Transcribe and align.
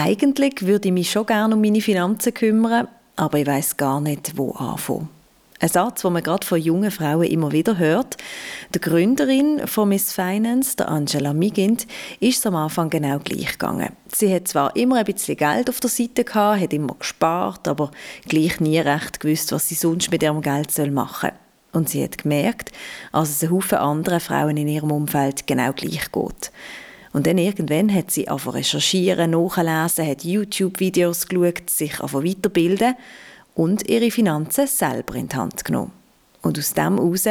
Eigentlich 0.00 0.64
würde 0.64 0.86
ich 0.86 0.94
mich 0.94 1.10
schon 1.10 1.26
gerne 1.26 1.56
um 1.56 1.60
meine 1.60 1.80
Finanzen 1.80 2.32
kümmern, 2.32 2.86
aber 3.16 3.38
ich 3.38 3.46
weiß 3.48 3.76
gar 3.76 4.00
nicht, 4.00 4.36
wo 4.36 4.52
anfangen. 4.52 5.08
Ein 5.58 5.68
Satz, 5.68 6.02
den 6.02 6.12
man 6.12 6.22
gerade 6.22 6.46
von 6.46 6.60
jungen 6.60 6.92
Frauen 6.92 7.24
immer 7.24 7.50
wieder 7.50 7.78
hört. 7.78 8.16
Die 8.72 8.80
Gründerin 8.80 9.66
von 9.66 9.88
Miss 9.88 10.12
Finance, 10.12 10.76
Angela 10.86 11.32
Migind, 11.32 11.88
ist 12.20 12.46
am 12.46 12.54
Anfang 12.54 12.90
genau 12.90 13.18
gleich 13.18 13.58
gegangen. 13.58 13.88
Sie 14.06 14.32
hat 14.32 14.46
zwar 14.46 14.76
immer 14.76 14.98
ein 14.98 15.04
bisschen 15.04 15.36
Geld 15.36 15.68
auf 15.68 15.80
der 15.80 15.90
Seite 15.90 16.22
gehabt, 16.22 16.60
hat 16.60 16.72
immer 16.72 16.94
gespart, 16.96 17.66
aber 17.66 17.90
gleich 18.28 18.60
nie 18.60 18.78
recht 18.78 19.18
gewusst, 19.18 19.50
was 19.50 19.68
sie 19.68 19.74
sonst 19.74 20.12
mit 20.12 20.22
ihrem 20.22 20.42
Geld 20.42 20.68
machen 20.92 21.30
soll. 21.30 21.38
Und 21.72 21.88
sie 21.88 22.04
hat 22.04 22.18
gemerkt, 22.18 22.70
dass 23.10 23.30
es 23.30 23.42
einen 23.42 23.50
Haufen 23.50 23.78
anderen 23.78 24.20
Frauen 24.20 24.56
in 24.56 24.68
ihrem 24.68 24.92
Umfeld 24.92 25.48
genau 25.48 25.72
gleich 25.72 26.12
geht. 26.12 26.52
Und 27.18 27.26
dann 27.26 27.38
irgendwann 27.38 27.92
hat 27.92 28.12
sie 28.12 28.28
einfach 28.28 28.54
recherchieren, 28.54 29.32
nachlesen, 29.32 30.06
hat 30.06 30.22
YouTube-Videos 30.22 31.26
geschaut, 31.26 31.68
sich 31.68 32.00
einfach 32.00 32.22
weiterbilden 32.22 32.94
und 33.56 33.88
ihre 33.88 34.12
Finanzen 34.12 34.68
selber 34.68 35.16
in 35.16 35.28
die 35.28 35.34
Hand 35.34 35.64
genommen. 35.64 35.90
Und 36.42 36.60
aus 36.60 36.74
dem 36.74 36.96
heraus 36.96 37.24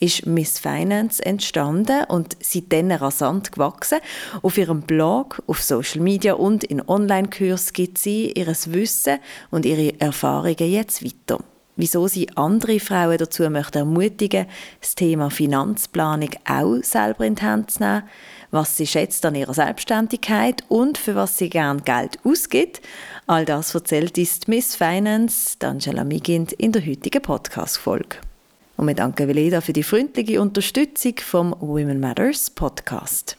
ist 0.00 0.24
Miss 0.24 0.58
Finance 0.58 1.22
entstanden 1.22 2.04
und 2.08 2.38
seitdem 2.40 2.90
rasant 2.90 3.52
gewachsen. 3.52 3.98
Auf 4.40 4.56
ihrem 4.56 4.80
Blog, 4.80 5.42
auf 5.46 5.62
Social 5.62 6.00
Media 6.00 6.32
und 6.32 6.64
in 6.64 6.80
Online-Kurs 6.88 7.74
gibt 7.74 7.98
sie 7.98 8.32
ihr 8.32 8.46
Wissen 8.46 9.18
und 9.50 9.66
ihre 9.66 10.00
Erfahrungen 10.00 10.72
jetzt 10.72 11.04
weiter. 11.04 11.44
Wieso 11.78 12.08
sie 12.08 12.30
andere 12.36 12.80
Frauen 12.80 13.18
dazu 13.18 13.42
möchte 13.50 13.80
ermutigen, 13.80 14.46
das 14.80 14.94
Thema 14.94 15.28
Finanzplanung 15.28 16.30
auch 16.48 16.82
selber 16.82 17.26
in 17.26 17.34
die 17.34 17.42
Hand 17.42 17.70
zu 17.70 17.82
nehmen, 17.82 18.02
was 18.50 18.76
sie 18.76 18.86
schätzt 18.86 19.24
an 19.24 19.34
ihrer 19.34 19.54
Selbstständigkeit 19.54 20.64
und 20.68 20.98
für 20.98 21.14
was 21.14 21.38
sie 21.38 21.48
gern 21.48 21.84
Geld 21.84 22.18
ausgibt. 22.24 22.80
All 23.26 23.44
das 23.44 23.74
erzählt 23.74 24.18
ist 24.18 24.48
Miss 24.48 24.76
Finance, 24.76 25.56
Angela 25.62 26.04
Migind, 26.04 26.52
in 26.52 26.72
der 26.72 26.86
heutigen 26.86 27.22
Podcast-Folge. 27.22 28.16
Und 28.76 28.88
wir 28.88 28.94
danken 28.94 29.26
Veleda 29.26 29.60
für 29.60 29.72
die 29.72 29.82
freundliche 29.82 30.40
Unterstützung 30.40 31.14
vom 31.18 31.56
Women 31.60 32.00
Matters 32.00 32.50
Podcast. 32.50 33.36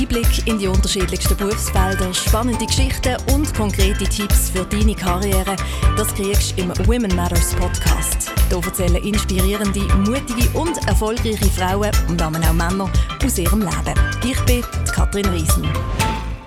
Einblick 0.00 0.46
in 0.46 0.58
die 0.58 0.66
unterschiedlichsten 0.66 1.36
Berufsfelder, 1.36 2.12
spannende 2.12 2.66
Geschichten 2.66 3.16
und 3.32 3.54
konkrete 3.54 4.04
Tipps 4.04 4.50
für 4.50 4.64
deine 4.64 4.94
Karriere, 4.94 5.54
das 5.96 6.12
kriegst 6.14 6.58
du 6.58 6.62
im 6.62 6.70
Women 6.86 7.14
Matters 7.14 7.54
Podcast. 7.54 8.32
Hier 8.48 8.64
erzählen 8.64 8.96
inspirierende, 8.96 9.80
mutige 9.98 10.48
und 10.58 10.76
erfolgreiche 10.88 11.44
Frauen 11.44 11.92
und 12.08 12.20
damit 12.20 12.44
auch 12.44 12.52
Männer 12.52 12.90
aus 13.24 13.38
ihrem 13.38 13.60
Leben. 13.60 13.94
Ich 14.24 14.40
bin 14.46 14.62
Katrin 14.92 15.26
Riesen. 15.26 15.68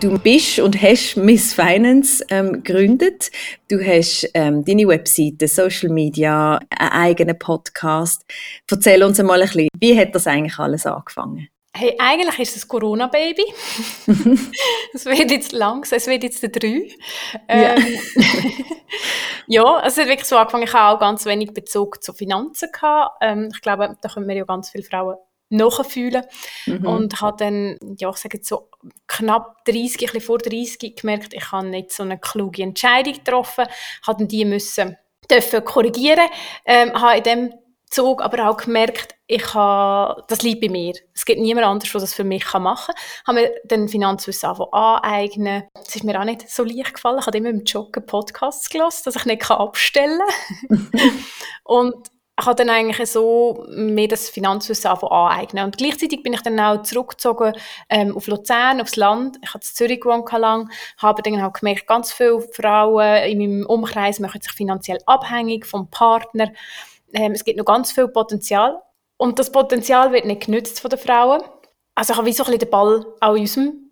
Du 0.02 0.20
bist 0.20 0.59
und 0.59 0.80
hast 0.82 1.16
Miss 1.16 1.54
Finance 1.54 2.23
ähm, 2.30 2.64
gegründet. 2.64 3.32
Du 3.70 3.80
hast 3.80 4.30
ähm, 4.34 4.66
deine 4.66 4.88
Webseite, 4.88 5.48
Social 5.48 5.89
Media, 5.89 6.59
einen 6.70 6.92
eigenen 6.92 7.39
Podcast. 7.39 8.26
Erzähl 8.70 9.04
uns 9.04 9.20
einmal 9.20 9.42
ein 9.42 9.48
bisschen, 9.48 9.70
wie 9.80 9.98
hat 9.98 10.14
das 10.14 10.28
eigentlich 10.28 10.59
alles 10.59 10.86
angefangen? 10.86 11.48
Hey, 11.76 11.96
eigentlich 12.00 12.40
ist 12.40 12.58
es 12.58 12.66
ein 12.66 12.68
Corona-Baby. 12.70 13.44
es 14.94 15.06
wird 15.06 15.30
jetzt 15.30 15.52
langsam, 15.52 15.98
es 15.98 16.08
wird 16.08 16.23
jetzt 16.23 16.42
der 16.42 16.50
drei. 16.50 16.90
Ähm, 17.48 17.62
ja. 17.62 17.76
ja, 19.48 19.84
es 19.86 19.98
hat 19.98 20.08
wirklich 20.08 20.28
so 20.28 20.38
angefangen, 20.38 20.64
ich 20.64 20.73
habe 20.73 20.95
auch 20.95 21.00
ganz 21.00 21.26
wenig 21.26 21.54
Bezug 21.54 22.04
zu 22.04 22.14
Finanzen 22.14 22.70
gehabt. 22.72 23.18
Ähm, 23.22 23.50
ich 23.54 23.62
glaube, 23.62 23.95
da 24.02 24.10
können 24.10 24.28
wir 24.28 24.36
ja 24.36 24.44
ganz 24.44 24.72
viele 24.72 24.84
Frauen 24.84 25.18
nachfühlen. 25.50 26.23
Mhm. 26.66 26.86
Und 26.86 27.22
habe 27.22 27.38
dann, 27.38 27.78
ja, 27.98 28.10
ich 28.10 28.18
sage 28.18 28.38
jetzt 28.38 28.50
so 28.50 28.70
knapp 29.08 29.64
30, 29.66 29.76
ein 29.76 29.98
bisschen 30.00 30.22
vor 30.22 30.38
30 30.40 30.95
gemerkt, 30.95 31.34
ich 31.34 31.52
habe 31.52 31.67
nicht 31.67 31.92
so 31.92 32.04
eine 32.04 32.17
kluge 32.17 32.64
Entscheidung 32.64 33.14
getroffen, 33.14 33.66
habe 34.05 34.20
dann 34.20 34.28
die 34.28 34.45
müssen 34.45 34.98
dürfen 35.30 35.64
korrigieren, 35.64 36.28
ähm, 36.66 36.94
habe 36.94 37.17
in 37.17 37.23
dem 37.23 37.54
Zug 37.89 38.21
aber 38.21 38.49
auch 38.49 38.58
gemerkt, 38.58 39.15
ich 39.27 39.53
habe, 39.53 40.23
das 40.27 40.42
liegt 40.42 40.61
bei 40.61 40.70
mir. 40.70 40.93
Es 41.14 41.25
gibt 41.25 41.39
niemand 41.39 41.67
anderes, 41.67 41.92
der 41.92 42.02
das 42.02 42.14
für 42.14 42.23
mich 42.23 42.45
machen 42.53 42.93
kann. 42.93 42.95
Ich 42.98 43.27
habe 43.27 43.39
mir 43.39 43.52
den 43.65 43.87
Finanzwissen 43.89 44.49
aneignen. 44.49 45.64
Es 45.86 45.95
ist 45.95 46.03
mir 46.03 46.20
auch 46.20 46.25
nicht 46.25 46.49
so 46.49 46.64
leicht 46.64 46.95
gefallen. 46.95 47.20
Ich 47.20 47.27
habe 47.27 47.37
immer 47.37 47.49
im 47.49 47.64
Joggen 47.64 48.05
Podcasts 48.05 48.70
gelassen, 48.70 49.03
dass 49.05 49.15
ich 49.15 49.25
nicht 49.25 49.49
abstellen 49.49 50.20
kann. 50.67 50.89
und 51.64 52.11
ich 52.39 52.45
habe 52.45 52.55
dann 52.55 52.70
eigentlich 52.70 53.09
so 53.09 53.65
mir 53.70 54.08
das 54.08 54.30
Finanzwissen 54.30 54.92
aneignen. 54.92 55.65
Und 55.65 55.77
gleichzeitig 55.77 56.21
bin 56.21 56.33
ich 56.33 56.42
dann 56.42 56.59
auch 56.59 56.83
zurückgezogen 56.83 57.54
ähm, 57.89 58.15
auf 58.15 58.27
Luzern, 58.27 58.80
aufs 58.80 58.95
Land. 58.95 59.37
Ich 59.42 59.49
habe 59.49 59.64
in 59.64 59.75
Zürich 59.75 60.02
gewohnt 60.02 60.31
lang, 60.31 60.69
habe 60.98 61.23
dann 61.23 61.42
auch 61.42 61.54
gemerkt, 61.54 61.87
ganz 61.87 62.14
viele 62.14 62.42
Frauen 62.42 63.23
in 63.23 63.39
meinem 63.39 63.65
Umkreis 63.65 64.19
machen 64.19 64.39
sich 64.39 64.52
finanziell 64.52 64.99
abhängig 65.08 65.65
vom 65.65 65.89
Partner. 65.89 66.52
Ähm, 67.14 67.34
es 67.34 67.44
gibt 67.44 67.58
noch 67.58 67.66
ganz 67.66 67.92
viel 67.92 68.08
Potenzial. 68.08 68.82
Und 69.18 69.40
das 69.40 69.52
Potenzial 69.52 70.12
wird 70.12 70.26
nicht 70.26 70.45
genützt 70.45 70.80
von 70.80 70.90
den 70.90 71.00
Frauen. 71.00 71.42
Also 71.95 72.14
ich 72.14 72.18
habe 72.18 72.28
wie 72.28 72.34
so 72.34 72.44
ein 72.44 72.52
bisschen 72.52 72.60
den 72.60 72.70
Ball 72.70 73.06
auch 73.20 73.34
in 73.34 73.42
unserem 73.42 73.88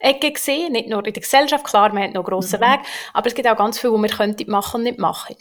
Ecke 0.00 0.32
gesehen, 0.32 0.72
nicht 0.72 0.88
nur 0.88 1.04
in 1.04 1.12
der 1.12 1.22
Gesellschaft, 1.22 1.64
klar, 1.64 1.92
man 1.92 2.04
hat 2.04 2.14
noch 2.14 2.24
einen 2.24 2.30
grossen 2.30 2.58
mhm. 2.58 2.64
Weg, 2.64 2.80
aber 3.12 3.26
es 3.26 3.34
gibt 3.34 3.46
auch 3.46 3.56
ganz 3.56 3.78
viel, 3.78 3.92
was 3.92 4.00
wir 4.00 4.08
könnten 4.08 4.50
machen 4.50 4.78
und 4.78 4.82
nicht 4.84 4.98
machen. 4.98 5.36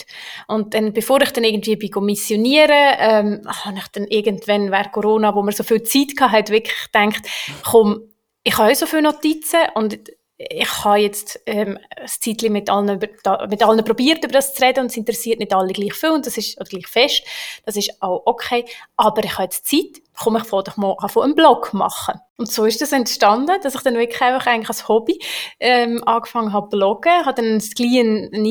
Und 0.47 0.73
dann, 0.73 0.91
bevor 0.91 1.21
ich 1.21 1.31
dann 1.31 1.45
irgendwie 1.45 1.77
bin 1.77 2.03
missionieren, 2.03 2.95
ähm, 2.99 3.41
habe 3.47 3.77
ich 3.77 3.87
dann 3.87 4.05
irgendwann 4.07 4.69
während 4.69 4.91
Corona, 4.91 5.33
wo 5.33 5.41
man 5.41 5.53
so 5.53 5.63
viel 5.63 5.81
Zeit 5.83 6.19
hatte, 6.19 6.51
wirklich 6.51 6.75
gedacht, 6.91 7.21
komm, 7.63 8.01
ich 8.43 8.57
habe 8.57 8.75
so 8.75 8.85
viele 8.85 9.03
Notizen 9.03 9.59
und 9.75 9.99
ich 10.41 10.85
habe 10.85 10.99
jetzt 10.99 11.37
ähm, 11.45 11.77
ein 11.97 12.07
Zeitchen 12.07 12.53
mit 12.53 12.69
allen, 12.69 12.97
mit 12.97 13.63
allen 13.63 13.83
probiert, 13.83 14.23
über 14.23 14.31
das 14.31 14.53
zu 14.53 14.63
reden 14.63 14.81
und 14.81 14.85
es 14.85 14.95
interessiert 14.95 15.39
nicht 15.39 15.53
alle 15.53 15.73
gleich 15.73 15.93
viel 15.93 16.11
und 16.11 16.25
das 16.25 16.37
ist 16.37 16.55
oder 16.57 16.69
gleich 16.69 16.87
fest. 16.87 17.23
Das 17.65 17.75
ist 17.75 18.01
auch 18.01 18.21
okay. 18.25 18.63
Aber 18.95 19.21
ich 19.21 19.33
habe 19.33 19.43
jetzt 19.43 19.67
Zeit, 19.67 20.01
komm, 20.17 20.37
ich 20.37 20.45
fange 20.45 20.63
doch 20.63 20.77
mal 20.77 20.95
von 21.09 21.23
einem 21.23 21.35
Blog 21.35 21.73
machen. 21.73 22.21
Und 22.37 22.49
so 22.49 22.63
ist 22.63 22.79
das 22.79 22.93
entstanden, 22.93 23.59
dass 23.61 23.75
ich 23.75 23.81
dann 23.81 23.95
wirklich 23.95 24.21
einfach 24.21 24.47
eigentlich 24.47 24.69
als 24.69 24.87
Hobby 24.87 25.19
ähm, 25.59 26.01
angefangen 26.05 26.53
habe 26.53 26.69
bloggen, 26.69 27.25
habe 27.25 27.33
dann 27.33 27.45
einen, 27.45 28.33
einen 28.33 28.45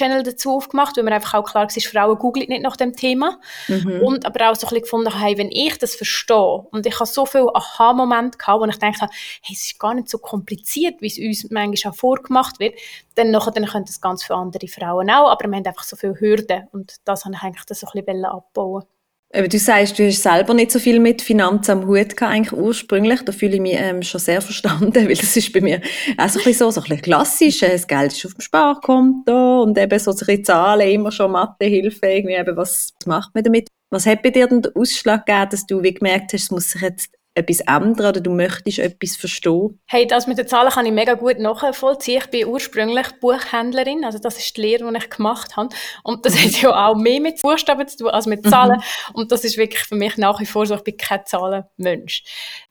Insta-Channel 0.00 0.22
dazu 0.22 0.56
aufgemacht, 0.56 0.96
weil 0.96 1.04
mir 1.04 1.12
einfach 1.12 1.34
auch 1.34 1.44
klar 1.44 1.64
war, 1.64 1.82
Frauen 1.82 2.18
googeln 2.18 2.48
nicht 2.48 2.62
nach 2.62 2.76
dem 2.76 2.94
Thema. 2.94 3.38
Mhm. 3.68 4.00
Und 4.02 4.26
aber 4.26 4.50
auch 4.50 4.56
so 4.56 4.66
ein 4.66 4.70
bisschen 4.70 4.82
gefunden, 4.82 5.20
hey, 5.20 5.36
wenn 5.38 5.50
ich 5.50 5.78
das 5.78 5.94
verstehe 5.94 6.66
und 6.70 6.86
ich 6.86 6.94
habe 6.94 7.06
so 7.06 7.26
viele 7.26 7.54
Aha-Momente 7.54 8.38
gehabt, 8.38 8.60
wo 8.60 8.64
ich 8.66 8.78
gedacht 8.78 9.02
habe, 9.02 9.12
hey, 9.42 9.54
es 9.54 9.66
ist 9.66 9.78
gar 9.78 9.94
nicht 9.94 10.08
so 10.08 10.18
kompliziert, 10.18 11.00
wie 11.00 11.06
es 11.06 11.18
uns 11.18 11.50
manchmal 11.50 11.92
auch 11.92 11.96
vorgemacht 11.96 12.58
wird, 12.60 12.74
dann, 13.14 13.30
nachher, 13.30 13.52
dann 13.52 13.66
können 13.66 13.84
das 13.84 14.00
ganz 14.00 14.24
viele 14.24 14.38
andere 14.38 14.68
Frauen 14.68 15.10
auch, 15.10 15.30
aber 15.30 15.48
wir 15.48 15.56
haben 15.56 15.66
einfach 15.66 15.84
so 15.84 15.96
viele 15.96 16.18
Hürden 16.18 16.68
und 16.72 16.96
das 17.04 17.24
habe 17.24 17.34
ich 17.34 17.42
eigentlich 17.42 17.64
das 17.66 17.80
so 17.80 17.88
ein 17.92 18.04
bisschen 18.04 18.24
abbauen 18.24 18.84
Du 19.32 19.58
sagst, 19.60 19.96
du 19.96 20.04
hast 20.08 20.24
selber 20.24 20.54
nicht 20.54 20.72
so 20.72 20.80
viel 20.80 20.98
mit 20.98 21.22
Finanzen 21.22 21.70
am 21.70 21.86
Hut 21.86 22.16
gehabt, 22.16 22.34
eigentlich 22.34 22.52
ursprünglich. 22.52 23.20
Da 23.22 23.30
fühle 23.30 23.54
ich 23.54 23.60
mich 23.60 23.76
ähm, 23.76 24.02
schon 24.02 24.20
sehr 24.20 24.42
verstanden, 24.42 24.92
weil 25.08 25.14
das 25.14 25.36
ist 25.36 25.52
bei 25.52 25.60
mir 25.60 25.80
auch 26.18 26.28
so 26.28 26.40
ein 26.40 26.44
bisschen 26.44 26.54
so, 26.54 26.70
so 26.72 26.80
ein 26.80 26.88
bisschen 26.88 27.02
klassisch. 27.02 27.60
Das 27.60 27.86
Geld 27.86 28.12
ist 28.12 28.26
auf 28.26 28.34
dem 28.34 28.40
Sparkonto 28.40 29.62
und 29.62 29.78
eben 29.78 29.98
so 30.00 30.12
bisschen 30.12 30.44
Zahlen, 30.44 30.90
immer 30.90 31.12
schon 31.12 31.30
Mathehilfe, 31.30 32.06
irgendwie 32.06 32.34
eben, 32.34 32.56
was 32.56 32.92
macht 33.06 33.32
man 33.32 33.44
damit? 33.44 33.68
Was 33.90 34.04
hat 34.04 34.22
bei 34.22 34.30
dir 34.30 34.48
denn 34.48 34.62
den 34.62 34.74
Ausschlag 34.74 35.24
gegeben, 35.26 35.50
dass 35.50 35.66
du 35.66 35.80
wie 35.80 35.94
gemerkt 35.94 36.32
hast, 36.32 36.44
es 36.44 36.50
muss 36.50 36.72
sich 36.72 36.82
jetzt 36.82 37.10
etwas 37.34 37.60
ändern 37.60 38.06
oder 38.08 38.20
du 38.20 38.30
möchtest 38.30 38.78
etwas 38.78 39.16
verstehen? 39.16 39.80
Hey, 39.86 40.06
das 40.06 40.26
mit 40.26 40.38
den 40.38 40.48
Zahlen 40.48 40.70
kann 40.70 40.86
ich 40.86 40.92
mega 40.92 41.14
gut 41.14 41.38
nachvollziehen. 41.38 42.20
Ich 42.22 42.30
bin 42.30 42.46
ursprünglich 42.46 43.06
Buchhändlerin, 43.20 44.04
also 44.04 44.18
das 44.18 44.38
ist 44.38 44.56
die 44.56 44.62
Lehre, 44.62 44.90
die 44.90 44.98
ich 44.98 45.10
gemacht 45.10 45.56
habe. 45.56 45.68
Und 46.02 46.26
das 46.26 46.36
hat 46.42 46.60
ja 46.60 46.88
auch 46.88 46.96
mehr 46.96 47.20
mit 47.20 47.40
Buchstaben 47.40 47.86
zu 47.86 47.98
tun 47.98 48.08
als 48.08 48.26
mit 48.26 48.48
Zahlen. 48.48 48.78
Mhm. 48.78 49.14
Und 49.14 49.32
das 49.32 49.44
ist 49.44 49.56
wirklich 49.56 49.84
für 49.84 49.94
mich 49.94 50.16
nach 50.16 50.40
wie 50.40 50.46
vor 50.46 50.66
so, 50.66 50.74
ich 50.74 50.82
bin 50.82 50.96
kein 50.96 51.24
Zahlenmensch. 51.24 52.24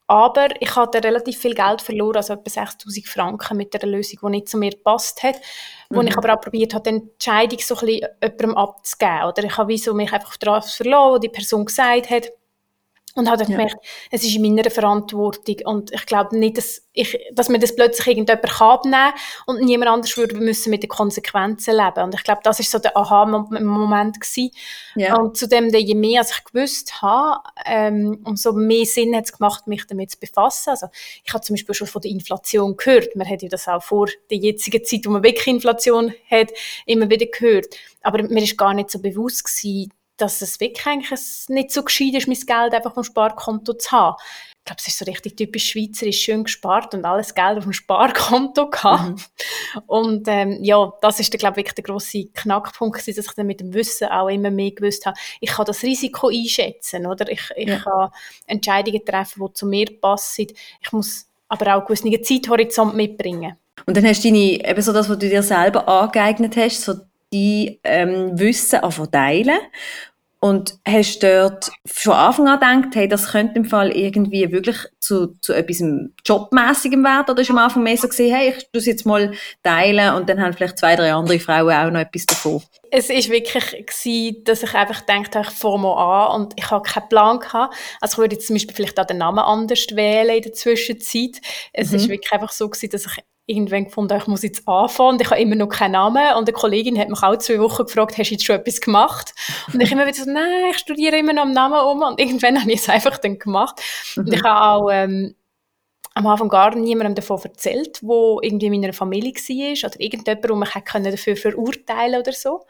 Aber 0.07 0.47
ich 0.59 0.75
hatte 0.75 1.03
relativ 1.03 1.37
viel 1.37 1.53
Geld 1.53 1.83
verloren, 1.83 2.17
also 2.17 2.33
etwa 2.33 2.49
6000 2.49 3.07
Franken 3.07 3.57
mit 3.57 3.73
der 3.75 3.87
Lösung, 3.87 4.19
die 4.23 4.29
nicht 4.31 4.49
zu 4.49 4.57
mir 4.57 4.71
gepasst 4.71 5.21
hat. 5.21 5.35
Wo 5.91 6.01
mhm. 6.01 6.07
ich 6.07 6.17
aber 6.17 6.33
auch 6.33 6.41
probiert 6.41 6.73
habe, 6.73 6.89
die 6.89 6.97
Entscheidung 6.97 7.59
so 7.59 7.75
ein 7.75 7.85
bisschen 7.85 8.07
jemandem 8.21 8.57
abzugeben. 8.57 9.23
Oder 9.25 9.43
ich 9.43 9.57
habe 9.57 9.69
wie 9.69 9.77
so 9.77 9.93
mich 9.93 10.11
einfach 10.11 10.35
darauf 10.37 10.69
verloren, 10.69 11.13
wo 11.13 11.17
die 11.19 11.29
Person 11.29 11.63
gesagt 11.63 12.09
hat, 12.09 12.31
und 13.15 13.27
habe 13.27 13.37
dann 13.37 13.51
ja. 13.51 13.57
gemerkt, 13.57 13.85
es 14.11 14.23
ist 14.23 14.35
in 14.35 14.41
meiner 14.41 14.69
Verantwortung 14.69 15.55
und 15.65 15.91
ich 15.91 16.05
glaube 16.05 16.37
nicht, 16.37 16.57
dass, 16.57 16.81
ich, 16.93 17.17
dass 17.33 17.49
mir 17.49 17.59
das 17.59 17.75
plötzlich 17.75 18.07
irgendjemand 18.07 18.49
kann 18.49 18.69
abnehmen 18.69 19.13
und 19.45 19.61
niemand 19.61 19.91
anders 19.91 20.15
würde 20.17 20.35
müssen 20.35 20.69
mit 20.69 20.83
den 20.83 20.89
Konsequenzen 20.89 21.75
leben. 21.75 22.03
Und 22.03 22.15
ich 22.15 22.23
glaube, 22.23 22.41
das 22.43 22.59
ist 22.59 22.71
so 22.71 22.79
der 22.79 22.95
Aha-Moment 22.95 24.19
gewesen. 24.19 24.51
Ja. 24.95 25.17
Und 25.17 25.37
zudem, 25.37 25.69
je 25.69 25.95
mehr 25.95 26.21
als 26.21 26.31
ich 26.31 26.43
gewusst 26.43 27.01
habe, 27.01 27.41
ähm, 27.65 28.21
umso 28.25 28.53
mehr 28.53 28.85
Sinn 28.85 29.15
hat 29.15 29.25
es 29.25 29.33
gemacht, 29.33 29.67
mich 29.67 29.85
damit 29.87 30.11
zu 30.11 30.19
befassen. 30.19 30.71
Also 30.71 30.87
ich 31.23 31.33
habe 31.33 31.43
zum 31.43 31.55
Beispiel 31.55 31.75
schon 31.75 31.87
von 31.87 32.01
der 32.01 32.11
Inflation 32.11 32.77
gehört. 32.77 33.15
Man 33.15 33.29
hat 33.29 33.41
ja 33.41 33.49
das 33.49 33.67
auch 33.67 33.83
vor 33.83 34.07
der 34.29 34.37
jetzigen 34.37 34.83
Zeit, 34.83 35.05
wo 35.05 35.11
man 35.11 35.23
wirklich 35.23 35.47
Inflation 35.47 36.13
hat, 36.29 36.51
immer 36.85 37.09
wieder 37.09 37.25
gehört. 37.25 37.75
Aber 38.01 38.23
mir 38.23 38.43
ist 38.43 38.57
gar 38.57 38.73
nicht 38.73 38.91
so 38.91 38.99
bewusst 38.99 39.43
gewesen, 39.43 39.91
dass 40.21 40.41
es 40.41 40.59
wirklich 40.59 40.85
eigentlich 40.85 41.19
nicht 41.47 41.71
so 41.71 41.83
gescheit 41.83 42.13
ist, 42.13 42.27
mein 42.27 42.39
Geld 42.39 42.73
einfach 42.73 42.93
vom 42.93 43.03
Sparkonto 43.03 43.73
zu 43.73 43.91
haben. 43.91 44.15
Ich 44.59 44.65
glaube, 44.65 44.81
es 44.81 44.87
ist 44.87 44.99
so 44.99 45.05
richtig 45.05 45.37
typisch 45.37 45.71
schweizerisch, 45.71 46.21
schön 46.21 46.43
gespart 46.43 46.93
und 46.93 47.05
alles 47.05 47.33
Geld 47.33 47.57
auf 47.57 47.63
dem 47.63 47.73
Sparkonto 47.73 48.69
gehabt. 48.69 49.09
Mhm. 49.09 49.81
Und 49.87 50.27
ähm, 50.27 50.59
ja, 50.61 50.91
das 51.01 51.19
ist, 51.19 51.31
glaube 51.31 51.53
ich, 51.53 51.65
wirklich 51.65 51.75
der 51.75 51.83
grosse 51.85 52.25
Knackpunkt, 52.25 52.99
dass 52.99 53.07
ich 53.07 53.33
dann 53.35 53.47
mit 53.47 53.61
dem 53.61 53.73
Wissen 53.73 54.09
auch 54.09 54.27
immer 54.27 54.51
mehr 54.51 54.71
gewusst 54.71 55.05
habe, 55.05 55.17
ich 55.39 55.49
kann 55.49 55.65
das 55.65 55.81
Risiko 55.81 56.27
einschätzen, 56.27 57.07
oder? 57.07 57.29
Ich, 57.31 57.49
ich 57.55 57.69
ja. 57.69 57.79
kann 57.79 58.09
Entscheidungen 58.45 59.03
treffen, 59.03 59.43
die 59.45 59.53
zu 59.53 59.65
mir 59.65 59.87
passen. 59.99 60.47
Ich 60.81 60.91
muss 60.91 61.27
aber 61.47 61.75
auch 61.75 61.89
einen 61.89 62.11
gewissen 62.11 62.23
Zeithorizont 62.23 62.95
mitbringen. 62.95 63.57
Und 63.85 63.97
dann 63.97 64.05
hast 64.05 64.23
du 64.23 64.27
deine, 64.27 64.69
eben 64.69 64.81
so 64.81 64.93
das, 64.93 65.09
was 65.09 65.17
du 65.17 65.29
dir 65.29 65.41
selber 65.41 65.87
angeeignet 65.87 66.55
hast, 66.57 66.81
so 66.83 66.93
die 67.31 67.79
ähm, 67.83 68.37
Wissen 68.39 68.79
an 68.79 68.91
verteilen 68.91 69.59
und 70.41 70.79
hast 70.87 71.21
dort 71.21 71.69
von 71.85 72.13
Anfang 72.13 72.47
an 72.47 72.59
gedacht, 72.81 72.95
hey, 72.95 73.07
das 73.09 73.31
könnte 73.31 73.55
im 73.57 73.65
Fall 73.65 73.91
irgendwie 73.91 74.51
wirklich 74.51 74.77
zu, 74.99 75.35
zu 75.41 75.53
etwas 75.53 75.83
Jobmäßigem 76.25 77.03
werden? 77.03 77.31
Oder 77.31 77.41
ist 77.41 77.49
am 77.49 77.57
Anfang 77.57 77.83
mehr 77.83 77.97
so 77.97 78.07
gesehen, 78.07 78.33
hey, 78.33 78.53
ich 78.55 78.63
tue 78.71 78.79
es 78.79 78.85
jetzt 78.85 79.05
mal 79.05 79.33
teilen 79.63 80.15
und 80.15 80.29
dann 80.29 80.41
haben 80.41 80.53
vielleicht 80.53 80.79
zwei, 80.79 80.95
drei 80.95 81.13
andere 81.13 81.39
Frauen 81.39 81.73
auch 81.73 81.91
noch 81.91 81.99
etwas 81.99 82.25
davon? 82.25 82.61
Es 82.89 83.09
ist 83.09 83.29
wirklich 83.29 83.85
gewesen, 83.85 84.43
dass 84.45 84.63
ich 84.63 84.73
einfach 84.73 85.05
gedacht 85.05 85.35
habe, 85.35 85.47
ich 85.47 85.53
fange 85.53 85.79
mal 85.79 86.31
an 86.31 86.41
und 86.41 86.53
ich 86.55 86.71
habe 86.71 86.89
keinen 86.89 87.09
Plan 87.09 87.39
gehabt. 87.39 87.75
Also 87.99 88.13
ich 88.13 88.17
würde 88.19 88.35
jetzt 88.35 88.47
zum 88.47 88.55
Beispiel 88.55 88.75
vielleicht 88.75 88.99
auch 88.99 89.05
den 89.05 89.17
Namen 89.17 89.39
anders 89.39 89.87
wählen 89.91 90.37
in 90.37 90.41
der 90.41 90.53
Zwischenzeit. 90.53 91.41
Es 91.73 91.89
mhm. 91.89 91.97
ist 91.97 92.09
wirklich 92.09 92.31
einfach 92.31 92.51
so 92.51 92.69
gewesen, 92.69 92.89
dass 92.91 93.05
ich 93.05 93.23
irgendwann 93.49 93.85
gefunden, 93.85 94.17
ich 94.17 94.27
muss 94.27 94.43
jetzt 94.43 94.67
anfangen 94.67 95.15
und 95.15 95.21
ich 95.21 95.29
habe 95.29 95.41
immer 95.41 95.55
noch 95.55 95.67
keinen 95.67 95.93
Namen 95.93 96.35
und 96.37 96.47
eine 96.47 96.53
Kollegin 96.53 96.99
hat 96.99 97.09
mich 97.09 97.23
auch 97.23 97.35
zwei 97.37 97.59
Wochen 97.59 97.85
gefragt, 97.85 98.17
hast 98.17 98.29
du 98.29 98.35
jetzt 98.35 98.45
schon 98.45 98.55
etwas 98.55 98.79
gemacht? 98.79 99.33
Und 99.73 99.81
ich 99.81 99.91
immer 99.91 100.05
wieder 100.05 100.17
so, 100.17 100.29
nein, 100.29 100.71
ich 100.71 100.77
studiere 100.77 101.17
immer 101.17 101.33
noch 101.33 101.43
am 101.43 101.51
Namen 101.51 101.79
um 101.79 102.01
und 102.03 102.19
irgendwann 102.19 102.59
habe 102.61 102.71
ich 102.71 102.79
es 102.79 102.89
einfach 102.89 103.17
dann 103.17 103.39
gemacht. 103.39 103.81
Mhm. 104.15 104.23
Und 104.23 104.33
ich 104.33 104.43
habe 104.43 104.61
auch 104.61 104.89
ähm, 104.91 105.35
am 106.13 106.27
Anfang 106.27 106.49
gar 106.49 106.75
niemandem 106.75 107.15
davon 107.15 107.41
erzählt, 107.43 107.99
wo 108.01 108.39
irgendwie 108.41 108.67
in 108.67 108.79
meiner 108.79 108.93
Familie 108.93 109.33
war 109.33 109.89
oder 109.89 109.99
irgendjemand, 109.99 110.43
der 110.43 110.59
mich 111.01 111.11
dafür 111.11 111.35
verurteilen 111.35 112.19
oder 112.19 112.31
so. 112.31 112.65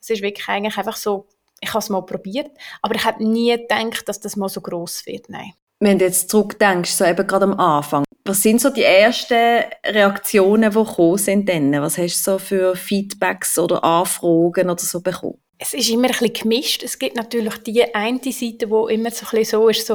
Es 0.00 0.10
ist 0.10 0.22
wirklich 0.22 0.48
eigentlich 0.48 0.78
einfach 0.78 0.96
so, 0.96 1.26
ich 1.60 1.68
habe 1.70 1.80
es 1.80 1.90
mal 1.90 2.02
probiert, 2.02 2.50
aber 2.80 2.94
ich 2.94 3.04
habe 3.04 3.22
nie 3.22 3.56
gedacht, 3.56 4.08
dass 4.08 4.20
das 4.20 4.36
mal 4.36 4.48
so 4.48 4.60
groß 4.60 5.06
wird, 5.06 5.28
nein. 5.28 5.52
Wenn 5.80 5.98
du 5.98 6.04
jetzt 6.04 6.30
zurückdenkst, 6.30 6.92
so 6.92 7.04
eben 7.04 7.26
gerade 7.26 7.44
am 7.44 7.58
Anfang, 7.58 8.04
was 8.24 8.42
sind 8.42 8.60
so 8.60 8.70
die 8.70 8.84
ersten 8.84 9.64
Reaktionen, 9.84 10.70
die 10.70 10.78
gekommen 10.78 11.18
sind 11.18 11.48
dann? 11.48 11.72
Was 11.82 11.98
hast 11.98 12.26
du 12.26 12.32
so 12.32 12.38
für 12.38 12.76
Feedbacks 12.76 13.58
oder 13.58 13.82
Anfragen 13.82 14.70
oder 14.70 14.78
so 14.78 15.00
bekommen? 15.00 15.38
Es 15.58 15.74
ist 15.74 15.90
immer 15.90 16.08
ein 16.08 16.12
bisschen 16.12 16.32
gemischt. 16.32 16.82
Es 16.82 16.98
gibt 16.98 17.16
natürlich 17.16 17.56
die 17.58 17.94
eine 17.94 18.18
Seite, 18.18 18.68
wo 18.68 18.88
immer 18.88 19.10
so 19.12 19.26
ein 19.26 19.38
bisschen 19.38 19.60
so 19.60 19.68
ist, 19.68 19.86
so, 19.86 19.94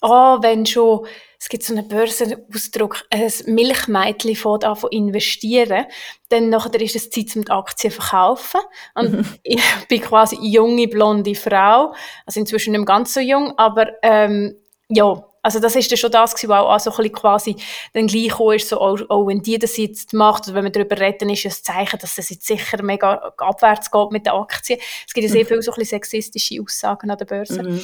ah, 0.00 0.36
oh, 0.36 0.42
wenn 0.42 0.64
schon, 0.64 1.06
es 1.38 1.48
gibt 1.50 1.64
so 1.64 1.74
einen 1.74 1.86
Börsenausdruck, 1.86 3.04
ein 3.10 3.30
Milchmädchen 3.46 4.36
fängt 4.36 4.64
an 4.64 4.76
zu 4.76 4.88
investieren, 4.88 5.84
dann 6.30 6.48
nachher 6.48 6.80
ist 6.80 6.96
es 6.96 7.10
Zeit, 7.10 7.36
um 7.36 7.44
die 7.44 7.50
Aktien 7.50 7.92
zu 7.92 8.00
verkaufen. 8.00 8.60
Und 8.94 9.12
mhm. 9.12 9.26
ich 9.42 9.60
bin 9.88 10.00
quasi 10.00 10.38
junge, 10.40 10.88
blonde 10.88 11.34
Frau, 11.34 11.94
also 12.24 12.40
inzwischen 12.40 12.72
nicht 12.72 12.86
ganz 12.86 13.12
so 13.12 13.20
jung, 13.20 13.52
aber 13.58 13.88
ähm, 14.02 14.56
ja, 14.88 15.26
also 15.42 15.58
das 15.58 15.74
ist 15.76 15.90
dann 15.90 15.98
schon 15.98 16.10
das 16.10 16.34
was 16.34 16.50
auch 16.50 16.94
so 16.94 17.02
ein 17.02 17.12
quasi 17.12 17.56
dann 17.92 18.06
gleich 18.06 18.38
ist, 18.54 18.68
so, 18.68 18.80
oh, 18.80 18.98
oh, 19.08 19.26
wenn 19.26 19.42
die 19.42 19.58
das 19.58 19.76
jetzt 19.76 20.12
macht, 20.12 20.46
oder 20.46 20.56
wenn 20.56 20.64
wir 20.64 20.70
darüber 20.70 20.98
reden, 20.98 21.28
ist 21.30 21.44
es 21.44 21.60
ein 21.60 21.64
Zeichen, 21.64 21.98
dass 21.98 22.16
es 22.16 22.30
jetzt 22.30 22.46
sicher 22.46 22.82
mega 22.82 23.32
abwärts 23.36 23.90
geht 23.90 24.10
mit 24.12 24.26
den 24.26 24.34
Aktien. 24.34 24.78
Es 25.06 25.12
gibt 25.12 25.24
ja 25.26 25.32
sehr 25.32 25.42
mhm. 25.44 25.48
viele 25.48 25.62
so 25.62 25.72
ein 25.72 25.84
sexistische 25.84 26.62
Aussagen 26.62 27.10
an 27.10 27.18
der 27.18 27.24
Börse. 27.24 27.62
Mhm. 27.62 27.82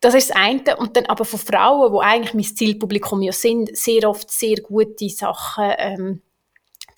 Das 0.00 0.14
ist 0.14 0.30
das 0.30 0.36
eine. 0.36 0.76
Und 0.76 0.96
dann 0.96 1.06
aber 1.06 1.24
von 1.24 1.40
Frauen, 1.40 1.92
die 1.92 2.04
eigentlich 2.04 2.34
mein 2.34 2.44
Zielpublikum 2.44 3.22
ja 3.22 3.32
sind, 3.32 3.76
sehr 3.76 4.08
oft 4.08 4.30
sehr 4.30 4.56
gute 4.58 5.08
Sachen 5.08 5.72
ähm, 5.76 6.22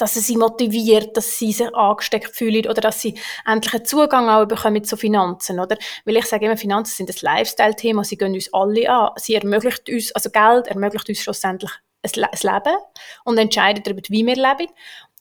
dass 0.00 0.16
es 0.16 0.26
sie 0.26 0.36
motiviert, 0.36 1.16
dass 1.16 1.38
sie 1.38 1.52
sich 1.52 1.74
angesteckt 1.74 2.34
fühlen 2.34 2.66
oder 2.66 2.80
dass 2.80 3.00
sie 3.00 3.18
endlich 3.46 3.74
einen 3.74 3.84
Zugang 3.84 4.28
auch 4.28 4.46
bekommen 4.46 4.84
zu 4.84 4.96
Finanzen, 4.96 5.60
oder? 5.60 5.76
Weil 6.04 6.16
ich 6.16 6.26
sage 6.26 6.46
immer, 6.46 6.56
Finanzen 6.56 7.06
sind 7.06 7.10
ein 7.10 7.36
Lifestyle-Thema, 7.36 8.04
sie 8.04 8.16
gehen 8.16 8.34
uns 8.34 8.52
alle 8.52 8.90
an. 8.90 9.10
Sie 9.16 9.34
ermöglicht 9.34 9.88
uns, 9.88 10.12
also 10.12 10.30
Geld 10.30 10.66
ermöglicht 10.68 11.08
uns 11.08 11.18
schlussendlich 11.18 11.70
ein 12.02 12.10
Leben 12.14 12.76
und 13.24 13.38
entscheidet 13.38 13.86
darüber, 13.86 14.02
wie 14.08 14.26
wir 14.26 14.36
leben. 14.36 14.72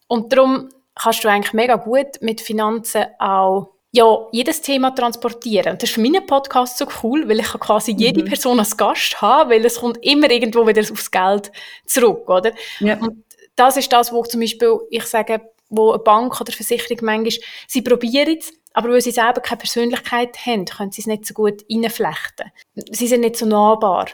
Und 0.08 0.32
darum 0.32 0.70
kannst 0.96 1.24
du 1.24 1.30
eigentlich 1.30 1.54
mega 1.54 1.76
gut 1.76 2.22
mit 2.22 2.42
Finanzen 2.42 3.06
auch 3.20 3.74
ja, 3.92 4.28
jedes 4.32 4.62
Thema 4.62 4.92
transportieren. 4.92 5.72
Und 5.72 5.82
das 5.82 5.90
ist 5.90 5.96
für 5.96 6.02
meinen 6.02 6.26
Podcast 6.26 6.78
so 6.78 6.86
cool, 7.02 7.28
weil 7.28 7.40
ich 7.40 7.48
quasi 7.48 7.96
jede 7.98 8.22
mhm. 8.22 8.28
Person 8.28 8.60
als 8.60 8.78
Gast 8.78 9.20
haben, 9.22 9.50
weil 9.50 9.66
es 9.66 9.80
kommt 9.80 9.98
immer 10.04 10.30
irgendwo 10.30 10.68
wieder 10.68 10.82
aufs 10.92 11.10
Geld 11.10 11.52
zurück, 11.86 12.30
oder? 12.30 12.52
Ja. 12.80 12.98
Und 13.00 13.24
das 13.60 13.78
ist 13.78 13.92
das, 13.92 14.12
wo 14.12 14.24
zum 14.24 14.40
Beispiel, 14.40 14.80
ich 14.90 15.06
sage, 15.06 15.42
wo 15.70 15.92
eine 15.92 16.00
Bank 16.00 16.40
oder 16.42 16.52
Versicherung 16.52 16.98
manchmal, 17.02 17.46
sie 17.68 17.82
probieren 17.82 18.38
es, 18.40 18.52
aber 18.74 18.90
weil 18.90 19.02
sie 19.02 19.12
selber 19.12 19.42
keine 19.42 19.60
Persönlichkeit 19.60 20.46
haben, 20.46 20.66
können 20.66 20.92
sie 20.92 21.02
es 21.02 21.08
nicht 21.08 21.26
so 21.26 21.34
gut 21.34 21.66
reinflechten. 21.72 22.52
Sie 22.92 23.08
sind 23.08 23.22
nicht 23.22 23.36
so 23.36 23.46
nahbar. 23.46 24.08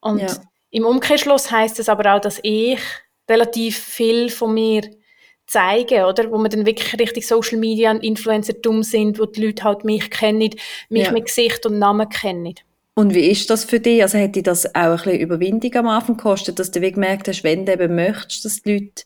Und 0.00 0.20
ja. 0.20 0.36
im 0.70 0.84
Umkehrschluss 0.84 1.50
heißt 1.50 1.78
es 1.78 1.88
aber 1.88 2.14
auch, 2.14 2.20
dass 2.20 2.40
ich 2.42 2.80
relativ 3.28 3.78
viel 3.78 4.28
von 4.30 4.54
mir 4.54 4.82
zeige, 5.46 6.06
oder? 6.06 6.30
Wo 6.30 6.38
man 6.38 6.50
dann 6.50 6.66
wirklich 6.66 6.98
richtig 6.98 7.26
Social 7.26 7.58
Media 7.58 7.90
und 7.90 8.04
Influencer 8.04 8.52
dumm 8.52 8.82
sind, 8.82 9.18
wo 9.18 9.26
die 9.26 9.46
Leute 9.46 9.64
halt 9.64 9.84
mich 9.84 10.10
kennen, 10.10 10.50
mich 10.88 11.04
ja. 11.04 11.12
mit 11.12 11.26
Gesicht 11.26 11.66
und 11.66 11.78
Namen 11.78 12.08
kennen. 12.08 12.54
Und 12.94 13.14
wie 13.14 13.30
ist 13.30 13.48
das 13.50 13.64
für 13.64 13.80
dich? 13.80 14.02
Also 14.02 14.18
hätte 14.18 14.42
das 14.42 14.74
auch 14.74 14.80
ein 14.80 14.96
bisschen 14.96 15.20
Überwindung 15.20 15.74
am 15.76 15.88
Anfang 15.88 16.16
gekostet, 16.16 16.58
dass 16.58 16.70
du 16.70 16.80
gemerkt 16.80 17.28
hast, 17.28 17.44
wenn 17.44 17.64
du 17.64 17.72
eben 17.72 17.94
möchtest, 17.94 18.44
dass 18.44 18.62
die 18.62 18.72
Leute 18.72 19.04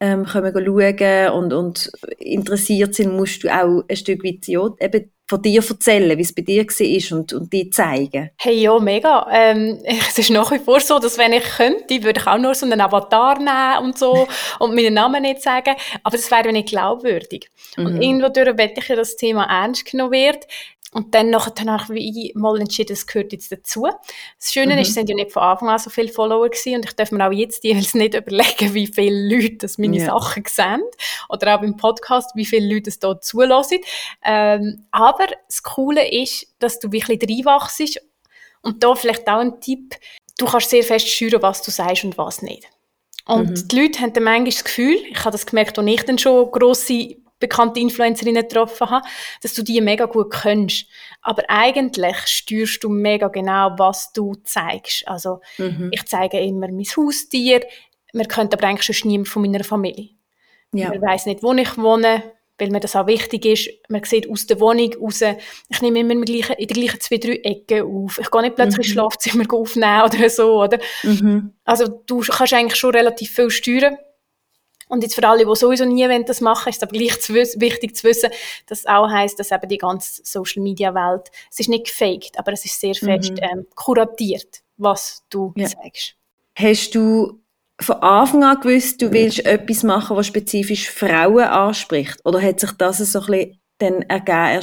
ähm, 0.00 0.24
kommen 0.24 0.52
schauen 0.52 1.30
und, 1.30 1.52
und 1.52 1.92
interessiert 2.18 2.94
sind, 2.94 3.16
musst 3.16 3.42
du 3.44 3.48
auch 3.48 3.84
ein 3.88 3.96
Stück 3.96 4.24
weit 4.24 4.46
ja, 4.46 4.68
eben 4.80 5.10
von 5.26 5.40
dir 5.40 5.62
erzählen, 5.66 6.18
wie 6.18 6.22
es 6.22 6.34
bei 6.34 6.42
dir 6.42 6.66
war 6.66 7.18
und, 7.18 7.32
und 7.32 7.52
dir 7.52 7.70
zeigen? 7.70 8.30
Hey, 8.36 8.60
ja, 8.60 8.78
mega. 8.78 9.26
Ähm, 9.32 9.80
es 9.84 10.18
ist 10.18 10.30
nach 10.30 10.50
wie 10.52 10.58
vor 10.58 10.80
so, 10.80 10.98
dass 10.98 11.16
wenn 11.16 11.32
ich 11.32 11.44
könnte, 11.44 12.02
würde 12.02 12.20
ich 12.20 12.26
auch 12.26 12.38
nur 12.38 12.54
so 12.54 12.66
einen 12.66 12.80
Avatar 12.80 13.38
nehmen 13.38 13.86
und 13.86 13.98
so 13.98 14.28
und 14.58 14.74
meinen 14.74 14.94
Namen 14.94 15.22
nicht 15.22 15.42
sagen, 15.42 15.74
aber 16.02 16.16
das 16.16 16.30
wäre 16.30 16.52
nicht 16.52 16.68
glaubwürdig. 16.68 17.50
Mhm. 17.76 17.86
Und 17.86 18.02
irgendwo 18.02 18.28
durch 18.28 18.54
möchte 18.56 18.80
ich 18.80 18.88
ja, 18.88 18.96
dass 18.96 19.10
das 19.10 19.16
Thema 19.16 19.44
ernst 19.44 19.86
genommen 19.86 20.12
wird. 20.12 20.46
Und 20.94 21.12
dann 21.12 21.30
nachher 21.30 21.66
habe 21.66 21.98
ich 21.98 22.32
mal 22.36 22.60
entschieden, 22.60 22.90
das 22.90 23.08
gehört 23.08 23.32
jetzt 23.32 23.50
dazu. 23.50 23.88
Das 24.38 24.52
Schöne 24.52 24.74
mhm. 24.74 24.80
ist, 24.80 24.88
es 24.88 24.94
sind 24.94 25.08
ja 25.08 25.16
nicht 25.16 25.32
von 25.32 25.42
Anfang 25.42 25.68
an 25.68 25.78
so 25.80 25.90
viele 25.90 26.08
Follower 26.08 26.48
gewesen 26.48 26.76
und 26.76 26.84
ich 26.84 26.92
darf 26.92 27.10
mir 27.10 27.26
auch 27.26 27.32
jetzt 27.32 27.64
jeweils 27.64 27.94
nicht 27.94 28.14
überlegen, 28.14 28.74
wie 28.74 28.86
viele 28.86 29.28
Leute 29.28 29.56
das 29.56 29.76
meine 29.76 29.98
ja. 29.98 30.06
Sachen 30.06 30.44
sehen 30.48 30.82
oder 31.28 31.58
auch 31.58 31.62
im 31.62 31.76
Podcast, 31.76 32.30
wie 32.36 32.46
viele 32.46 32.72
Leute 32.72 32.90
es 32.90 33.00
da 33.00 33.20
zulassen. 33.20 33.78
Ähm, 34.24 34.86
aber 34.92 35.26
das 35.48 35.64
Coole 35.64 36.08
ist, 36.08 36.46
dass 36.60 36.78
du 36.78 36.92
wirklich 36.92 37.20
reinwachst 37.20 38.00
und 38.62 38.84
da 38.84 38.94
vielleicht 38.94 39.28
auch 39.28 39.40
ein 39.40 39.60
Tipp, 39.60 39.96
du 40.38 40.46
kannst 40.46 40.70
sehr 40.70 40.84
fest 40.84 41.08
steuern, 41.08 41.42
was 41.42 41.60
du 41.62 41.72
sagst 41.72 42.04
und 42.04 42.16
was 42.16 42.40
nicht. 42.40 42.68
Und 43.26 43.50
mhm. 43.50 43.68
die 43.68 43.80
Leute 43.80 44.00
haben 44.00 44.12
dann 44.12 44.22
manchmal 44.22 44.50
das 44.50 44.62
Gefühl, 44.62 44.98
ich 45.10 45.18
habe 45.18 45.32
das 45.32 45.44
gemerkt, 45.44 45.76
als 45.76 45.88
ich 45.88 46.04
dann 46.04 46.18
schon 46.18 46.52
grosse 46.52 47.16
bekannte 47.44 47.80
Influencerinnen 47.80 48.42
getroffen 48.42 48.90
habe, 48.90 49.06
dass 49.42 49.54
du 49.54 49.62
die 49.62 49.80
mega 49.80 50.06
gut 50.06 50.32
kennst. 50.32 50.86
Aber 51.22 51.42
eigentlich 51.48 52.16
steuerst 52.26 52.82
du 52.82 52.88
mega 52.88 53.28
genau, 53.28 53.74
was 53.76 54.12
du 54.12 54.34
zeigst. 54.44 55.06
Also 55.06 55.40
mhm. 55.58 55.90
ich 55.92 56.04
zeige 56.06 56.40
immer 56.40 56.68
mein 56.68 56.84
Haustier, 56.84 57.60
man 58.12 58.28
könnte 58.28 58.56
aber 58.56 58.66
eigentlich 58.66 58.96
schon 58.96 59.10
niemand 59.10 59.28
von 59.28 59.42
meiner 59.42 59.64
Familie. 59.64 60.10
Ja. 60.72 60.88
Man 60.88 61.02
weiß 61.02 61.26
nicht, 61.26 61.42
wo 61.42 61.52
ich 61.52 61.76
wohne, 61.76 62.22
weil 62.58 62.70
mir 62.70 62.80
das 62.80 62.96
auch 62.96 63.06
wichtig 63.06 63.44
ist. 63.44 63.70
Man 63.88 64.04
sieht 64.04 64.30
aus 64.30 64.46
der 64.46 64.60
Wohnung 64.60 64.94
raus, 65.00 65.22
ich 65.68 65.82
nehme 65.82 66.00
immer 66.00 66.12
in 66.12 66.24
der 66.24 66.66
gleichen 66.66 67.00
zwei, 67.00 67.18
drei 67.18 67.40
Ecken 67.42 67.82
auf. 67.82 68.18
Ich 68.18 68.30
gehe 68.30 68.42
nicht 68.42 68.54
plötzlich 68.54 68.78
mhm. 68.78 68.82
ins 68.82 68.92
Schlafzimmer 68.92 69.44
aufnehmen 69.52 70.02
oder 70.02 70.30
so. 70.30 70.62
Oder? 70.62 70.78
Mhm. 71.02 71.52
Also 71.64 71.88
du 72.06 72.20
kannst 72.20 72.54
eigentlich 72.54 72.76
schon 72.76 72.94
relativ 72.94 73.30
viel 73.30 73.50
steuern. 73.50 73.96
Und 74.88 75.02
jetzt 75.02 75.14
für 75.14 75.26
alle, 75.26 75.46
die 75.46 75.56
sowieso 75.56 75.84
nie 75.84 76.24
das 76.24 76.40
machen 76.40 76.70
ist 76.70 76.76
es 76.76 76.82
aber 76.82 76.92
gleich 76.92 77.20
zu 77.20 77.34
wichtig 77.34 77.96
zu 77.96 78.04
wissen, 78.04 78.30
dass 78.66 78.80
es 78.80 78.86
auch 78.86 79.08
heisst, 79.08 79.38
dass 79.38 79.50
eben 79.50 79.68
die 79.68 79.78
ganze 79.78 80.22
Social-Media-Welt, 80.24 81.30
es 81.50 81.60
ist 81.60 81.68
nicht 81.68 81.86
gefaked, 81.86 82.38
aber 82.38 82.52
es 82.52 82.64
ist 82.64 82.80
sehr 82.80 82.94
fest 82.94 83.32
mhm. 83.32 83.38
ähm, 83.42 83.66
kuratiert, 83.74 84.62
was 84.76 85.24
du 85.30 85.52
ja. 85.56 85.68
sagst. 85.68 86.16
Hast 86.56 86.94
du 86.94 87.40
von 87.80 87.96
Anfang 87.96 88.44
an 88.44 88.60
gewusst, 88.60 89.02
du 89.02 89.10
willst 89.12 89.44
etwas 89.44 89.82
machen, 89.82 90.16
was 90.16 90.26
spezifisch 90.26 90.88
Frauen 90.88 91.44
anspricht? 91.44 92.24
Oder 92.24 92.40
hat 92.40 92.60
sich 92.60 92.72
das 92.72 92.98
so 92.98 93.20
ein 93.20 93.26
bisschen 93.26 93.60
dann 93.78 94.02
ergeben, 94.02 94.62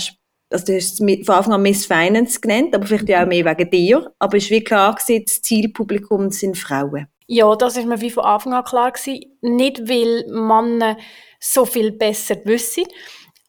also 0.52 0.66
du 0.66 0.76
hast 0.76 1.00
es 1.02 1.26
von 1.26 1.36
Anfang 1.36 1.54
an 1.54 1.62
Miss 1.62 1.86
Finance 1.86 2.40
genannt, 2.40 2.76
aber 2.76 2.86
vielleicht 2.86 3.10
ja 3.10 3.24
auch 3.24 3.28
mehr 3.28 3.46
wegen 3.46 3.70
dir. 3.70 4.14
Aber 4.20 4.38
es 4.38 4.46
ist 4.46 4.52
wie 4.52 4.64
klar 4.64 4.96
gewesen, 4.96 5.24
das 5.26 5.42
Zielpublikum 5.42 6.30
sind 6.32 6.58
Frauen. 6.58 7.08
Ja, 7.34 7.56
das 7.56 7.78
ist 7.78 7.86
mir 7.86 8.02
wie 8.02 8.12
von 8.12 8.26
Anfang 8.26 8.54
an 8.54 8.66
klar 8.66 8.92
gewesen. 8.92 9.38
Nicht, 9.40 9.88
weil 9.88 10.26
Männer 10.28 10.98
so 11.40 11.66
viel 11.66 11.94
besser 11.94 12.36
wissen, 12.44 12.84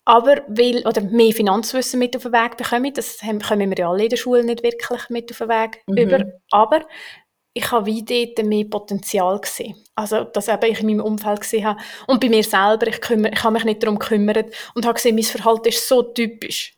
aber 0.04 0.42
weil, 0.46 0.86
oder 0.86 1.00
mehr 1.00 1.32
Finanzwissen 1.32 1.98
mit 1.98 2.14
auf 2.14 2.22
den 2.22 2.32
Weg 2.32 2.56
bekommen, 2.56 2.94
das 2.94 3.18
kommen 3.18 3.70
wir 3.70 3.76
ja 3.76 3.90
alle 3.90 4.04
in 4.04 4.08
der 4.08 4.16
Schule 4.16 4.44
nicht 4.44 4.62
wirklich 4.62 5.10
mit 5.10 5.32
auf 5.32 5.38
den 5.38 5.48
Weg 5.48 5.82
mhm. 5.88 5.96
über, 5.96 6.24
aber 6.52 6.82
ich 7.54 7.72
habe 7.72 7.86
wie 7.86 8.04
dort 8.04 8.46
mehr 8.46 8.66
Potenzial 8.66 9.40
gesehen. 9.40 9.74
Also, 9.96 10.22
dass 10.22 10.46
eben 10.46 10.70
ich 10.70 10.78
in 10.78 10.86
meinem 10.86 11.00
Umfeld 11.00 11.40
gesehen 11.40 11.66
habe 11.66 11.80
und 12.06 12.20
bei 12.20 12.28
mir 12.28 12.44
selber, 12.44 12.86
ich, 12.86 13.00
kümmere, 13.00 13.32
ich 13.32 13.42
habe 13.42 13.54
mich 13.54 13.64
nicht 13.64 13.82
darum 13.82 13.98
gekümmert 13.98 14.46
und 14.76 14.84
habe 14.86 14.94
gesehen, 14.94 15.16
mein 15.16 15.24
Verhalten 15.24 15.70
ist 15.70 15.88
so 15.88 16.04
typisch. 16.04 16.76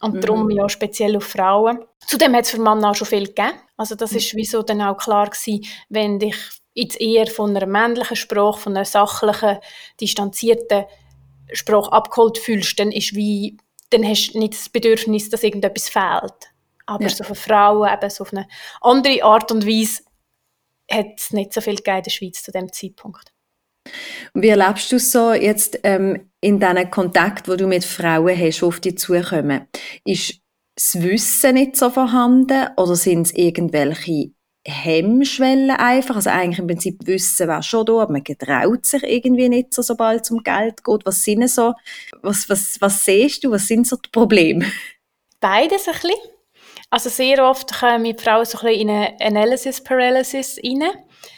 Und 0.00 0.14
mhm. 0.14 0.20
darum 0.22 0.50
ja 0.50 0.66
speziell 0.70 1.18
auf 1.18 1.24
Frauen. 1.24 1.84
Zudem 2.06 2.34
hat 2.34 2.44
es 2.44 2.50
für 2.50 2.60
Männer 2.60 2.90
auch 2.90 2.94
schon 2.94 3.06
viel 3.06 3.26
gegeben. 3.26 3.52
Also 3.80 3.94
das 3.94 4.10
mhm. 4.10 4.18
ist 4.18 4.34
wieso 4.34 4.62
dann 4.62 4.82
auch 4.82 4.98
klar 4.98 5.30
gewesen, 5.30 5.64
wenn 5.88 6.18
dich 6.18 6.36
jetzt 6.74 7.00
eher 7.00 7.26
von 7.26 7.56
einer 7.56 7.64
männlichen 7.64 8.14
Sprache, 8.14 8.60
von 8.60 8.76
einer 8.76 8.84
sachlichen, 8.84 9.56
distanzierten 9.98 10.84
Sprache 11.50 11.90
abgeholt 11.90 12.36
fühlst, 12.36 12.78
dann 12.78 12.92
ist 12.92 13.14
wie, 13.14 13.56
dann 13.88 14.06
hast 14.06 14.32
du 14.32 14.38
nicht 14.38 14.52
das 14.52 14.68
Bedürfnis, 14.68 15.30
dass 15.30 15.44
irgendetwas 15.44 15.88
fehlt. 15.88 16.52
Aber 16.84 17.04
ja. 17.04 17.08
so 17.08 17.24
für 17.24 17.34
Frauen 17.34 17.90
eben 17.90 18.10
so 18.10 18.24
auf 18.24 18.34
eine 18.34 18.46
andere 18.82 19.24
Art 19.24 19.50
und 19.50 19.66
Weise 19.66 20.02
hat 20.90 21.14
es 21.16 21.30
nicht 21.30 21.54
so 21.54 21.62
viel 21.62 21.76
gegeben 21.76 21.96
in 21.96 22.02
der 22.02 22.10
Schweiz 22.10 22.42
zu 22.42 22.52
dem 22.52 22.70
Zeitpunkt. 22.70 23.32
Wie 24.34 24.48
erlebst 24.48 24.92
du 24.92 24.96
es 24.96 25.10
so 25.10 25.32
jetzt 25.32 25.80
ähm, 25.84 26.30
in 26.42 26.60
diesen 26.60 26.90
Kontakt, 26.90 27.48
wo 27.48 27.56
du 27.56 27.66
mit 27.66 27.86
Frauen 27.86 28.38
hast, 28.38 28.60
die 28.60 28.64
auf 28.66 28.78
dich 28.80 28.98
zukommen? 28.98 29.68
Ist 30.04 30.34
das 30.80 31.02
Wissen 31.02 31.54
nicht 31.54 31.76
so 31.76 31.90
vorhanden 31.90 32.68
oder 32.78 32.96
sind 32.96 33.26
es 33.26 33.34
irgendwelche 33.34 34.30
Hemmschwellen 34.66 35.70
einfach? 35.72 36.16
Also 36.16 36.30
eigentlich 36.30 36.58
im 36.58 36.66
Prinzip 36.66 37.06
Wissen 37.06 37.48
wäre 37.48 37.62
schon 37.62 37.84
da, 37.84 38.00
aber 38.00 38.12
man 38.12 38.24
getraut 38.24 38.86
sich 38.86 39.02
irgendwie 39.02 39.50
nicht 39.50 39.74
so, 39.74 39.82
sobald 39.82 40.22
es 40.22 40.30
um 40.30 40.42
Geld 40.42 40.82
geht. 40.82 41.04
Was 41.04 41.22
sind 41.22 41.46
so, 41.50 41.74
was, 42.22 42.48
was, 42.48 42.80
was 42.80 43.04
siehst 43.04 43.44
du, 43.44 43.50
was 43.50 43.66
sind 43.66 43.86
so 43.86 43.96
die 43.96 44.08
Probleme? 44.10 44.64
Beides 45.40 45.86
ein 45.86 45.94
bisschen. 45.94 46.16
Also 46.88 47.10
sehr 47.10 47.44
oft 47.44 47.78
kommen 47.78 48.04
die 48.04 48.14
Frauen 48.14 48.46
so 48.46 48.58
ein 48.58 48.64
bisschen 48.64 48.88
in 48.88 48.90
eine 48.90 49.20
Analysis 49.20 49.84
Paralysis 49.84 50.58
rein. 50.64 50.90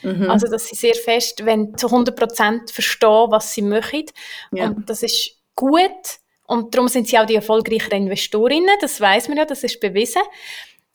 Mhm. 0.02 0.30
Also 0.30 0.46
dass 0.46 0.68
sie 0.68 0.76
sehr 0.76 0.94
fest, 0.94 1.44
wenn 1.44 1.76
zu 1.76 1.88
100% 1.88 2.72
verstehen, 2.72 3.26
was 3.30 3.52
sie 3.52 3.62
möchten. 3.62 4.06
Ja. 4.52 4.68
Und 4.68 4.88
das 4.88 5.02
ist 5.02 5.36
gut. 5.56 6.21
Und 6.52 6.74
darum 6.74 6.86
sind 6.88 7.08
sie 7.08 7.18
auch 7.18 7.24
die 7.24 7.34
erfolgreicheren 7.34 8.02
Investorinnen. 8.02 8.76
Das 8.82 9.00
weiß 9.00 9.28
man 9.28 9.38
ja, 9.38 9.46
das 9.46 9.64
ist 9.64 9.80
bewiesen. 9.80 10.20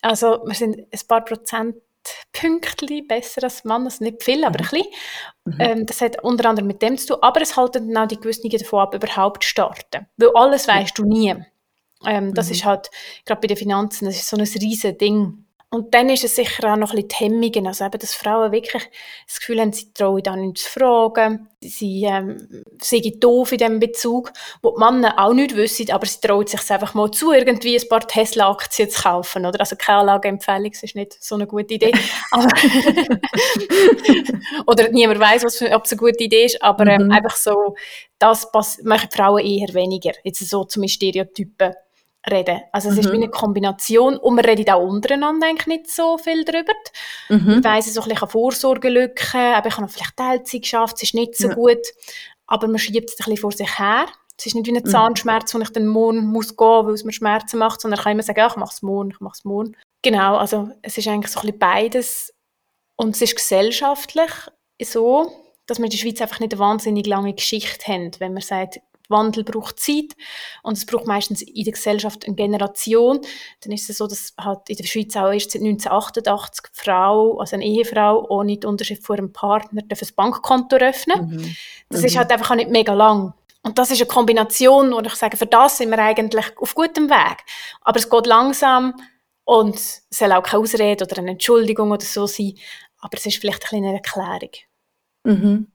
Also 0.02 0.44
wir 0.46 0.54
sind 0.54 0.78
ein 0.78 1.08
paar 1.08 1.26
Prozent 1.26 1.78
Pünktchen 2.32 3.08
besser 3.08 3.44
als 3.44 3.64
Mann, 3.64 3.86
also 3.86 4.04
nicht 4.04 4.22
viel, 4.22 4.46
aber 4.46 4.60
mhm. 4.60 4.66
ein 4.66 4.70
bisschen. 4.70 4.88
Mhm. 5.46 5.56
Ähm, 5.60 5.86
das 5.88 6.02
hat 6.02 6.24
unter 6.24 6.48
anderem 6.48 6.68
mit 6.68 6.84
dem 6.84 6.96
zu 6.96 7.08
tun, 7.08 7.18
aber 7.22 7.42
es 7.42 7.58
halten 7.58 7.92
dann 7.92 8.04
auch 8.04 8.08
die 8.08 8.20
Gewissen 8.20 8.52
davon 8.52 8.82
ab, 8.82 8.94
überhaupt 8.94 9.44
zu 9.44 9.50
starten. 9.50 10.06
Weil 10.18 10.30
alles 10.36 10.68
weißt 10.68 10.96
du 10.96 11.06
nie. 11.06 11.34
Ähm, 12.06 12.36
das 12.36 12.46
mhm. 12.46 12.52
ist 12.52 12.66
halt, 12.66 12.92
gerade 13.26 13.42
bei 13.42 13.48
den 13.48 13.58
Finanzen, 13.58 14.06
das 14.06 14.18
ist 14.18 14.30
so 14.30 14.38
ein 14.38 14.44
riesen 14.44 14.96
Ding. 15.00 15.47
Und 15.77 15.93
dann 15.93 16.10
ist 16.10 16.24
es 16.24 16.36
sicher 16.36 16.74
auch 16.74 16.75
noch 16.75 16.91
ein 16.91 17.05
bisschen 17.05 17.07
die 17.07 17.15
Hemmungen, 17.15 17.67
also 17.67 17.86
eben, 17.86 18.00
dass 18.00 18.15
Frauen 18.15 18.51
wirklich 18.51 18.89
das 19.27 19.39
Gefühl 19.39 19.62
haben, 19.62 19.74
sie 19.74 19.93
trauen 19.93 20.24
da 20.24 20.36
nicht 20.36 20.57
zu 20.57 20.72
fragen, 20.72 21.50
sie 21.62 22.05
ähm, 22.05 22.63
sind 22.81 23.24
doof 23.24 23.51
in 23.51 23.60
diesem 23.60 23.79
Bezug, 23.79 24.34
wo 24.63 24.72
die 24.72 24.79
Männer 24.79 25.24
auch 25.24 25.34
nicht 25.34 25.55
wissen, 25.55 25.91
aber 25.91 26.07
sie 26.07 26.19
trauen 26.19 26.48
sich 26.48 26.72
einfach 26.72 26.96
mal 26.96 27.12
zu, 27.12 27.31
irgendwie 27.31 27.77
ein 27.77 27.89
paar 27.89 28.07
Tesla-Aktien 28.07 28.89
zu 28.89 29.03
kaufen, 29.03 29.46
oder? 29.46 29.60
Also 29.60 29.75
keine 29.75 30.00
Anlageempfehlung, 30.00 30.72
das 30.72 30.81
ist 30.81 30.96
nicht 30.96 31.24
so 31.24 31.36
eine 31.36 31.46
gute 31.46 31.75
Idee. 31.75 31.91
oder 34.65 34.89
niemand 34.89 35.19
weiß, 35.19 35.62
ob 35.72 35.86
es 35.86 35.91
eine 35.91 36.00
gute 36.00 36.24
Idee 36.24 36.46
ist, 36.46 36.60
aber 36.63 36.88
ähm, 36.88 37.05
mhm. 37.05 37.12
einfach 37.12 37.36
so, 37.36 37.75
das 38.17 38.51
machen 38.81 39.10
Frauen 39.13 39.46
eher 39.46 39.72
weniger, 39.75 40.13
jetzt 40.24 40.39
so 40.39 40.63
zum 40.63 40.88
Stereotypen 40.88 41.75
reden. 42.29 42.62
Also 42.71 42.89
es 42.89 42.95
mhm. 42.95 43.01
ist 43.01 43.12
wie 43.12 43.15
eine 43.15 43.29
Kombination 43.29 44.17
und 44.17 44.36
man 44.36 44.45
redet 44.45 44.69
auch 44.69 44.86
untereinander 44.86 45.47
eigentlich 45.47 45.67
nicht 45.67 45.91
so 45.91 46.17
viel 46.17 46.43
darüber. 46.43 46.74
Mhm. 47.29 47.59
Ich 47.59 47.63
weiss, 47.63 47.93
so 47.93 48.01
ein 48.01 48.09
bisschen 48.09 48.29
Vorsorgelücken, 48.29 49.53
aber 49.55 49.67
ich 49.67 49.77
habe 49.77 49.88
vielleicht 49.88 50.17
Teilzeit 50.17 50.62
geschafft, 50.62 50.97
es 50.97 51.03
ist 51.03 51.13
nicht 51.13 51.36
so 51.36 51.50
ja. 51.50 51.53
gut, 51.53 51.86
aber 52.47 52.67
man 52.67 52.79
schiebt 52.79 53.09
es 53.09 53.15
ein 53.19 53.25
bisschen 53.25 53.38
vor 53.38 53.51
sich 53.51 53.79
her. 53.79 54.07
Es 54.38 54.45
ist 54.45 54.55
nicht 54.55 54.67
wie 54.67 54.71
ein 54.71 54.83
mhm. 54.83 54.89
Zahnschmerz, 54.89 55.53
wo 55.53 55.59
ich 55.59 55.69
dann 55.69 55.88
morgen 55.88 56.27
muss 56.27 56.55
gehen, 56.55 56.86
weil 56.86 56.93
es 56.93 57.03
mir 57.03 57.13
Schmerzen 57.13 57.57
macht, 57.57 57.81
sondern 57.81 57.97
ich 57.97 58.03
kann 58.03 58.12
immer 58.12 58.24
sagen, 58.24 58.39
ja, 58.39 58.47
ich 58.47 58.55
mache 58.55 58.74
es 58.74 58.81
morgen, 58.81 59.09
ich 59.12 59.19
mache 59.19 59.36
es 59.36 59.45
morgen. 59.45 59.75
Genau, 60.03 60.38
also 60.38 60.69
es 60.83 60.97
ist 60.97 61.07
eigentlich 61.07 61.31
so 61.31 61.39
ein 61.39 61.47
bisschen 61.47 61.59
beides 61.59 62.33
und 62.95 63.15
es 63.15 63.21
ist 63.21 63.36
gesellschaftlich 63.36 64.31
so, 64.81 65.31
dass 65.65 65.79
wir 65.79 65.86
in 65.86 65.91
der 65.91 65.97
Schweiz 65.97 66.21
einfach 66.21 66.39
nicht 66.39 66.53
eine 66.53 66.59
wahnsinnig 66.59 67.07
lange 67.07 67.33
Geschichte 67.33 67.91
haben, 67.91 68.12
wenn 68.19 68.33
man 68.33 68.43
sagt, 68.43 68.79
Wandel 69.10 69.44
braucht 69.44 69.80
Zeit 69.80 70.16
und 70.64 70.78
es 70.78 70.86
braucht 70.86 71.08
meistens 71.08 71.42
in 71.42 71.64
der 71.64 71.74
Gesellschaft 71.74 72.26
eine 72.26 72.36
Generation. 72.36 73.20
Dann 73.62 73.72
ist 73.72 73.90
es 73.90 73.98
so, 73.98 74.08
dass 74.08 74.34
halt 74.40 74.70
in 74.70 74.78
der 74.78 74.86
Schweiz 74.86 75.16
auch 75.16 75.32
erst 75.32 75.52
seit 75.52 75.62
1988 75.62 76.66
die 76.76 76.80
Frau, 76.82 77.40
also 77.40 77.56
eine 77.56 77.66
Ehefrau, 77.66 78.26
ohne 78.30 78.58
die 78.58 78.68
Unterschrift 78.68 79.04
von 79.04 79.18
ihrem 79.18 79.34
Partner, 79.34 79.82
ein 79.82 80.08
Bankkonto 80.16 80.78
öffnen. 80.78 81.28
Mhm. 81.28 81.56
Das 81.90 82.02
mhm. 82.02 82.08
ist 82.08 82.18
halt 82.18 82.32
einfach 82.32 82.52
auch 82.52 82.56
nicht 82.56 82.70
mega 82.70 82.94
lang. 82.94 83.34
Und 83.64 83.78
das 83.78 83.92
ist 83.92 84.00
eine 84.02 84.08
Kombination, 84.08 84.92
wo 84.92 85.02
ich 85.02 85.16
sage, 85.16 85.36
für 85.36 85.46
das 85.46 85.78
sind 85.78 85.90
wir 85.90 86.00
eigentlich 86.00 86.58
auf 86.58 86.74
gutem 86.74 87.10
Weg. 87.10 87.44
Aber 87.82 88.00
es 88.00 88.10
geht 88.10 88.26
langsam 88.26 88.94
und 89.44 89.76
es 89.76 90.06
soll 90.10 90.32
auch 90.32 90.44
keine 90.44 90.64
Ausrede 90.64 91.04
oder 91.04 91.18
eine 91.18 91.32
Entschuldigung 91.32 91.92
oder 91.92 92.06
so 92.06 92.28
sein. 92.28 92.54
Aber 93.00 93.18
es 93.18 93.26
ist 93.26 93.40
vielleicht 93.40 93.72
ein 93.72 93.84
eine 93.84 93.96
Erklärung. 93.96 94.52
Mhm. 95.24 95.72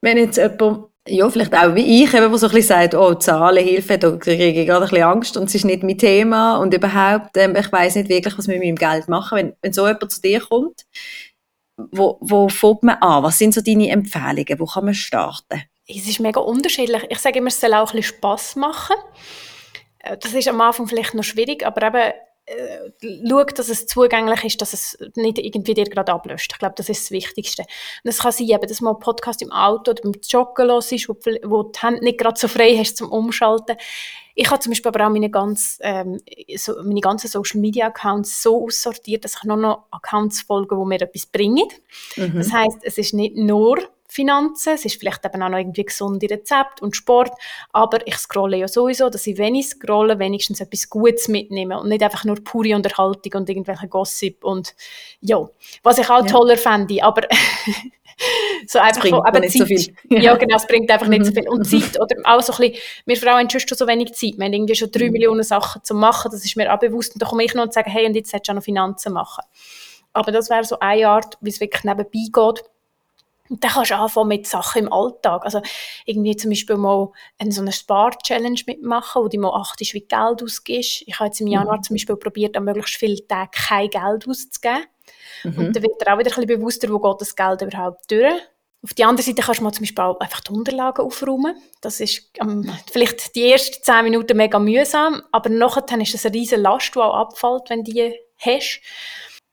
Wenn 0.00 0.18
jetzt 0.18 0.36
jemand 0.36 0.89
ja, 1.08 1.28
vielleicht 1.30 1.54
auch 1.54 1.74
wie 1.74 2.04
ich, 2.04 2.12
eben, 2.14 2.30
wo 2.30 2.36
so 2.36 2.46
ein 2.46 2.52
bisschen 2.52 2.68
sagt, 2.68 2.94
oh, 2.94 3.14
Zahlen, 3.14 3.64
Hilfe, 3.64 3.98
da 3.98 4.12
kriege 4.16 4.48
ich 4.48 4.66
gerade 4.66 4.84
ein 4.84 4.90
bisschen 4.90 5.04
Angst 5.04 5.36
und 5.36 5.44
es 5.44 5.54
ist 5.54 5.64
nicht 5.64 5.82
mein 5.82 5.98
Thema 5.98 6.58
und 6.58 6.74
überhaupt, 6.74 7.36
ähm, 7.36 7.56
ich 7.56 7.72
weiß 7.72 7.96
nicht 7.96 8.08
wirklich, 8.08 8.36
was 8.36 8.48
wir 8.48 8.58
mit 8.58 8.66
meinem 8.66 8.76
Geld 8.76 9.08
machen. 9.08 9.36
Wenn, 9.36 9.56
wenn 9.62 9.72
so 9.72 9.86
jemand 9.86 10.12
zu 10.12 10.20
dir 10.20 10.40
kommt, 10.40 10.84
wo, 11.90 12.18
wo 12.20 12.48
fängt 12.48 12.82
man 12.82 12.96
an? 12.96 13.22
Was 13.22 13.38
sind 13.38 13.54
so 13.54 13.60
deine 13.60 13.88
Empfehlungen? 13.88 14.58
Wo 14.58 14.66
kann 14.66 14.84
man 14.84 14.94
starten? 14.94 15.62
Es 15.88 16.06
ist 16.06 16.20
mega 16.20 16.40
unterschiedlich. 16.40 17.06
Ich 17.08 17.18
sage 17.18 17.38
immer, 17.38 17.48
es 17.48 17.60
soll 17.60 17.74
auch 17.74 17.90
ein 17.92 17.96
bisschen 17.96 18.16
Spass 18.16 18.56
machen. 18.56 18.96
Äh, 20.00 20.16
das 20.18 20.34
ist 20.34 20.48
am 20.48 20.60
Anfang 20.60 20.86
vielleicht 20.86 21.14
noch 21.14 21.24
schwierig, 21.24 21.64
aber 21.64 21.86
eben 21.86 22.12
äh, 22.46 22.90
schau, 23.28 23.44
dass 23.44 23.68
es 23.68 23.86
zugänglich 23.86 24.44
ist, 24.44 24.60
dass 24.60 24.72
es 24.72 24.98
nicht 25.14 25.38
irgendwie 25.38 25.74
dir 25.74 25.84
gerade 25.84 26.12
ablöscht. 26.12 26.52
Ich 26.52 26.58
glaube, 26.58 26.74
das 26.76 26.88
ist 26.88 27.04
das 27.04 27.10
Wichtigste. 27.10 27.62
Und 27.62 28.10
es 28.10 28.18
kann 28.18 28.32
sein, 28.32 28.48
eben, 28.48 28.66
dass 28.66 28.80
man 28.80 28.94
einen 28.94 29.00
Podcast 29.00 29.42
im 29.42 29.52
Auto 29.52 29.92
oder 29.92 30.02
beim 30.02 30.14
Joggen 30.28 30.68
los 30.68 30.90
ist, 30.92 31.08
wo, 31.08 31.14
wo 31.44 31.64
die 31.64 31.80
Hände 31.80 32.04
nicht 32.04 32.18
gerade 32.18 32.38
so 32.38 32.48
frei 32.48 32.76
hast 32.76 32.96
zum 32.96 33.10
Umschalten. 33.10 33.76
Ich 34.34 34.50
habe 34.50 34.60
zum 34.60 34.70
Beispiel 34.70 34.88
aber 34.88 35.06
auch 35.06 35.10
meine, 35.10 35.30
ganz, 35.30 35.78
ähm, 35.82 36.20
so, 36.56 36.82
meine 36.82 37.00
ganzen 37.00 37.28
Social 37.28 37.60
Media 37.60 37.86
Accounts 37.86 38.42
so 38.42 38.64
aussortiert, 38.64 39.24
dass 39.24 39.36
ich 39.36 39.44
nur 39.44 39.56
noch 39.56 39.84
Accounts 39.90 40.42
folge, 40.42 40.76
die 40.76 40.86
mir 40.86 41.00
etwas 41.00 41.26
bringen. 41.26 41.68
Mhm. 42.16 42.38
Das 42.38 42.52
heißt, 42.52 42.78
es 42.82 42.98
ist 42.98 43.14
nicht 43.14 43.36
nur 43.36 43.78
Finanzen, 44.12 44.74
es 44.74 44.84
ist 44.84 44.98
vielleicht 44.98 45.24
eben 45.24 45.42
auch 45.42 45.48
noch 45.48 45.58
irgendwie 45.58 45.84
gesunde 45.84 46.28
Rezept 46.28 46.82
und 46.82 46.96
Sport, 46.96 47.30
aber 47.72 48.04
ich 48.06 48.16
scrolle 48.16 48.56
ja 48.56 48.68
sowieso, 48.68 49.08
dass 49.08 49.26
ich, 49.26 49.38
wenn 49.38 49.54
ich 49.54 49.68
scrolle, 49.68 50.18
wenigstens 50.18 50.60
etwas 50.60 50.90
Gutes 50.90 51.28
mitnehme 51.28 51.78
und 51.78 51.88
nicht 51.88 52.02
einfach 52.02 52.24
nur 52.24 52.36
pure 52.42 52.74
Unterhaltung 52.74 53.32
und 53.34 53.48
irgendwelche 53.48 53.88
Gossip 53.88 54.44
und 54.44 54.74
ja, 55.20 55.48
was 55.82 55.98
ich 55.98 56.10
auch 56.10 56.24
ja. 56.24 56.26
toller 56.26 56.56
fände, 56.56 57.02
aber 57.02 57.22
so 58.66 58.78
einfach 58.80 59.02
bringt 59.02 59.40
nicht 59.40 59.52
Zeit. 59.52 59.58
so 59.58 59.64
viel. 59.66 59.94
Ja. 60.22 60.34
genau, 60.36 60.56
es 60.56 60.66
bringt 60.66 60.90
einfach 60.90 61.08
nicht 61.08 61.24
so 61.24 61.30
mhm. 61.30 61.34
viel. 61.34 61.48
Und 61.48 61.64
Zeit, 61.64 62.00
oder 62.00 62.16
auch 62.24 62.40
so 62.42 62.52
ein 62.52 62.70
bisschen, 62.70 62.82
wir 63.06 63.16
Frauen 63.16 63.48
haben 63.48 63.50
schon 63.50 63.78
so 63.78 63.86
wenig 63.86 64.12
Zeit, 64.14 64.36
wir 64.36 64.44
haben 64.44 64.52
irgendwie 64.52 64.74
schon 64.74 64.90
drei 64.90 65.06
mhm. 65.06 65.12
Millionen 65.12 65.42
Sachen 65.44 65.84
zu 65.84 65.94
machen, 65.94 66.30
das 66.32 66.44
ist 66.44 66.56
mir 66.56 66.72
auch 66.74 66.78
bewusst 66.78 67.14
und 67.14 67.22
da 67.22 67.26
komme 67.26 67.44
ich 67.44 67.54
noch 67.54 67.62
und 67.62 67.72
sage, 67.72 67.90
hey, 67.90 68.06
und 68.06 68.14
jetzt 68.14 68.30
solltest 68.30 68.48
du 68.48 68.52
auch 68.52 68.56
noch 68.56 68.64
Finanzen 68.64 69.12
machen. 69.12 69.44
Aber 70.12 70.32
das 70.32 70.50
wäre 70.50 70.64
so 70.64 70.78
eine 70.80 71.08
Art, 71.08 71.38
wie 71.40 71.50
es 71.50 71.60
wirklich 71.60 71.84
nebenbei 71.84 72.08
geht, 72.32 72.64
und 73.50 73.64
dann 73.64 73.72
kannst 73.72 73.90
du 73.90 73.96
anfangen 73.96 74.28
mit 74.28 74.46
Sachen 74.46 74.86
im 74.86 74.92
Alltag. 74.92 75.44
Also 75.44 75.60
irgendwie 76.06 76.36
zum 76.36 76.50
Beispiel 76.50 76.76
mal 76.76 77.10
eine, 77.36 77.50
so 77.50 77.60
eine 77.60 77.72
Spar-Challenge 77.72 78.60
mitmachen, 78.66 79.22
wo 79.22 79.28
du 79.28 79.38
mal 79.38 79.60
achtest, 79.60 79.92
wie 79.92 80.02
Geld 80.02 80.42
ausgibst. 80.42 81.02
Ich 81.06 81.18
habe 81.18 81.26
jetzt 81.26 81.40
im. 81.40 81.50
Januar 81.50 81.78
mhm. 81.78 81.82
zum 81.82 81.94
Beispiel 81.94 82.16
probiert, 82.16 82.56
an 82.56 82.64
möglichst 82.64 82.94
vielen 82.94 83.26
Tagen 83.26 83.50
kein 83.50 83.90
Geld 83.90 84.28
auszugeben. 84.28 84.84
Mhm. 85.42 85.58
Und 85.58 85.76
dann 85.76 85.82
wird 85.82 86.00
dir 86.00 86.14
auch 86.14 86.18
wieder 86.18 86.30
ein 86.30 86.46
bisschen 86.46 86.46
bewusster, 86.46 86.88
wo 86.90 87.00
geht 87.00 87.20
das 87.20 87.34
Geld 87.34 87.62
überhaupt 87.62 88.08
durch. 88.08 88.40
Auf 88.82 88.94
der 88.94 89.08
anderen 89.08 89.26
Seite 89.26 89.42
kannst 89.42 89.60
du 89.60 89.64
mal 89.64 89.72
zum 89.72 89.82
Beispiel 89.82 90.04
auch 90.04 90.20
einfach 90.20 90.40
die 90.40 90.52
Unterlagen 90.52 91.04
aufräumen. 91.04 91.56
Das 91.80 92.00
ist 92.00 92.30
ähm, 92.40 92.72
vielleicht 92.90 93.34
die 93.34 93.50
ersten 93.50 93.82
zehn 93.82 94.04
Minuten 94.04 94.36
mega 94.36 94.58
mühsam, 94.60 95.22
aber 95.32 95.50
nachher 95.50 96.00
ist 96.00 96.14
das 96.14 96.24
eine 96.24 96.36
riesige 96.36 96.60
Last, 96.60 96.94
die 96.94 97.00
auch 97.00 97.14
abfällt, 97.14 97.68
wenn 97.68 97.82
du 97.82 97.92
die 97.92 98.14
hast. 98.38 98.80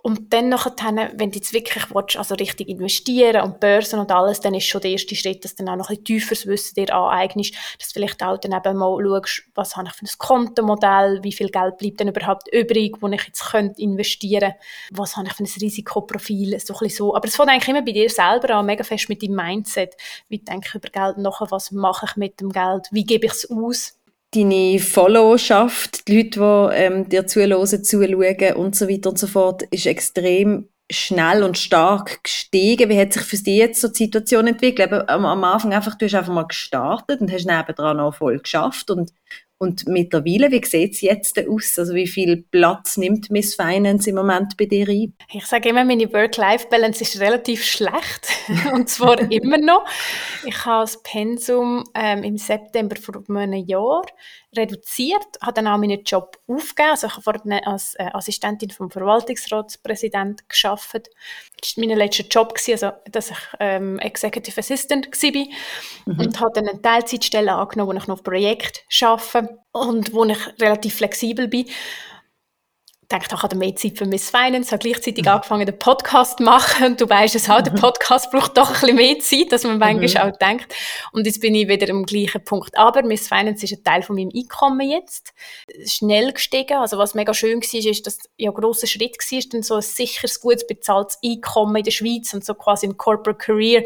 Und 0.07 0.31
dann 0.31 0.47
nachher, 0.47 0.71
wenn 1.15 1.31
du 1.31 1.37
jetzt 1.37 1.51
wirklich 1.51 1.93
willst, 1.93 2.15
also 2.15 2.35
richtig 2.35 2.69
investieren 2.69 3.41
und 3.41 3.59
Börsen 3.59 3.99
und 3.99 4.09
alles, 4.09 4.39
dann 4.39 4.53
ist 4.53 4.63
schon 4.63 4.79
der 4.79 4.91
erste 4.91 5.17
Schritt, 5.17 5.43
dass 5.43 5.53
du 5.53 5.65
dann 5.65 5.73
auch 5.73 5.79
noch 5.79 5.89
ein 5.89 5.97
bisschen 5.97 6.05
tieferes 6.05 6.47
Wissen 6.47 6.75
dir 6.75 6.95
aneignest, 6.95 7.53
dass 7.77 7.89
du 7.89 7.99
vielleicht 7.99 8.23
auch 8.23 8.37
dann 8.37 8.53
eben 8.53 8.77
mal 8.77 8.97
schaust, 9.03 9.43
was 9.53 9.75
habe 9.75 9.89
ich 9.89 9.93
für 9.95 10.05
ein 10.05 10.17
Kontomodell, 10.17 11.21
wie 11.23 11.33
viel 11.33 11.49
Geld 11.49 11.77
bleibt 11.77 11.99
denn 11.99 12.07
überhaupt 12.07 12.47
übrig, 12.53 12.95
wo 13.01 13.09
ich 13.09 13.21
jetzt 13.21 13.51
könnte 13.51 13.81
investieren 13.81 14.53
was 14.91 15.17
habe 15.17 15.27
ich 15.27 15.33
für 15.33 15.43
ein 15.43 15.49
Risikoprofil, 15.61 16.57
so 16.61 16.73
ein 16.73 16.79
bisschen 16.79 16.97
so. 16.97 17.13
Aber 17.13 17.27
es 17.27 17.35
fängt 17.35 17.49
eigentlich 17.49 17.67
immer 17.67 17.81
bei 17.81 17.91
dir 17.91 18.09
selber 18.09 18.55
an, 18.55 18.65
mega 18.65 18.85
fest 18.85 19.09
mit 19.09 19.21
deinem 19.21 19.35
Mindset, 19.35 19.97
wie 20.29 20.39
denke 20.39 20.69
ich 20.69 20.75
über 20.75 20.87
Geld 20.87 21.17
nachher, 21.17 21.51
was 21.51 21.73
mache 21.73 22.05
ich 22.09 22.15
mit 22.15 22.39
dem 22.39 22.53
Geld, 22.53 22.87
wie 22.91 23.03
gebe 23.03 23.25
ich 23.25 23.33
es 23.33 23.51
aus, 23.51 23.96
deine 24.37 24.79
Followerschaft, 24.79 26.07
die 26.07 26.17
Leute, 26.17 26.39
die 26.39 26.75
ähm, 26.75 27.09
dir 27.09 27.27
zuhören, 27.27 27.65
zuschauen 27.65 28.53
und 28.55 28.75
so 28.75 28.87
weiter 28.87 29.09
und 29.09 29.19
so 29.19 29.27
fort, 29.27 29.63
ist 29.63 29.85
extrem 29.85 30.69
schnell 30.89 31.43
und 31.43 31.57
stark 31.57 32.23
gestiegen. 32.23 32.89
Wie 32.89 32.99
hat 32.99 33.13
sich 33.13 33.23
für 33.23 33.37
dich 33.37 33.57
jetzt 33.57 33.81
so 33.81 33.87
die 33.89 34.05
Situation 34.05 34.47
entwickelt? 34.47 34.91
am, 34.91 35.25
am 35.25 35.43
Anfang 35.43 35.73
einfach, 35.73 35.95
du 35.95 36.05
hast 36.05 36.15
einfach 36.15 36.33
mal 36.33 36.43
gestartet 36.43 37.19
und 37.19 37.31
hast 37.31 37.45
nebenan 37.45 37.99
auch 37.99 38.15
voll 38.15 38.39
geschafft 38.39 38.89
und 38.89 39.11
und 39.59 39.87
mittlerweile, 39.87 40.51
wie 40.51 40.63
sieht 40.63 40.93
es 40.93 41.01
jetzt 41.01 41.39
aus? 41.47 41.79
Also 41.79 41.95
wie 41.95 42.07
viel 42.07 42.43
Platz 42.51 42.97
nimmt 42.97 43.31
Miss 43.31 43.55
Finance 43.55 44.09
im 44.09 44.15
Moment 44.15 44.55
bei 44.55 44.65
dir 44.65 44.87
ein? 44.87 45.13
Ich 45.31 45.45
sage 45.45 45.69
immer, 45.69 45.83
meine 45.83 46.11
Work-Life-Balance 46.13 47.01
ist 47.01 47.19
relativ 47.19 47.63
schlecht. 47.63 48.27
und 48.73 48.87
zwar 48.87 49.19
immer 49.31 49.57
noch. 49.57 49.85
Ich 50.45 50.65
habe 50.65 50.83
das 50.83 51.01
Pensum 51.01 51.83
ähm, 51.95 52.23
im 52.23 52.37
September 52.37 52.95
vor 52.95 53.23
einem 53.29 53.65
Jahr 53.65 54.03
reduziert, 54.57 55.25
habe 55.41 55.53
dann 55.53 55.67
auch 55.67 55.77
meinen 55.77 56.03
Job 56.03 56.37
aufgegeben. 56.47 56.91
Also 56.91 57.07
ich 57.07 57.13
habe 57.13 57.21
vorher 57.21 57.67
als 57.67 57.95
äh, 57.95 58.09
Assistentin 58.13 58.69
vom 58.71 58.91
Verwaltungsratspräsidenten 58.91 60.45
gearbeitet. 60.47 61.09
Das 61.61 61.77
war 61.77 61.85
mein 61.85 61.97
letzter 61.97 62.23
Job, 62.23 62.53
also 62.67 62.91
dass 63.11 63.31
ich 63.31 63.37
ähm, 63.59 63.99
Executive 63.99 64.59
Assistant 64.59 65.07
war. 65.11 65.45
Mhm. 66.05 66.19
Und 66.19 66.39
habe 66.39 66.51
dann 66.53 66.67
eine 66.67 66.81
Teilzeitstelle 66.81 67.53
angenommen, 67.53 67.95
wo 67.95 67.99
ich 67.99 68.07
noch 68.07 68.17
auf 68.17 68.23
Projekt 68.23 68.85
arbeite 69.01 69.59
und 69.71 70.13
wo 70.13 70.25
ich 70.25 70.39
relativ 70.59 70.95
flexibel 70.95 71.47
bin 71.47 71.67
gedacht, 73.09 73.31
ich 73.33 73.41
habe 73.41 73.55
mehr 73.55 73.75
Zeit 73.75 73.97
für 73.97 74.05
Miss 74.05 74.29
Finance, 74.29 74.71
habe 74.71 74.81
gleichzeitig 74.87 75.23
mhm. 75.23 75.31
angefangen, 75.31 75.65
den 75.65 75.79
Podcast 75.79 76.37
zu 76.37 76.43
machen. 76.43 76.87
Und 76.87 77.01
du 77.01 77.09
weißt 77.09 77.35
es 77.35 77.49
auch, 77.49 77.61
der 77.61 77.73
mhm. 77.73 77.77
Podcast 77.77 78.31
braucht 78.31 78.57
doch 78.57 78.67
ein 78.67 78.73
bisschen 78.73 78.95
mehr 78.95 79.19
Zeit, 79.19 79.53
als 79.53 79.63
man 79.63 79.77
manchmal 79.77 80.25
mhm. 80.25 80.31
auch 80.31 80.37
denkt. 80.37 80.73
Und 81.13 81.25
jetzt 81.25 81.39
bin 81.39 81.55
ich 81.55 81.67
wieder 81.67 81.89
am 81.91 82.05
gleichen 82.05 82.43
Punkt. 82.43 82.77
Aber 82.77 83.03
Miss 83.03 83.27
Finance 83.27 83.63
ist 83.63 83.73
ein 83.73 83.83
Teil 83.83 84.03
von 84.03 84.15
meinem 84.15 84.31
Einkommen 84.35 84.89
jetzt. 84.89 85.33
Schnell 85.85 86.33
gestiegen. 86.33 86.77
Also 86.77 86.97
was 86.97 87.15
mega 87.15 87.33
schön 87.33 87.61
war, 87.61 87.91
ist, 87.91 88.07
dass 88.07 88.19
ja 88.37 88.51
ein 88.51 88.55
grosser 88.55 88.87
Schritt 88.87 89.17
war, 89.17 89.39
dann 89.51 89.63
so 89.63 89.75
ein 89.75 89.81
sicheres, 89.81 90.41
gut 90.41 90.67
bezahltes 90.67 91.17
Einkommen 91.23 91.77
in 91.77 91.83
der 91.83 91.91
Schweiz 91.91 92.33
und 92.33 92.43
so 92.43 92.53
quasi 92.55 92.87
ein 92.87 92.97
Corporate 92.97 93.37
Career 93.37 93.83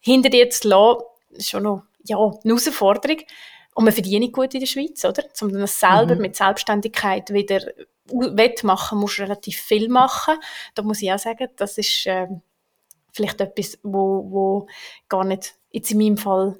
hinter 0.00 0.28
dir 0.28 0.50
zu 0.50 0.68
lassen. 0.68 1.02
Ist 1.30 1.48
schon 1.48 1.62
noch 1.62 1.84
ja, 2.04 2.18
eine 2.18 2.34
Herausforderung. 2.44 3.18
Und 3.74 3.84
man 3.84 3.92
verdient 3.92 4.32
gut 4.32 4.54
in 4.54 4.60
der 4.60 4.66
Schweiz, 4.66 5.04
oder? 5.04 5.24
Um 5.40 5.52
das 5.52 5.80
selber 5.80 6.14
mhm. 6.14 6.20
mit 6.20 6.36
Selbstständigkeit 6.36 7.30
wieder 7.32 7.60
wettmachen, 8.06 8.98
musst 8.98 9.18
du 9.18 9.22
relativ 9.22 9.56
viel 9.56 9.88
machen. 9.88 10.34
Da 10.74 10.82
muss 10.82 11.00
ich 11.02 11.12
auch 11.12 11.18
sagen, 11.18 11.48
das 11.56 11.78
ist 11.78 12.06
äh, 12.06 12.26
vielleicht 13.12 13.40
etwas, 13.40 13.78
wo, 13.82 14.30
wo 14.30 14.66
gar 15.08 15.24
nicht, 15.24 15.54
jetzt 15.70 15.90
in 15.90 15.98
meinem 15.98 16.18
Fall, 16.18 16.58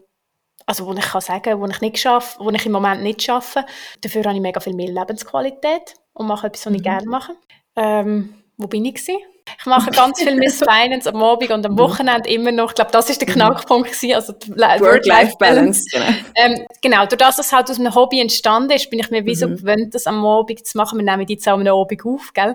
also 0.67 0.87
wo 0.87 0.95
ich 0.95 1.01
kann 1.01 1.21
sagen, 1.21 1.61
wo 1.61 1.67
ich 1.67 1.81
nicht 1.81 1.99
schaffe, 1.99 2.39
wo 2.43 2.51
ich 2.51 2.67
im 2.67 2.73
Moment 2.73 3.03
nicht 3.03 3.23
schaffe. 3.23 3.65
Dafür 4.01 4.25
habe 4.25 4.35
ich 4.35 4.41
mega 4.41 4.61
viel 4.61 4.75
mehr 4.75 4.91
Lebensqualität 4.91 5.95
und 6.15 6.27
mache 6.27 6.47
etwas, 6.47 6.67
was 6.67 6.71
mhm. 6.71 6.77
ich 6.77 6.83
gerne 6.83 7.07
mache. 7.07 7.37
Ähm, 7.77 8.35
wo 8.57 8.67
bin 8.69 8.85
ich 8.85 8.95
gewesen? 8.95 9.19
Ich 9.59 9.67
mache 9.67 9.91
ganz 9.91 10.21
viel 10.21 10.35
Miss 10.37 10.59
Finance 10.71 11.09
am 11.09 11.23
Abend 11.23 11.51
und 11.51 11.65
am 11.65 11.73
mhm. 11.73 11.79
Wochenende 11.79 12.29
immer 12.29 12.53
noch. 12.53 12.71
Ich 12.71 12.75
glaube, 12.75 12.91
das 12.91 13.11
ist 13.11 13.21
der 13.21 13.29
mhm. 13.29 13.35
Knackpunkt 13.35 13.93
gewesen. 13.93 14.15
Also 14.15 14.33
Work-Life-Balance. 14.33 15.85
Genau. 15.93 16.05
Ähm, 16.37 16.67
genau, 16.81 17.07
durch 17.07 17.19
das, 17.19 17.37
dass 17.37 17.53
halt 17.53 17.71
aus 17.71 17.79
einem 17.79 17.95
Hobby 17.95 18.21
entstanden 18.21 18.71
ist, 18.73 18.91
bin 18.91 19.01
ich 19.01 19.11
mir 19.11 19.25
wie 19.25 19.35
so 19.35 19.49
mhm. 19.49 19.57
gewöhnt, 19.57 19.95
das 19.95 20.07
am 20.07 20.25
Abend 20.25 20.67
zu 20.67 20.77
machen. 20.77 20.99
Wir 20.99 21.05
nehmen 21.05 21.27
jetzt 21.29 21.47
auch 21.49 21.55
am 21.55 21.67
Abend 21.67 22.05
auf, 22.05 22.33
gell? 22.33 22.55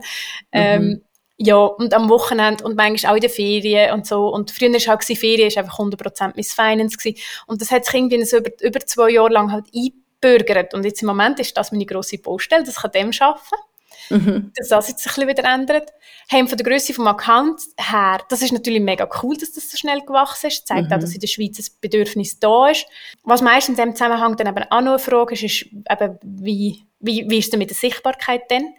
Ähm, 0.52 0.82
mhm. 0.82 1.02
ja, 1.38 1.58
und 1.58 1.94
am 1.94 2.10
Wochenende 2.10 2.64
und 2.64 2.76
manchmal 2.76 3.12
auch 3.12 3.16
in 3.16 3.22
den 3.22 3.30
Ferien 3.30 3.94
und 3.94 4.06
so. 4.06 4.28
Und 4.28 4.52
früher 4.52 4.72
war 4.72 4.96
auch 4.96 5.02
Ferien, 5.02 5.48
ist 5.48 5.58
einfach 5.58 5.80
100% 5.80 6.34
Miss 6.36 6.54
Finance 6.54 6.98
gewesen. 6.98 7.20
Und 7.48 7.62
das 7.62 7.72
hat 7.72 7.86
sich 7.86 7.96
irgendwie 7.96 8.24
so 8.26 8.38
über, 8.38 8.52
über 8.62 8.80
zwei 8.82 9.12
Jahre 9.12 9.30
lang 9.30 9.52
halt 9.52 9.66
eingebürgert. 9.74 10.74
Und 10.74 10.86
jetzt 10.86 11.02
im 11.02 11.08
Moment 11.08 11.40
ist 11.40 11.56
das 11.58 11.72
meine 11.72 11.86
grosse 11.86 12.18
Baustelle, 12.18 12.64
das 12.64 12.76
kann 12.76 12.92
dem 12.92 13.12
arbeiten 13.20 13.67
mhm. 14.10 14.52
dass 14.56 14.70
das 14.70 14.90
jetzt 14.90 15.06
ein 15.06 15.14
bisschen 15.14 15.28
wieder 15.28 15.44
ändert. 15.44 15.94
Haben 16.32 16.48
von 16.48 16.58
der 16.58 16.66
Größe 16.66 16.94
vom 16.94 17.08
Account 17.08 17.62
her, 17.78 18.20
das 18.30 18.42
ist 18.42 18.52
natürlich 18.52 18.82
mega 18.82 19.10
cool, 19.22 19.38
dass 19.38 19.54
das 19.54 19.70
so 19.70 19.78
schnell 19.78 20.02
gewachsen 20.02 20.48
ist. 20.48 20.68
Zeigt 20.68 20.90
mhm. 20.90 20.94
auch, 20.94 21.00
dass 21.00 21.14
in 21.14 21.20
der 21.20 21.28
Schweiz 21.28 21.60
ein 21.60 21.66
Bedürfnis 21.82 22.40
da 22.40 22.70
ist. 22.70 22.86
Was 23.24 23.42
meistens 23.42 23.78
in 23.78 23.84
diesem 23.84 23.96
Zusammenhang 23.96 24.36
dann 24.36 24.48
eben 24.48 24.66
auch 24.70 24.82
noch 24.82 24.92
eine 24.92 25.00
Frage 25.00 25.34
ist, 25.34 25.44
ist 25.44 25.66
eben, 25.66 26.20
wie, 26.24 26.84
wie, 27.00 27.30
wie 27.30 27.38
ist 27.38 27.52
denn 27.52 27.60
mit 27.60 27.70
der 27.70 27.78
Sichtbarkeit 27.78 28.50
denn? 28.50 28.74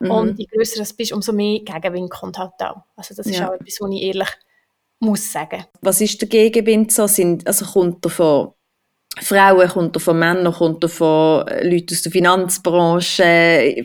Mhm. 0.00 0.10
Und 0.10 0.38
je 0.38 0.46
grösser 0.46 0.78
das 0.78 0.92
bist, 0.92 1.12
umso 1.12 1.32
mehr 1.32 1.60
Gegenwind 1.60 2.10
kommt 2.10 2.38
halt 2.38 2.52
auch. 2.60 2.82
Also 2.96 3.14
das 3.14 3.26
ist 3.26 3.38
ja. 3.38 3.48
auch 3.48 3.54
etwas, 3.54 3.78
was 3.80 3.90
ich 3.90 4.02
ehrlich 4.02 4.28
muss 5.00 5.32
sagen. 5.32 5.64
Was 5.80 6.00
ist 6.00 6.20
der 6.20 6.28
Gegenwind 6.28 6.92
so? 6.92 7.06
Sind, 7.06 7.46
also 7.46 7.64
kommt 7.66 8.04
davon 8.04 8.52
Frauen, 9.20 9.68
kommt 9.68 10.00
von 10.00 10.18
Männern, 10.18 10.52
kommt 10.52 10.90
von 10.90 11.46
äh, 11.46 11.68
Leuten 11.68 11.94
aus 11.94 12.02
der 12.02 12.12
Finanzbranche, 12.12 13.84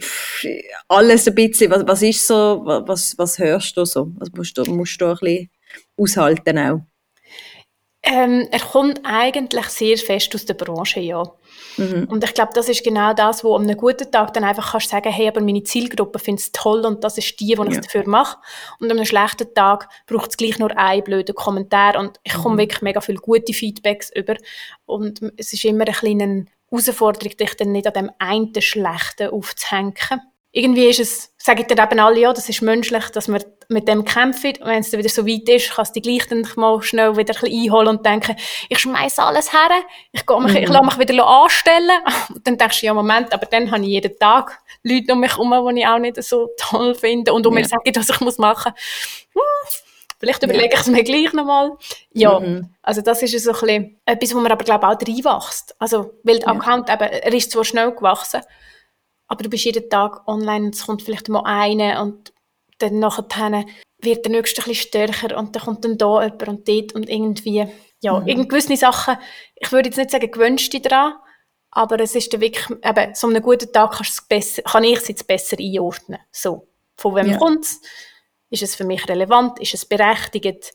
alles 0.88 1.28
ein 1.28 1.36
bisschen. 1.36 1.70
Was, 1.70 1.86
was 1.86 2.02
ist 2.02 2.26
so, 2.26 2.62
was, 2.64 3.18
was 3.18 3.38
hörst 3.38 3.76
du 3.76 3.86
so? 3.86 4.12
Was 4.18 4.32
musst 4.32 4.58
du, 4.58 4.64
musst 4.66 5.02
du 5.02 5.08
ein 5.08 5.18
bisschen 5.20 5.50
aushalten 5.98 6.58
auch? 6.58 6.82
Ähm, 8.04 8.48
er 8.52 8.60
kommt 8.60 9.02
eigentlich 9.04 9.66
sehr 9.66 9.98
fest 9.98 10.34
aus 10.34 10.46
der 10.46 10.54
Branche, 10.54 11.02
ja. 11.02 11.24
Mhm. 11.78 12.06
Und 12.10 12.24
ich 12.24 12.34
glaube, 12.34 12.52
das 12.54 12.70
ist 12.70 12.84
genau 12.84 13.14
das, 13.14 13.44
wo 13.44 13.56
an 13.56 13.64
einem 13.64 13.78
guten 13.78 14.12
Tag 14.12 14.34
dann 14.34 14.44
einfach 14.44 14.72
kannst 14.72 14.90
sagen, 14.90 15.12
hey, 15.12 15.28
aber 15.28 15.42
meine 15.42 15.64
Zielgruppe 15.64 16.20
findet 16.20 16.46
es 16.46 16.52
toll 16.52 16.86
und 16.86 17.04
das 17.04 17.18
ist 17.18 17.40
die, 17.40 17.46
die 17.46 17.54
ja. 17.54 17.66
ich 17.66 17.80
dafür 17.82 18.08
mache. 18.08 18.38
Und 18.80 18.92
an 18.92 18.98
einem 18.98 19.06
schlechten 19.06 19.54
Tag 19.54 19.90
braucht 20.06 20.32
es 20.32 20.38
gleich 20.38 20.60
nur 20.60 20.76
einen 20.78 21.04
blöden 21.04 21.36
Kommentar 21.36 21.98
und 22.00 22.20
ich 22.24 22.34
komme 22.34 22.56
mhm. 22.56 22.60
wirklich 22.60 22.82
mega 22.82 23.02
viele 23.02 23.20
gute 23.20 23.54
Feedbacks 23.54 24.12
über. 24.16 24.36
Und 24.86 25.22
es 25.38 25.54
ist 25.54 25.66
immer 25.66 25.86
eine 25.86 25.94
kleine 25.94 26.46
Herausforderung, 26.70 27.38
dich 27.38 27.56
dann 27.56 27.72
nicht 27.72 27.88
an 27.88 27.94
dem 27.94 28.12
einen 28.20 28.62
Schlechten 28.62 29.30
aufzuhängen 29.30 29.94
irgendwie 30.58 30.88
ist 30.88 31.00
es, 31.00 31.32
sage 31.38 31.62
ich 31.62 31.68
dir 31.68 31.82
eben 31.82 32.00
alle, 32.00 32.20
ja, 32.20 32.34
das 32.34 32.50
ist 32.50 32.64
menschlich, 32.64 33.10
dass 33.12 33.28
man 33.28 33.44
mit 33.70 33.88
dem 33.88 34.04
kämpft. 34.04 34.60
Und 34.60 34.66
wenn 34.66 34.80
es 34.80 34.90
dann 34.90 35.00
wieder 35.00 35.10
so 35.10 35.28
weit 35.28 35.48
ist, 35.48 35.72
kannst 35.72 35.96
du 35.96 36.02
dich 36.02 36.04
gleich 36.20 36.28
dann 36.28 36.48
mal 36.56 36.82
schnell 36.82 37.16
wieder 37.16 37.36
ein 37.36 37.42
bisschen 37.42 37.64
einholen 37.64 37.88
und 37.90 38.06
denken, 38.06 38.36
ich 38.68 38.80
schmeiße 38.80 39.22
alles 39.22 39.54
her, 39.54 39.70
ich, 40.12 40.26
gehe 40.26 40.42
mich, 40.42 40.54
mhm. 40.54 40.58
ich 40.58 40.70
lasse 40.70 40.86
mich 40.86 40.98
wieder 40.98 41.28
anstellen. 41.28 42.02
Und 42.34 42.48
dann 42.48 42.58
denkst 42.58 42.80
du, 42.80 42.86
ja, 42.88 42.94
Moment, 42.96 43.34
aber 43.34 43.46
dann 43.46 43.70
habe 43.70 43.84
ich 43.84 43.90
jeden 43.90 44.18
Tag 44.18 44.60
Leute 44.82 45.14
um 45.14 45.20
mich 45.20 45.32
herum, 45.32 45.76
die 45.76 45.82
ich 45.82 45.88
auch 45.88 46.00
nicht 46.00 46.24
so 46.24 46.50
toll 46.58 46.96
finde 46.96 47.34
und 47.34 47.46
um 47.46 47.54
ja. 47.56 47.62
mir 47.62 47.68
sagen, 47.68 47.92
dass 47.94 48.10
ich 48.10 48.20
muss 48.20 48.38
machen 48.38 48.74
muss. 49.34 49.44
Hm, 49.44 50.14
vielleicht 50.20 50.44
überlege 50.44 50.74
ja. 50.74 50.74
ich 50.74 50.80
es 50.82 50.88
mir 50.88 51.04
gleich 51.04 51.34
nochmal. 51.34 51.72
Ja, 52.14 52.40
mhm. 52.40 52.74
also 52.82 53.02
das 53.02 53.22
ist 53.22 53.44
so 53.44 53.52
ein 53.52 53.60
bisschen 53.60 54.02
etwas, 54.06 54.34
wo 54.34 54.40
man 54.40 54.52
aber, 54.52 54.64
glaube 54.64 54.88
ich, 54.88 55.24
auch 55.24 55.34
reinwächst. 55.36 55.76
Also, 55.78 56.14
weil 56.24 56.40
der 56.40 56.48
ja. 56.48 56.54
Account 56.54 56.90
eben, 56.90 57.04
er 57.04 57.34
ist 57.34 57.52
zwar 57.52 57.64
schnell 57.64 57.92
gewachsen, 57.92 58.42
aber 59.28 59.44
du 59.44 59.50
bist 59.50 59.66
jeden 59.66 59.90
Tag 59.90 60.28
online 60.28 60.68
und 60.68 60.76
es 60.76 60.86
kommt 60.86 61.02
vielleicht 61.02 61.30
mal 61.30 61.44
eine 61.44 62.02
und 62.02 62.34
dann 62.80 63.00
nachher 63.00 63.66
wird 64.00 64.26
der 64.26 64.32
nächste 64.32 64.62
ein 64.62 64.70
bisschen 64.70 64.88
stärker 64.88 65.38
und 65.38 65.56
dann 65.56 65.64
kommt 65.64 65.84
dann 65.84 65.98
da 65.98 66.24
jemand 66.24 66.48
und 66.48 66.68
dort 66.68 66.94
und 66.94 67.10
irgendwie, 67.10 67.68
ja, 68.02 68.20
mhm. 68.20 68.28
irgendwie 68.28 68.48
gewisse 68.48 68.78
Sachen, 68.78 69.18
ich 69.56 69.72
würde 69.72 69.90
jetzt 69.90 69.98
nicht 69.98 70.12
sagen, 70.12 70.30
gewünscht 70.30 70.74
dich 70.74 70.84
dran, 70.84 71.14
aber 71.72 72.00
es 72.00 72.16
ist 72.16 72.32
dann 72.32 72.42
wirklich, 72.42 72.70
eben, 72.70 73.16
so 73.16 73.28
einen 73.28 73.42
guten 73.42 73.72
Tag 73.72 73.94
kannst 73.94 74.30
besser, 74.30 74.62
kann 74.62 74.84
ich 74.84 74.98
es 74.98 75.08
jetzt 75.08 75.28
besser 75.28 75.58
einordnen. 75.60 76.20
So, 76.32 76.68
von 76.96 77.16
wem 77.16 77.32
ja. 77.32 77.38
kommt 77.38 77.66
es? 77.66 77.82
Ist 78.50 78.64
es 78.64 78.76
für 78.76 78.86
mich 78.86 79.08
relevant? 79.10 79.60
Ist 79.60 79.74
es 79.74 79.86
berechtigt? 79.86 80.74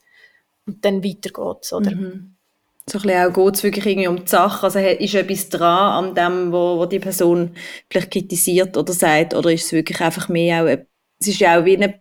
Und 0.66 0.84
dann 0.84 1.02
weiter 1.02 1.30
geht's, 1.30 1.72
oder? 1.72 1.92
Mhm 1.92 2.36
so 2.92 2.98
ein 2.98 3.02
bisschen 3.02 3.26
auch 3.26 3.32
geht 3.34 3.54
es 3.54 3.62
wirklich 3.62 3.86
irgendwie 3.86 4.08
um 4.08 4.24
die 4.24 4.28
Sache, 4.28 4.64
also 4.64 4.78
ist 4.78 5.14
etwas 5.14 5.48
dran 5.48 6.04
an 6.06 6.14
dem, 6.14 6.52
wo, 6.52 6.78
wo 6.78 6.86
die 6.86 6.98
Person 6.98 7.54
vielleicht 7.90 8.10
kritisiert 8.10 8.76
oder 8.76 8.92
sagt, 8.92 9.34
oder 9.34 9.50
ist 9.50 9.66
es 9.66 9.72
wirklich 9.72 10.00
einfach 10.00 10.28
mehr 10.28 10.62
auch, 10.62 10.68
es 11.18 11.28
ist 11.28 11.40
ja 11.40 11.58
auch 11.58 11.64
wie 11.64 11.76
eine, 11.76 12.00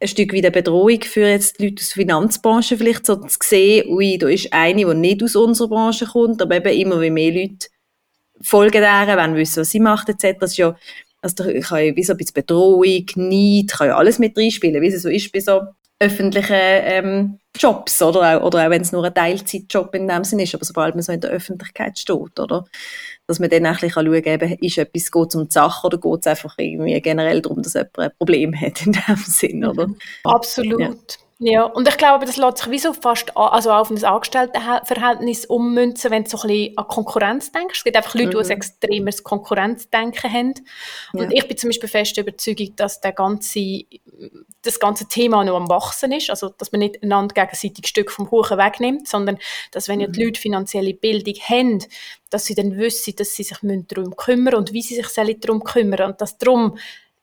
ein 0.00 0.08
Stück 0.08 0.32
wie 0.32 0.38
eine 0.38 0.50
Bedrohung 0.50 1.02
für 1.02 1.28
jetzt 1.28 1.58
die 1.58 1.66
Leute 1.66 1.82
aus 1.82 1.88
der 1.90 2.02
Finanzbranche 2.02 2.76
vielleicht 2.78 3.04
so 3.04 3.16
zu 3.16 3.38
sehen, 3.42 3.88
ui, 3.90 4.16
da 4.16 4.28
ist 4.28 4.52
eine, 4.52 4.86
die 4.86 4.94
nicht 4.94 5.22
aus 5.22 5.36
unserer 5.36 5.68
Branche 5.68 6.06
kommt, 6.06 6.40
aber 6.40 6.56
eben 6.56 6.78
immer 6.78 7.00
wie 7.00 7.10
mehr 7.10 7.32
Leute 7.32 7.68
folgen 8.40 8.80
der, 8.80 9.06
wollen 9.18 9.36
wissen, 9.36 9.60
was 9.60 9.70
sie 9.70 9.80
macht 9.80 10.08
etc. 10.08 10.38
Das 10.40 10.52
ist 10.52 10.56
ja, 10.56 10.74
also 11.20 11.34
da 11.36 11.60
kann 11.60 11.84
ja 11.84 11.94
wie 11.94 12.04
so 12.04 12.14
ein 12.14 12.16
bisschen 12.16 12.34
Bedrohung, 12.34 13.04
Neid, 13.16 13.72
kann 13.72 13.88
ja 13.88 13.96
alles 13.96 14.18
mit 14.18 14.38
reinspielen, 14.38 14.80
wie 14.80 14.88
es 14.88 15.02
so 15.02 15.10
ist 15.10 15.30
bei 15.32 15.40
so 15.40 15.60
öffentlichen 16.00 16.56
ähm, 16.56 17.38
Jobs, 17.56 18.00
oder 18.00 18.38
auch, 18.38 18.46
oder 18.46 18.66
auch 18.66 18.70
wenn 18.70 18.82
es 18.82 18.92
nur 18.92 19.04
ein 19.04 19.14
Teilzeitjob 19.14 19.94
in 19.94 20.08
dem 20.08 20.24
Sinne 20.24 20.44
ist, 20.44 20.54
aber 20.54 20.64
sobald 20.64 20.94
man 20.94 21.02
so 21.02 21.12
in 21.12 21.20
der 21.20 21.30
Öffentlichkeit 21.30 21.98
steht, 21.98 22.38
oder? 22.40 22.64
Dass 23.26 23.38
man 23.38 23.50
dann 23.50 23.66
eigentlich 23.66 23.92
schauen 23.92 24.22
kann, 24.22 24.40
eben, 24.40 24.58
ist 24.60 24.78
etwas, 24.78 25.10
geht 25.10 25.34
um 25.34 25.44
die 25.44 25.52
Sache 25.52 25.86
oder 25.86 25.98
geht 25.98 26.20
es 26.20 26.26
einfach 26.26 26.54
irgendwie 26.58 27.00
generell 27.00 27.42
darum, 27.42 27.62
dass 27.62 27.74
jemand 27.74 27.98
ein 27.98 28.10
Problem 28.18 28.58
hat 28.58 28.84
in 28.86 28.92
dem 28.92 29.16
Sinn, 29.16 29.64
oder? 29.64 29.88
Absolut. 30.24 30.80
Ja. 30.80 31.29
Ja, 31.42 31.64
und 31.64 31.88
ich 31.88 31.96
glaube, 31.96 32.26
das 32.26 32.36
lässt 32.36 32.58
sich 32.58 32.70
wie 32.70 32.78
so 32.78 32.92
fast 32.92 33.34
also 33.34 33.72
auf 33.72 33.88
ein 33.90 34.04
Angestelltenverhältnis 34.04 35.46
ummünzen, 35.46 36.10
wenn 36.10 36.24
du 36.24 36.28
so 36.30 36.42
ein 36.42 36.48
bisschen 36.48 36.76
an 36.76 36.86
Konkurrenz 36.86 37.50
denkst. 37.50 37.78
Es 37.78 37.84
gibt 37.84 37.96
einfach 37.96 38.14
Leute, 38.14 38.36
mhm. 38.36 38.42
die 38.42 38.50
ein 38.50 38.50
extremes 38.50 39.24
Konkurrenzdenken 39.24 40.30
haben. 40.30 40.54
Und 41.14 41.32
ja. 41.32 41.38
ich 41.38 41.48
bin 41.48 41.56
zum 41.56 41.70
Beispiel 41.70 41.88
fest 41.88 42.18
überzeugt, 42.18 42.78
dass 42.78 43.00
der 43.00 43.12
ganze 43.12 43.84
das 44.60 44.78
ganze 44.78 45.08
Thema 45.08 45.42
noch 45.42 45.56
am 45.56 45.70
Wachsen 45.70 46.12
ist, 46.12 46.28
also 46.28 46.50
dass 46.50 46.72
man 46.72 46.80
nicht 46.80 47.02
einander 47.02 47.32
gegenseitig 47.34 47.86
Stück 47.86 48.10
vom 48.10 48.28
Kuchen 48.28 48.58
wegnimmt, 48.58 49.08
sondern 49.08 49.38
dass 49.70 49.88
wenn 49.88 50.00
ja 50.00 50.08
die 50.08 50.20
mhm. 50.20 50.26
Leute 50.26 50.40
finanzielle 50.40 50.92
Bildung 50.92 51.36
haben, 51.48 51.78
dass 52.28 52.44
sie 52.44 52.54
dann 52.54 52.76
wissen, 52.76 53.16
dass 53.16 53.34
sie 53.34 53.44
sich 53.44 53.56
darum 53.62 54.14
kümmern 54.14 54.56
und 54.56 54.74
wie 54.74 54.82
sie 54.82 54.94
sich 54.94 55.40
darum 55.40 55.64
kümmern 55.64 56.10
und 56.10 56.20
dass 56.20 56.36
darum 56.36 56.76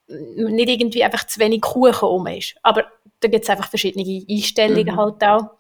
nicht 0.08 0.70
irgendwie 0.70 1.04
einfach 1.04 1.26
zu 1.28 1.40
wenig 1.40 1.62
Kuchen 1.62 2.08
um 2.08 2.28
ist. 2.28 2.56
Aber 2.64 2.86
da 3.20 3.28
gibt 3.28 3.44
es 3.44 3.50
einfach 3.50 3.70
verschiedene 3.70 4.26
Einstellungen 4.30 4.96
mhm. 4.96 4.98
halt 4.98 5.24
auch. 5.24 5.58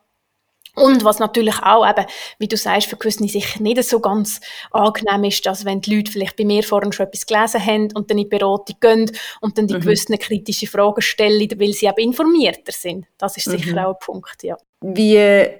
Und 0.77 1.03
was 1.03 1.17
natürlich 1.17 1.57
auch 1.63 1.89
eben, 1.89 2.05
wie 2.37 2.47
du 2.47 2.55
sagst, 2.55 2.87
für 2.87 2.97
gewisse 2.97 3.27
sicher 3.27 3.63
nicht 3.63 3.83
so 3.83 3.99
ganz 3.99 4.39
angenehm 4.69 5.23
ist, 5.23 5.43
dass 5.43 5.65
wenn 5.65 5.81
die 5.81 5.95
Leute 5.95 6.11
vielleicht 6.11 6.35
bei 6.35 6.45
mir 6.45 6.61
vorhin 6.61 6.91
schon 6.91 7.07
etwas 7.07 7.25
gelesen 7.25 7.65
haben 7.65 7.87
und 7.95 8.11
dann 8.11 8.19
in 8.19 8.25
die 8.25 8.29
Beratung 8.29 8.75
gehen 8.79 9.11
und 9.41 9.57
dann 9.57 9.65
die 9.65 9.73
mhm. 9.73 9.79
gewissen 9.79 10.19
kritische 10.19 10.67
Fragen 10.67 11.01
stellen, 11.01 11.49
weil 11.57 11.73
sie 11.73 11.87
eben 11.87 11.97
informierter 11.97 12.71
sind. 12.71 13.07
Das 13.17 13.37
ist 13.37 13.49
sicher 13.49 13.71
mhm. 13.71 13.77
auch 13.79 13.93
ein 13.93 13.99
Punkt, 13.99 14.43
ja. 14.43 14.55
Wie 14.81 15.15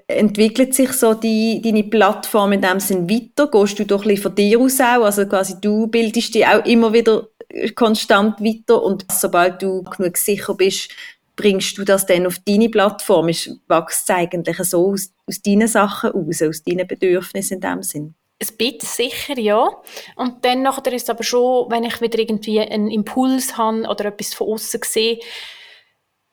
entwickelt 0.06 0.74
sich 0.74 0.92
so 0.92 1.14
die, 1.14 1.60
deine 1.60 1.82
Plattform 1.82 2.52
in 2.52 2.62
dem 2.62 2.78
Sinn 2.78 3.10
weiter? 3.10 3.50
Gehst 3.50 3.80
du 3.80 3.84
doch 3.84 4.02
ein 4.02 4.08
bisschen 4.08 4.22
von 4.22 4.34
dir 4.36 4.60
aus 4.60 4.78
auch? 4.78 5.04
Also 5.04 5.26
quasi 5.26 5.60
du 5.60 5.88
bildest 5.88 6.36
dich 6.36 6.46
auch 6.46 6.64
immer 6.64 6.92
wieder 6.92 7.26
konstant 7.74 8.40
weiter 8.40 8.82
und 8.82 9.06
sobald 9.10 9.62
du 9.62 9.82
genug 9.82 10.16
sicher 10.16 10.54
bist, 10.54 10.90
bringst 11.36 11.78
du 11.78 11.84
das 11.84 12.04
dann 12.04 12.26
auf 12.26 12.38
deine 12.46 12.68
Plattform? 12.68 13.26
Wächst 13.26 13.58
es 13.68 14.10
eigentlich 14.10 14.58
so 14.64 14.92
aus, 14.92 15.12
aus 15.26 15.40
deinen 15.40 15.68
Sachen 15.68 16.12
aus, 16.12 16.42
aus 16.42 16.62
deinen 16.62 16.86
Bedürfnissen 16.86 17.54
in 17.54 17.60
dem 17.60 17.82
Sinn? 17.82 18.14
Ein 18.40 18.56
bisschen 18.56 19.08
sicher, 19.08 19.38
ja. 19.38 19.68
Und 20.14 20.44
dann 20.44 20.62
nachher 20.62 20.92
ist 20.92 21.04
es 21.04 21.10
aber 21.10 21.24
schon, 21.24 21.70
wenn 21.70 21.84
ich 21.84 22.00
wieder 22.00 22.18
irgendwie 22.18 22.60
einen 22.60 22.90
Impuls 22.90 23.56
habe 23.56 23.82
oder 23.82 24.06
etwas 24.06 24.34
von 24.34 24.48
außen 24.48 24.80
sehe, 24.84 25.18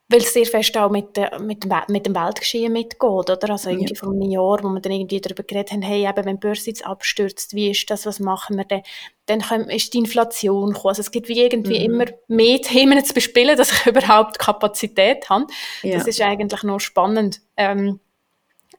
weil 0.08 0.20
es 0.20 0.34
sehr 0.34 0.46
fest 0.46 0.78
auch 0.78 0.92
mit, 0.92 1.18
mit, 1.40 1.64
dem, 1.64 1.72
mit 1.88 2.06
dem 2.06 2.16
Weltgeschehen 2.16 2.72
mitgeht, 2.72 3.02
oder? 3.02 3.50
Also 3.50 3.72
irgendwie 3.72 3.94
ja. 3.94 4.00
vor 4.00 4.12
einem 4.12 4.30
Jahr, 4.30 4.64
wo 4.64 4.70
wir 4.70 4.80
dann 4.80 4.92
irgendwie 4.92 5.20
darüber 5.20 5.42
geredet 5.44 5.72
haben, 5.72 5.82
hey, 5.82 6.08
eben, 6.08 6.26
wenn 6.26 6.36
die 6.36 6.48
Börse 6.48 6.70
jetzt 6.70 6.86
abstürzt, 6.86 7.56
wie 7.56 7.72
ist 7.72 7.90
das, 7.90 8.06
was 8.06 8.20
machen 8.20 8.58
wir 8.58 8.66
denn? 8.66 8.84
Dann 9.26 9.42
ist 9.70 9.94
die 9.94 9.98
Inflation 9.98 10.74
gekommen. 10.74 10.90
Also 10.90 11.02
es 11.02 11.10
gibt 11.10 11.28
wie 11.28 11.42
irgendwie 11.42 11.80
mhm. 11.80 11.94
immer 11.94 12.06
mehr 12.28 12.62
Themen 12.62 13.04
zu 13.04 13.16
bespielen, 13.16 13.58
dass 13.58 13.72
ich 13.72 13.88
überhaupt 13.88 14.38
Kapazität 14.38 15.28
habe. 15.30 15.48
Ja. 15.82 15.98
Das 15.98 16.08
ist 16.08 16.22
eigentlich 16.22 16.62
noch 16.62 16.80
spannend. 16.80 17.42
Ähm, 17.58 18.00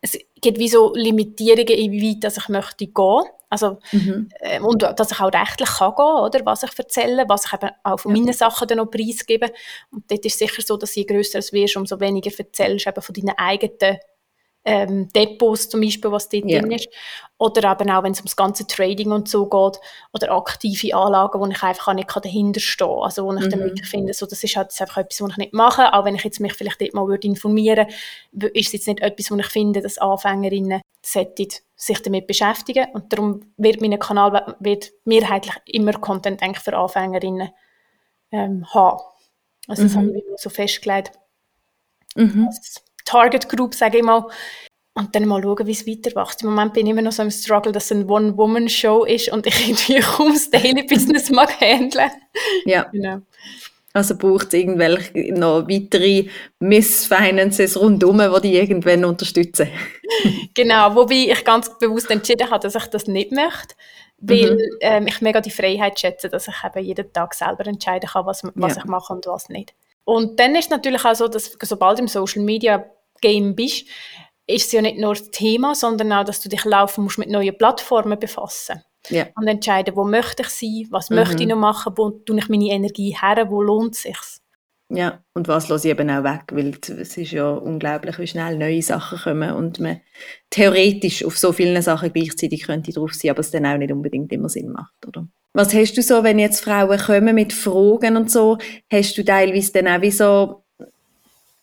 es 0.01 0.17
gibt 0.41 0.59
wie 0.59 0.69
so 0.69 0.93
Limitierungen, 0.95 1.93
wie 1.93 2.15
weit 2.15 2.25
dass 2.25 2.37
ich 2.37 2.49
möchte 2.49 2.87
gehen. 2.87 3.25
Also, 3.49 3.79
mhm. 3.93 4.29
äh, 4.41 4.61
und 4.61 4.83
dass 4.83 5.13
ich 5.13 5.21
auch 5.21 5.33
rechtlich 5.33 5.69
kann 5.69 5.95
gehen, 5.95 6.05
oder, 6.05 6.45
was 6.45 6.65
ich 6.65 6.77
erzähle, 6.77 7.25
was 7.29 7.47
ich 7.47 7.53
eben 7.53 7.71
auch 7.85 8.01
von 8.01 8.15
ja. 8.15 8.21
meinen 8.21 8.33
Sachen 8.33 8.67
dann 8.67 8.79
noch 8.79 8.91
preisgebe. 8.91 9.53
Und 9.91 10.11
dort 10.11 10.25
ist 10.25 10.33
es 10.33 10.39
sicher 10.39 10.63
so, 10.63 10.77
dass 10.77 10.95
je 10.95 11.05
grösser 11.05 11.39
es 11.39 11.53
wirst, 11.53 11.77
umso 11.77 12.01
weniger 12.01 12.31
erzählst 12.37 12.87
eben 12.87 13.03
von 13.03 13.15
deinen 13.15 13.39
eigenen 13.39 13.99
ähm, 14.67 15.09
Depots 15.15 15.69
zum 15.69 15.81
Beispiel, 15.81 16.11
was 16.11 16.29
dort 16.29 16.45
ja. 16.45 16.61
drin 16.61 16.73
ist. 16.73 16.89
Oder 17.39 17.73
eben 17.73 17.91
auch, 17.91 18.03
wenn 18.03 18.13
es 18.13 18.19
ums 18.19 18.35
ganze 18.35 18.67
Trading 18.67 19.13
und 19.13 19.29
so 19.29 19.47
geht, 19.47 19.81
oder 20.13 20.33
aktive 20.33 20.95
Anlagen, 20.95 21.39
wo 21.39 21.47
ich 21.47 21.63
einfach 21.63 21.89
auch 21.89 21.95
nicht 21.95 22.11
dahinter 22.15 22.61
stehen 22.61 22.89
kann. 22.89 23.05
Also 23.05 23.25
wo 23.25 23.33
ich 23.35 23.45
mhm. 23.45 23.51
dann 23.51 23.61
wirklich 23.61 23.89
finde, 23.89 24.13
so, 24.13 24.27
das 24.27 24.43
ist 24.43 24.57
halt 24.57 24.79
einfach 24.81 24.99
etwas, 24.99 25.21
was 25.21 25.31
ich 25.31 25.37
nicht 25.37 25.53
mache. 25.53 25.93
Auch 25.93 26.05
wenn 26.05 26.17
ich 26.17 26.25
jetzt 26.25 26.41
mich 26.41 26.55
vielleicht 26.55 26.81
dort 26.81 26.95
mal 26.95 27.07
würde 27.07 27.29
informieren 27.29 27.87
würde, 28.33 28.59
ist 28.59 28.67
es 28.67 28.73
jetzt 28.73 28.89
nicht 28.89 29.01
etwas, 29.01 29.31
wo 29.31 29.37
ich 29.37 29.47
finde, 29.47 29.81
dass 29.83 29.99
Anfängerinnen 29.99 30.83
sollten 31.03 31.49
sich 31.77 32.03
damit 32.03 32.27
beschäftigen. 32.27 32.87
Und 32.93 33.13
darum 33.13 33.53
wird 33.57 33.81
mein 33.81 33.99
Kanal 33.99 34.57
wird 34.59 34.91
mehrheitlich 35.05 35.55
immer 35.67 35.93
Content 35.93 36.43
eigentlich 36.43 36.65
für 36.65 36.77
Anfängerinnen 36.77 37.51
ähm, 38.33 38.67
haben. 38.75 39.01
Also 39.69 39.85
das 39.85 39.93
mhm. 39.93 39.99
habe 39.99 40.19
ich 40.19 40.25
so 40.37 40.51
festgelegt. 40.51 41.13
Mhm. 42.17 42.49
Target 43.07 43.49
Group, 43.49 43.75
sage 43.75 43.99
ich 43.99 44.05
mal. 44.05 44.27
Und 44.95 45.15
dann 45.15 45.27
mal 45.27 45.43
schauen, 45.43 45.67
wie 45.67 45.73
es 45.73 45.87
weiter 45.87 46.15
wächst. 46.15 46.43
Im 46.43 46.51
Moment 46.51 46.73
bin 46.75 46.87
ich 46.87 46.93
immer 46.93 47.03
noch 47.03 47.13
so 47.13 47.23
im 47.23 47.31
Struggle, 47.31 47.73
dass 47.73 47.87
es 47.87 47.93
eine 47.93 48.07
One-Woman-Show 48.07 49.05
ist 49.05 49.31
und 49.31 49.47
ich 49.47 49.69
irgendwie 49.69 50.01
kaum 50.01 50.33
das 50.33 50.51
Daily 50.51 50.83
Business 50.83 51.31
mag 51.31 51.61
handeln. 51.61 52.11
Ja. 52.65 52.85
Genau. 52.93 53.21
Also 53.97 54.15
braucht 54.17 54.49
es 54.49 54.53
irgendwelche 54.53 55.33
noch 55.33 55.67
weitere 55.69 56.27
Miss-Finances 56.59 57.81
rundherum, 57.81 58.19
die 58.19 58.49
die 58.49 58.57
irgendwann 58.57 59.07
unterstützen. 59.07 59.69
genau, 60.55 60.95
wobei 60.95 61.33
ich 61.33 61.45
ganz 61.45 61.79
bewusst 61.79 62.11
entschieden 62.11 62.51
habe, 62.51 62.63
dass 62.63 62.75
ich 62.75 62.87
das 62.87 63.07
nicht 63.07 63.33
möchte, 63.33 63.75
weil 64.19 64.55
mhm. 64.55 64.61
ähm, 64.81 65.07
ich 65.07 65.21
mega 65.21 65.41
die 65.41 65.51
Freiheit 65.51 65.99
schätze, 65.99 66.29
dass 66.29 66.49
ich 66.49 66.55
eben 66.65 66.85
jeden 66.85 67.13
Tag 67.13 67.35
selber 67.35 67.67
entscheiden 67.67 68.09
kann, 68.11 68.27
was, 68.27 68.43
was 68.55 68.77
ja. 68.77 68.83
ich 68.83 68.85
mache 68.87 69.13
und 69.13 69.27
was 69.27 69.49
nicht. 69.49 69.75
Und 70.05 70.39
dann 70.39 70.55
ist 70.55 70.71
natürlich 70.71 71.05
auch 71.05 71.15
so, 71.15 71.27
dass 71.27 71.57
sobald 71.63 71.99
im 71.99 72.07
Social 72.07 72.43
Media 72.43 72.85
Game 73.21 73.55
bist, 73.55 73.87
ist 74.47 74.67
es 74.67 74.73
ja 74.73 74.83
nicht 74.83 74.99
nur 74.99 75.15
das 75.15 75.31
Thema, 75.31 75.75
sondern 75.75 76.13
auch, 76.13 76.25
dass 76.25 76.41
du 76.41 76.49
dich 76.49 76.65
laufen 76.65 77.05
musst 77.05 77.19
mit 77.19 77.29
neuen 77.29 77.57
Plattformen 77.57 78.19
befassen. 78.19 78.83
Ja. 79.09 79.27
Und 79.37 79.47
entscheiden, 79.47 79.97
wo 79.97 80.05
möchte 80.05 80.43
ich 80.43 80.49
sein, 80.49 80.87
was 80.91 81.11
mhm. 81.11 81.17
möchte 81.17 81.43
ich 81.43 81.49
noch 81.49 81.57
machen, 81.57 81.93
wo 81.97 82.11
tue 82.11 82.39
ich 82.39 82.49
meine 82.49 82.71
Energie 82.71 83.17
her, 83.21 83.47
wo 83.49 83.63
lohnt 83.63 83.95
es 83.95 84.03
sich. 84.03 84.19
Ja, 84.89 85.25
und 85.35 85.49
was 85.49 85.69
lasse 85.69 85.89
ich 85.89 85.93
eben 85.93 86.09
auch 86.11 86.23
weg, 86.23 86.45
weil 86.53 86.79
es 87.01 87.17
ist 87.17 87.33
ja 87.33 87.51
unglaublich, 87.51 88.21
wie 88.21 88.27
schnell 88.27 88.57
neue 88.57 88.83
Sachen 88.83 89.19
kommen 89.19 89.53
und 89.53 89.81
man 89.81 90.01
theoretisch 90.51 91.25
auf 91.25 91.37
so 91.37 91.53
vielen 91.53 91.83
Sachen 91.83 92.13
gleichzeitig 92.13 92.63
könnte 92.63 92.93
drauf 92.93 93.13
sein, 93.13 93.33
aber 93.33 93.41
es 93.41 93.51
dann 93.51 93.67
auch 93.67 93.79
nicht 93.79 93.91
unbedingt 93.91 94.33
immer 94.33 94.49
Sinn 94.49 94.71
macht, 94.71 94.95
oder? 95.07 95.27
Was 95.55 95.75
hast 95.75 95.95
du 95.95 96.03
so, 96.03 96.23
wenn 96.23 96.39
jetzt 96.39 96.63
Frauen 96.63 96.99
kommen 96.99 97.35
mit 97.35 97.53
Fragen 97.53 98.17
und 98.17 98.31
so, 98.31 98.59
hast 98.93 99.19
du 99.19 99.25
teilweise 99.25 99.73
dann 99.73 99.89
auch 99.89 100.03
wie 100.03 100.11
so 100.13 100.66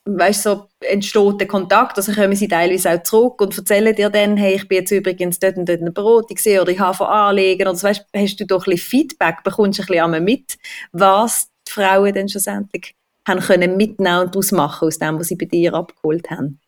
weißt 0.06 0.44
so 0.44 0.68
entsteht 0.82 1.40
der 1.40 1.48
Kontakt, 1.48 1.98
also 1.98 2.12
kommen 2.12 2.36
sie 2.36 2.48
teilweise 2.48 2.92
auch 2.92 3.04
zurück 3.04 3.42
und 3.42 3.58
erzählen 3.58 3.96
dir 3.96 4.10
dann, 4.10 4.36
hey, 4.36 4.56
ich 4.56 4.68
bin 4.68 4.80
jetzt 4.80 4.92
übrigens 4.92 5.40
dort 5.40 5.58
und 5.58 5.68
dort 5.68 5.80
in 5.80 5.86
der 5.86 5.94
Beratung 5.94 6.38
oder 6.62 6.72
ich 6.72 6.80
habe 6.80 6.98
von 6.98 7.08
anlegen 7.08 7.68
oder 7.68 7.76
so, 7.76 7.88
weißt, 7.88 8.06
hast 8.16 8.40
du 8.40 8.46
doch 8.46 8.68
ein 8.68 8.72
bisschen 8.72 8.90
Feedback, 8.90 9.44
bekommst 9.44 9.80
du 9.80 9.84
ein 9.84 9.88
bisschen 9.88 10.24
mit, 10.24 10.58
was 10.92 11.48
die 11.68 11.72
Frauen 11.72 12.14
dann 12.14 12.28
schlussendlich 12.28 12.96
haben 13.26 13.40
können 13.40 13.78
mitnehmen 13.78 14.20
und 14.20 14.36
daraus 14.36 14.52
machen 14.52 14.88
aus 14.88 15.00
dem, 15.00 15.18
was 15.18 15.28
sie 15.28 15.38
bei 15.38 15.46
dir 15.46 15.74
abgeholt 15.74 16.30
haben. 16.30 16.60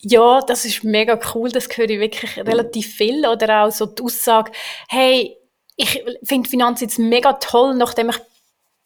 Ja, 0.00 0.40
das 0.42 0.64
ist 0.66 0.84
mega 0.84 1.18
cool, 1.34 1.50
das 1.50 1.68
höre 1.74 1.88
ich 1.88 2.00
wirklich 2.00 2.36
relativ 2.36 2.94
viel 2.94 3.26
oder 3.26 3.64
auch 3.64 3.72
so 3.72 3.86
die 3.86 4.02
Aussage, 4.02 4.52
hey, 4.88 5.36
ich 5.76 6.04
finde 6.24 6.48
Finanzen 6.48 6.84
jetzt 6.84 6.98
mega 6.98 7.34
toll, 7.34 7.74
nachdem 7.74 8.10
ich 8.10 8.16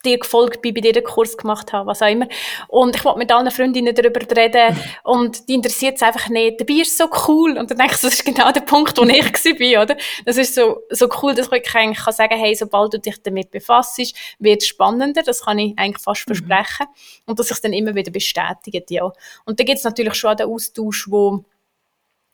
dir 0.04 0.18
gefolgt 0.18 0.62
bin, 0.62 0.74
bei 0.74 0.80
dir 0.80 0.92
den 0.92 1.04
Kurs 1.04 1.36
gemacht 1.36 1.72
habe, 1.72 1.86
was 1.86 2.02
auch 2.02 2.08
immer. 2.08 2.28
Und 2.68 2.96
ich 2.96 3.04
wollte 3.04 3.18
mit 3.18 3.32
allen 3.32 3.50
Freundinnen 3.50 3.94
darüber 3.94 4.20
reden 4.36 4.76
und 5.02 5.48
die 5.48 5.54
interessiert 5.54 5.96
es 5.96 6.02
einfach 6.02 6.28
nicht. 6.28 6.60
Dabei 6.60 6.74
ist 6.74 6.92
es 6.92 6.98
so 6.98 7.08
cool. 7.28 7.58
Und 7.58 7.70
dann 7.70 7.78
denke 7.78 7.94
ich, 7.94 8.00
das 8.00 8.14
ist 8.14 8.24
genau 8.24 8.52
der 8.52 8.60
Punkt, 8.60 8.98
wo 8.98 9.02
ich 9.02 9.24
war, 9.74 9.82
oder? 9.82 9.96
Das 10.24 10.36
ist 10.36 10.54
so, 10.54 10.80
so 10.90 11.08
cool, 11.22 11.34
dass 11.34 11.50
ich 11.50 11.74
eigentlich 11.74 12.04
kann 12.04 12.12
sagen, 12.12 12.38
hey, 12.38 12.54
sobald 12.54 12.94
du 12.94 12.98
dich 12.98 13.22
damit 13.22 13.50
befasst, 13.50 13.94
wird 14.38 14.62
es 14.62 14.68
spannender. 14.68 15.22
Das 15.22 15.44
kann 15.44 15.58
ich 15.58 15.78
eigentlich 15.78 16.02
fast 16.02 16.28
mhm. 16.28 16.34
versprechen. 16.34 16.86
Und 17.26 17.38
dass 17.38 17.48
sich 17.48 17.60
dann 17.60 17.72
immer 17.72 17.94
wieder 17.94 18.10
bestätigt, 18.10 18.90
ja. 18.90 19.10
Und 19.44 19.60
da 19.60 19.64
gibt 19.64 19.78
es 19.78 19.84
natürlich 19.84 20.14
schon 20.14 20.36
den 20.36 20.48
Austausch, 20.48 21.06
wo 21.08 21.44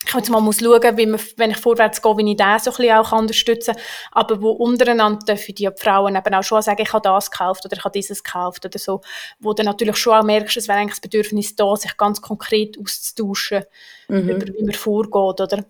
ich 0.07 0.15
jetzt 0.15 0.31
mal 0.31 0.41
muss 0.41 0.61
schauen, 0.61 0.97
wie 0.97 1.07
man, 1.07 1.21
wenn 1.37 1.51
ich 1.51 1.59
vorwärts 1.59 2.01
gehe, 2.01 2.17
wie 2.17 2.31
ich 2.31 2.37
das 2.37 2.65
so 2.65 2.71
ein 2.71 2.77
bisschen 2.77 2.97
auch 2.97 3.13
unterstützen 3.13 3.75
kann. 3.75 3.85
Aber 4.13 4.41
wo 4.41 4.51
untereinander 4.51 5.25
dürfen 5.27 5.55
die 5.55 5.69
Frauen 5.77 6.17
eben 6.17 6.35
auch 6.35 6.43
schon 6.43 6.63
sagen, 6.63 6.81
ich 6.81 6.93
habe 6.93 7.03
das 7.03 7.31
gekauft 7.31 7.65
oder 7.65 7.77
ich 7.77 7.85
habe 7.85 7.93
dieses 7.93 8.25
gekauft 8.25 8.65
oder 8.65 8.79
so. 8.79 9.03
Wo 9.41 9.53
dann 9.53 9.67
natürlich 9.67 9.97
schon 9.97 10.15
auch 10.15 10.25
merkst, 10.25 10.57
es 10.57 10.69
wäre 10.69 10.79
eigentlich 10.79 10.95
das 10.95 11.01
Bedürfnis 11.01 11.55
da, 11.55 11.77
sich 11.77 11.97
ganz 11.97 12.23
konkret 12.23 12.79
auszutauschen, 12.79 13.65
mhm. 14.09 14.29
über 14.29 14.47
wie 14.47 14.65
man 14.65 14.75
vorgeht, 14.75 15.41
oder? 15.41 15.65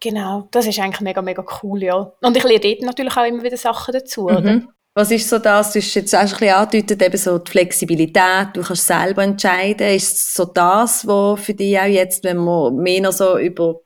Genau, 0.00 0.48
das 0.50 0.66
ist 0.66 0.78
eigentlich 0.78 1.00
mega, 1.00 1.22
mega 1.22 1.44
cool, 1.62 1.82
ja. 1.82 2.12
Und 2.20 2.36
ich 2.36 2.44
lerne 2.44 2.60
dort 2.60 2.82
natürlich 2.82 3.16
auch 3.16 3.24
immer 3.24 3.42
wieder 3.42 3.56
Sachen 3.56 3.92
dazu, 3.92 4.22
mhm. 4.28 4.36
oder? 4.36 4.62
Was 4.96 5.10
ist 5.10 5.28
so 5.28 5.38
das? 5.38 5.74
Du 5.74 5.78
hast 5.78 5.94
jetzt 5.94 6.14
auch 6.14 6.20
ein 6.20 6.30
bisschen 6.30 6.54
angedeutet, 6.54 7.02
eben 7.02 7.18
so 7.18 7.36
die 7.36 7.50
Flexibilität, 7.50 8.48
du 8.54 8.62
kannst 8.62 8.86
selber 8.86 9.24
entscheiden. 9.24 9.94
Ist 9.94 10.34
so 10.34 10.46
das, 10.46 11.06
was 11.06 11.38
für 11.38 11.52
dich 11.52 11.78
auch 11.78 11.84
jetzt, 11.84 12.24
wenn 12.24 12.38
wir 12.38 12.70
mehr 12.70 13.02
noch 13.02 13.12
so 13.12 13.36
über 13.36 13.82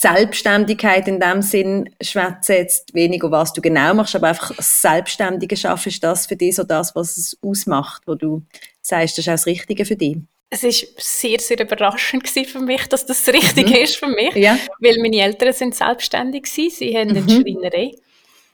Selbstständigkeit 0.00 1.06
in 1.08 1.20
dem 1.20 1.42
Sinn 1.42 1.90
schwätzen, 2.00 2.52
jetzt 2.52 2.94
weniger, 2.94 3.30
was 3.30 3.52
du 3.52 3.60
genau 3.60 3.92
machst, 3.92 4.16
aber 4.16 4.28
einfach 4.28 4.54
Selbstständige 4.58 5.58
schaffen, 5.58 5.90
ist 5.90 6.02
das 6.02 6.26
für 6.26 6.36
dich 6.36 6.56
so 6.56 6.64
das, 6.64 6.94
was 6.94 7.18
es 7.18 7.36
ausmacht, 7.42 8.04
wo 8.06 8.14
du 8.14 8.42
sagst, 8.80 9.18
das 9.18 9.26
ist 9.26 9.28
auch 9.28 9.34
das 9.34 9.44
Richtige 9.44 9.84
für 9.84 9.96
dich? 9.96 10.16
Es 10.48 10.62
war 10.62 10.72
sehr, 10.96 11.38
sehr 11.38 11.60
überraschend 11.60 12.26
für 12.26 12.60
mich, 12.60 12.86
dass 12.86 13.04
das 13.04 13.22
das 13.24 13.34
Richtige 13.34 13.68
mhm. 13.68 13.84
ist 13.84 13.96
für 13.96 14.08
mich, 14.08 14.34
ja. 14.36 14.58
weil 14.78 14.96
meine 15.02 15.20
Eltern 15.20 15.52
sind 15.52 15.74
selbstständig 15.74 16.44
waren, 16.44 16.70
sie 16.70 16.96
haben 16.96 17.10
eine 17.10 17.20
mhm. 17.20 17.28
Schreinerei 17.28 17.92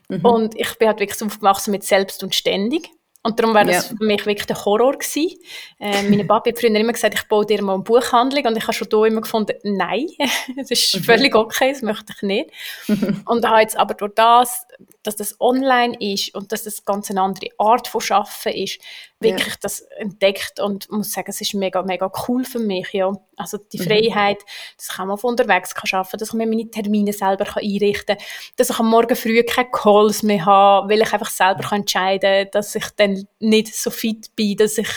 Mhm. 0.08 0.24
Und 0.24 0.54
ich 0.54 0.78
bin 0.78 0.88
halt 0.88 1.00
wirklich 1.00 1.22
aufgewachsen 1.22 1.70
mit 1.70 1.84
selbst 1.84 2.22
und 2.22 2.34
ständig. 2.34 2.90
Und 3.26 3.40
darum 3.40 3.54
war 3.54 3.64
das 3.64 3.90
ja. 3.90 3.96
für 3.96 4.04
mich 4.04 4.24
wirklich 4.24 4.46
der 4.46 4.64
Horror 4.64 4.92
gewesen. 4.92 5.36
Äh, 5.80 6.04
meine 6.04 6.24
Papi 6.26 6.50
hat 6.50 6.60
früher 6.60 6.70
immer 6.70 6.92
gesagt, 6.92 7.14
ich 7.14 7.26
baue 7.26 7.44
dir 7.44 7.60
mal 7.60 7.74
eine 7.74 7.82
Buchhandlung. 7.82 8.44
Und 8.44 8.56
ich 8.56 8.62
habe 8.62 8.72
schon 8.72 8.88
da 8.88 9.04
immer 9.04 9.20
gefunden, 9.20 9.56
nein, 9.64 10.06
das 10.56 10.70
ist 10.70 10.94
mhm. 10.94 11.00
völlig 11.00 11.34
okay, 11.34 11.72
das 11.72 11.82
möchte 11.82 12.12
ich 12.14 12.22
nicht. 12.22 12.50
Mhm. 12.86 13.22
Und 13.26 13.44
habe 13.44 13.62
jetzt 13.62 13.76
aber 13.76 13.94
durch 13.94 14.12
das 14.14 14.64
dass 15.06 15.16
das 15.16 15.40
online 15.40 15.96
ist 16.00 16.34
und 16.34 16.52
dass 16.52 16.64
das 16.64 16.84
ganz 16.84 17.10
eine 17.10 17.22
andere 17.22 17.50
Art 17.58 17.88
von 17.88 18.00
Schaffen 18.00 18.52
ist, 18.52 18.80
wirklich 19.20 19.48
ja. 19.48 19.58
das 19.60 19.80
entdeckt 19.80 20.60
und 20.60 20.90
muss 20.90 21.12
sagen, 21.12 21.30
es 21.30 21.40
ist 21.40 21.54
mega, 21.54 21.82
mega 21.82 22.10
cool 22.26 22.44
für 22.44 22.58
mich, 22.58 22.92
ja. 22.92 23.12
Also 23.36 23.58
die 23.58 23.78
mhm. 23.78 23.84
Freiheit, 23.84 24.38
dass 24.76 24.90
ich 24.92 24.98
auch 24.98 25.06
mal 25.06 25.16
von 25.16 25.30
unterwegs 25.30 25.74
kann 25.74 26.00
arbeiten, 26.00 26.18
dass 26.18 26.28
ich 26.28 26.34
mir 26.34 26.46
meine 26.46 26.70
Termine 26.70 27.12
selber 27.12 27.44
kann 27.44 27.62
einrichten 27.62 28.16
kann, 28.16 28.26
dass 28.56 28.70
ich 28.70 28.78
am 28.78 28.90
Morgen 28.90 29.16
früh 29.16 29.42
keine 29.42 29.70
Calls 29.70 30.22
mehr 30.22 30.44
habe, 30.44 30.88
weil 30.88 31.02
ich 31.02 31.12
einfach 31.12 31.30
selber 31.30 31.62
kann 31.62 31.80
entscheiden 31.80 32.44
kann, 32.44 32.50
dass 32.52 32.74
ich 32.74 32.86
dann 32.96 33.26
nicht 33.38 33.74
so 33.74 33.90
fit 33.90 34.34
bin, 34.36 34.56
dass 34.56 34.78
ich 34.78 34.88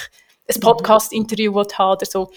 ein 0.50 0.56
mhm. 0.56 0.62
Podcast-Interview 0.62 1.56
habe 1.56 1.98
oder 1.98 2.06
so 2.06 2.30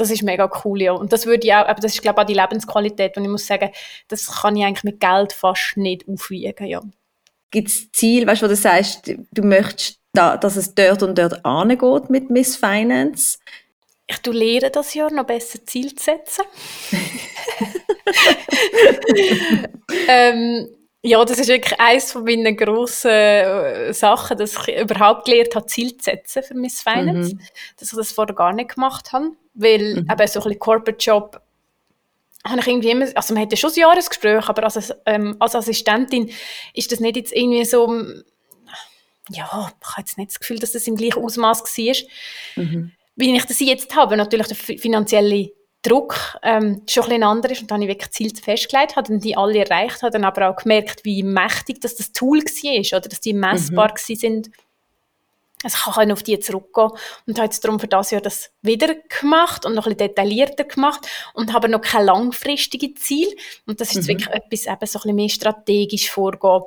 das 0.00 0.10
ist 0.10 0.22
mega 0.22 0.50
cool, 0.64 0.80
ja. 0.80 0.92
Und 0.92 1.12
das 1.12 1.26
würde 1.26 1.46
ich 1.46 1.52
auch, 1.52 1.66
aber 1.66 1.80
das 1.80 1.94
ist, 1.94 2.02
glaube 2.02 2.20
ich, 2.20 2.22
auch 2.22 2.26
die 2.26 2.40
Lebensqualität, 2.40 3.16
und 3.16 3.24
ich 3.24 3.30
muss 3.30 3.46
sagen, 3.46 3.70
das 4.08 4.26
kann 4.26 4.56
ich 4.56 4.64
eigentlich 4.64 4.84
mit 4.84 5.00
Geld 5.00 5.32
fast 5.32 5.76
nicht 5.76 6.08
aufwiegen, 6.08 6.66
ja. 6.66 6.80
Gibt 7.50 7.68
es 7.68 7.90
Ziel, 7.92 8.26
weißt 8.26 8.42
du, 8.42 8.46
wo 8.46 8.48
du 8.48 8.56
sagst, 8.56 9.12
du 9.30 9.42
möchtest, 9.42 9.98
da, 10.12 10.36
dass 10.36 10.56
es 10.56 10.74
dort 10.74 11.02
und 11.02 11.18
dort 11.18 11.44
angeht 11.44 12.10
mit 12.10 12.30
Miss 12.30 12.56
Finance? 12.56 13.38
Ich 14.06 14.24
lehre 14.26 14.70
das 14.70 14.94
Jahr 14.94 15.12
noch 15.12 15.24
besser 15.24 15.64
Ziel 15.64 15.94
zu 15.94 16.04
setzen. 16.04 16.44
ähm, 20.08 20.68
ja, 21.02 21.24
das 21.24 21.38
ist 21.38 21.48
wirklich 21.48 21.80
eines 21.80 22.12
von 22.12 22.24
meinen 22.24 22.56
grossen 22.56 23.10
äh, 23.10 23.94
Sachen, 23.94 24.36
dass 24.36 24.56
ich 24.66 24.80
überhaupt 24.80 25.26
gelernt 25.26 25.54
habe, 25.54 25.66
Ziel 25.66 25.96
zu 25.96 26.04
setzen 26.04 26.42
für 26.42 26.54
Miss 26.54 26.82
Finance. 26.82 27.34
Mhm. 27.34 27.40
Dass 27.78 27.92
ich 27.92 27.96
das 27.96 28.12
vorher 28.12 28.34
gar 28.34 28.52
nicht 28.52 28.74
gemacht 28.74 29.12
habe. 29.12 29.30
Weil 29.54 30.02
mhm. 30.02 30.08
eben 30.08 30.08
so 30.08 30.12
ein 30.12 30.44
bisschen 30.44 30.58
Corporate 30.58 30.98
Job 30.98 31.40
habe 32.44 32.60
ich 32.60 32.66
irgendwie 32.66 32.90
immer, 32.90 33.06
also 33.14 33.34
man 33.34 33.42
hatte 33.42 33.56
schon 33.56 33.70
ein 33.70 33.80
Jahresgespräch, 33.80 34.48
aber 34.48 34.64
als, 34.64 34.94
ähm, 35.06 35.36
als 35.38 35.54
Assistentin 35.54 36.30
ist 36.74 36.90
das 36.90 37.00
nicht 37.00 37.16
jetzt 37.16 37.32
irgendwie 37.32 37.64
so, 37.64 37.86
ja, 39.30 39.44
ich 39.44 39.50
habe 39.50 39.98
jetzt 39.98 40.18
nicht 40.18 40.30
das 40.30 40.40
Gefühl, 40.40 40.58
dass 40.58 40.72
das 40.72 40.86
im 40.86 40.96
gleichen 40.96 41.22
Ausmaß 41.22 41.62
war, 41.62 41.94
mhm. 42.56 42.92
wie 43.16 43.36
ich 43.36 43.44
das 43.44 43.60
jetzt 43.60 43.94
habe. 43.94 44.16
Natürlich 44.16 44.48
der 44.48 44.78
finanzielle 44.78 45.52
Druck 45.82 46.38
ähm, 46.42 46.82
schon 46.88 47.04
ein 47.04 47.08
bisschen 47.08 47.22
anders 47.22 47.52
ist 47.52 47.62
und 47.62 47.70
dann 47.70 47.80
habe 47.80 47.84
ich 47.84 47.96
wirklich 47.96 48.10
Ziele 48.10 48.34
festgelegt, 48.34 48.96
habe 48.96 49.08
dann 49.08 49.20
die 49.20 49.36
alle 49.36 49.64
erreicht, 49.64 50.02
habe 50.02 50.10
dann 50.10 50.24
aber 50.24 50.50
auch 50.50 50.56
gemerkt, 50.56 51.04
wie 51.04 51.22
mächtig 51.22 51.80
das, 51.80 51.96
das 51.96 52.12
Tool 52.12 52.40
war, 52.40 52.98
oder 52.98 53.08
dass 53.08 53.20
die 53.20 53.32
messbar 53.32 53.92
mhm. 53.92 54.14
sind 54.16 54.50
also 55.62 55.76
ich 55.76 55.94
kann 55.94 56.12
auf 56.12 56.22
die 56.22 56.38
zurückgehen 56.38 56.90
und 57.26 57.36
habe 57.36 57.44
jetzt 57.46 57.62
darum 57.64 57.78
für 57.78 57.88
das 57.88 58.10
Jahr 58.10 58.22
das 58.22 58.50
wieder 58.62 58.94
gemacht 59.20 59.66
und 59.66 59.74
noch 59.74 59.86
ein 59.86 59.94
bisschen 59.94 60.08
detaillierter 60.08 60.64
gemacht 60.64 61.06
und 61.34 61.52
habe 61.52 61.68
noch 61.68 61.82
kein 61.82 62.06
langfristiges 62.06 63.02
Ziel 63.02 63.28
und 63.66 63.80
das 63.80 63.94
ist 63.94 64.04
mhm. 64.04 64.08
wirklich 64.08 64.28
etwas 64.28 64.66
eben 64.66 64.86
so 64.86 64.98
ein 64.98 65.02
bisschen 65.02 65.16
mehr 65.16 65.28
strategisch 65.28 66.10
vorgehen, 66.10 66.62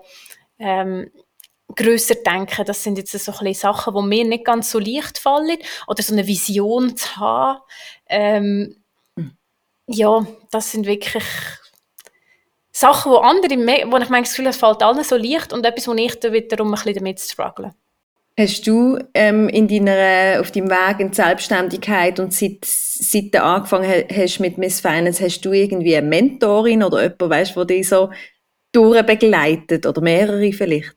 ähm, 0.60 1.12
grösser 1.76 2.16
denken, 2.16 2.66
das 2.66 2.84
sind 2.84 3.00
jetzt 3.00 3.12
so 3.12 3.32
ein 3.32 3.38
bisschen 3.40 3.54
Sachen, 3.54 3.96
die 3.96 4.02
mir 4.02 4.26
nicht 4.26 4.46
ganz 4.46 4.70
so 4.70 4.78
leicht 4.78 5.18
fallen 5.18 5.58
oder 5.88 6.04
so 6.04 6.14
eine 6.14 6.28
Vision 6.28 6.96
zu 6.96 7.18
haben, 7.18 7.62
ähm, 8.08 8.76
mhm. 9.16 9.32
ja, 9.88 10.26
das 10.52 10.72
sind 10.72 10.86
wirklich 10.86 11.24
Sachen, 12.72 13.12
wo 13.12 13.18
andere, 13.18 13.56
wo 13.56 13.98
ich 13.98 14.10
meine, 14.10 14.24
das 14.24 14.32
Gefühl, 14.32 14.48
es 14.48 14.58
fällt 14.58 14.84
allen 14.84 15.04
so 15.04 15.16
leicht 15.16 15.54
und 15.54 15.66
etwas, 15.66 15.88
wo 15.88 15.94
ich 15.94 16.20
da 16.20 16.32
wiederum 16.32 16.68
ein 16.68 16.74
bisschen 16.74 16.96
damit 16.96 17.20
struggle. 17.20 17.74
Hast 18.40 18.66
du 18.66 18.98
ähm, 19.14 19.48
in 19.48 19.68
deiner, 19.68 20.42
auf 20.42 20.52
deinem 20.52 20.70
Weg 20.70 21.00
in 21.00 21.12
die 21.12 21.16
Selbstständigkeit 21.16 22.20
und 22.20 22.34
seit, 22.34 22.66
seit 22.66 23.34
du 23.34 23.44
angefangen 23.44 24.06
hast 24.12 24.40
mit 24.40 24.58
Miss 24.58 24.82
Finance, 24.82 25.24
hast 25.24 25.42
du 25.42 25.54
irgendwie 25.54 25.96
eine 25.96 26.08
Mentorin 26.08 26.84
oder 26.84 27.04
jemanden, 27.04 27.30
weißt, 27.30 27.56
der 27.56 27.66
dich 27.66 27.88
so 27.88 28.10
durchbegleitet 28.72 29.86
oder 29.86 30.02
mehrere 30.02 30.52
vielleicht? 30.52 30.96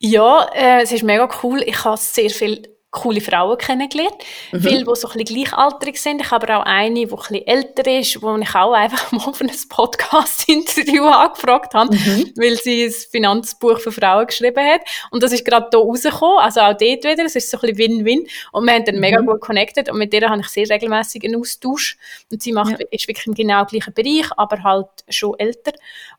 Ja, 0.00 0.50
äh, 0.54 0.82
es 0.82 0.92
ist 0.92 1.02
mega 1.02 1.28
cool. 1.42 1.62
Ich 1.64 1.82
habe 1.84 1.96
sehr 1.96 2.28
viel 2.28 2.71
coole 2.92 3.22
Frauen 3.22 3.56
kennengelernt. 3.56 4.14
Mhm. 4.52 4.60
Viele, 4.60 4.84
die 4.84 4.94
so 4.94 5.08
ein 5.08 5.18
bisschen 5.18 5.24
gleichaltrig 5.24 6.00
sind. 6.00 6.20
Ich 6.20 6.30
habe 6.30 6.46
aber 6.46 6.60
auch 6.60 6.66
eine, 6.66 6.94
die 6.94 7.10
ein 7.10 7.16
bisschen 7.16 7.46
älter 7.46 7.90
ist, 7.98 8.22
wo 8.22 8.36
ich 8.36 8.54
auch 8.54 8.74
einfach 8.74 9.10
mal 9.12 9.32
für 9.32 9.44
ein 9.44 9.50
Podcast-Interview 9.68 11.04
angefragt 11.04 11.72
habe, 11.74 11.94
mhm. 11.94 12.32
weil 12.36 12.56
sie 12.56 12.84
ein 12.84 12.92
Finanzbuch 12.92 13.80
für 13.80 13.90
Frauen 13.90 14.26
geschrieben 14.26 14.64
hat. 14.64 14.82
Und 15.10 15.22
das 15.22 15.32
ist 15.32 15.44
gerade 15.44 15.68
hier 15.72 15.80
rausgekommen, 15.80 16.38
also 16.38 16.60
auch 16.60 16.76
dort 16.76 17.04
wieder. 17.04 17.24
Es 17.24 17.34
ist 17.34 17.50
so 17.50 17.56
ein 17.56 17.74
bisschen 17.74 17.78
Win-Win. 17.78 18.26
Und 18.52 18.66
wir 18.66 18.74
haben 18.74 18.84
dann 18.84 18.96
mhm. 18.96 19.00
mega 19.00 19.20
gut 19.20 19.40
connected 19.40 19.88
und 19.90 19.98
mit 19.98 20.12
der 20.12 20.28
habe 20.28 20.42
ich 20.42 20.48
sehr 20.48 20.68
regelmäßig 20.68 21.24
einen 21.24 21.36
Austausch. 21.36 21.96
Und 22.30 22.42
sie 22.42 22.52
macht, 22.52 22.78
ja. 22.78 22.86
ist 22.90 23.08
wirklich 23.08 23.26
im 23.26 23.34
genau 23.34 23.64
gleichen 23.64 23.94
Bereich, 23.94 24.30
aber 24.36 24.62
halt 24.62 24.88
schon 25.08 25.38
älter. 25.38 25.72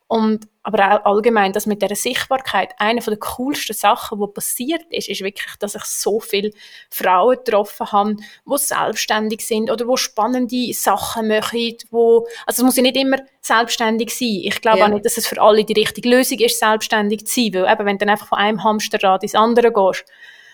Und, 0.07 0.47
aber 0.63 1.01
auch 1.01 1.05
allgemein, 1.15 1.53
dass 1.53 1.65
mit 1.65 1.81
dieser 1.81 1.95
Sichtbarkeit, 1.95 2.73
eine 2.77 2.99
der 2.99 3.17
coolsten 3.17 3.73
Sachen, 3.73 4.19
die 4.19 4.33
passiert 4.33 4.85
ist, 4.91 5.09
ist 5.09 5.21
wirklich, 5.21 5.55
dass 5.59 5.75
ich 5.75 5.83
so 5.83 6.19
viele 6.19 6.51
Frauen 6.91 7.37
getroffen 7.37 7.91
habe, 7.91 8.15
die 8.15 8.57
selbstständig 8.57 9.45
sind 9.45 9.71
oder 9.71 9.85
die 9.85 9.97
spannende 9.97 10.73
Sachen 10.73 11.29
machen, 11.29 11.75
wo, 11.89 12.27
also 12.45 12.61
es 12.61 12.65
muss 12.65 12.75
ja 12.75 12.83
nicht 12.83 12.97
immer 12.97 13.17
selbstständig 13.41 14.13
sein. 14.15 14.41
Ich 14.43 14.61
glaube 14.61 14.79
ja. 14.79 14.85
auch 14.85 14.89
nicht, 14.89 15.05
dass 15.05 15.17
es 15.17 15.25
für 15.25 15.41
alle 15.41 15.63
die 15.63 15.73
richtige 15.73 16.09
Lösung 16.09 16.39
ist, 16.39 16.59
selbstständig 16.59 17.25
zu 17.25 17.41
sein, 17.41 17.53
weil 17.53 17.73
eben, 17.73 17.85
wenn 17.85 17.97
du 17.97 18.05
dann 18.05 18.13
einfach 18.13 18.27
von 18.27 18.37
einem 18.37 18.63
Hamsterrad 18.63 19.23
ins 19.23 19.35
andere 19.35 19.71
gehst, 19.71 20.05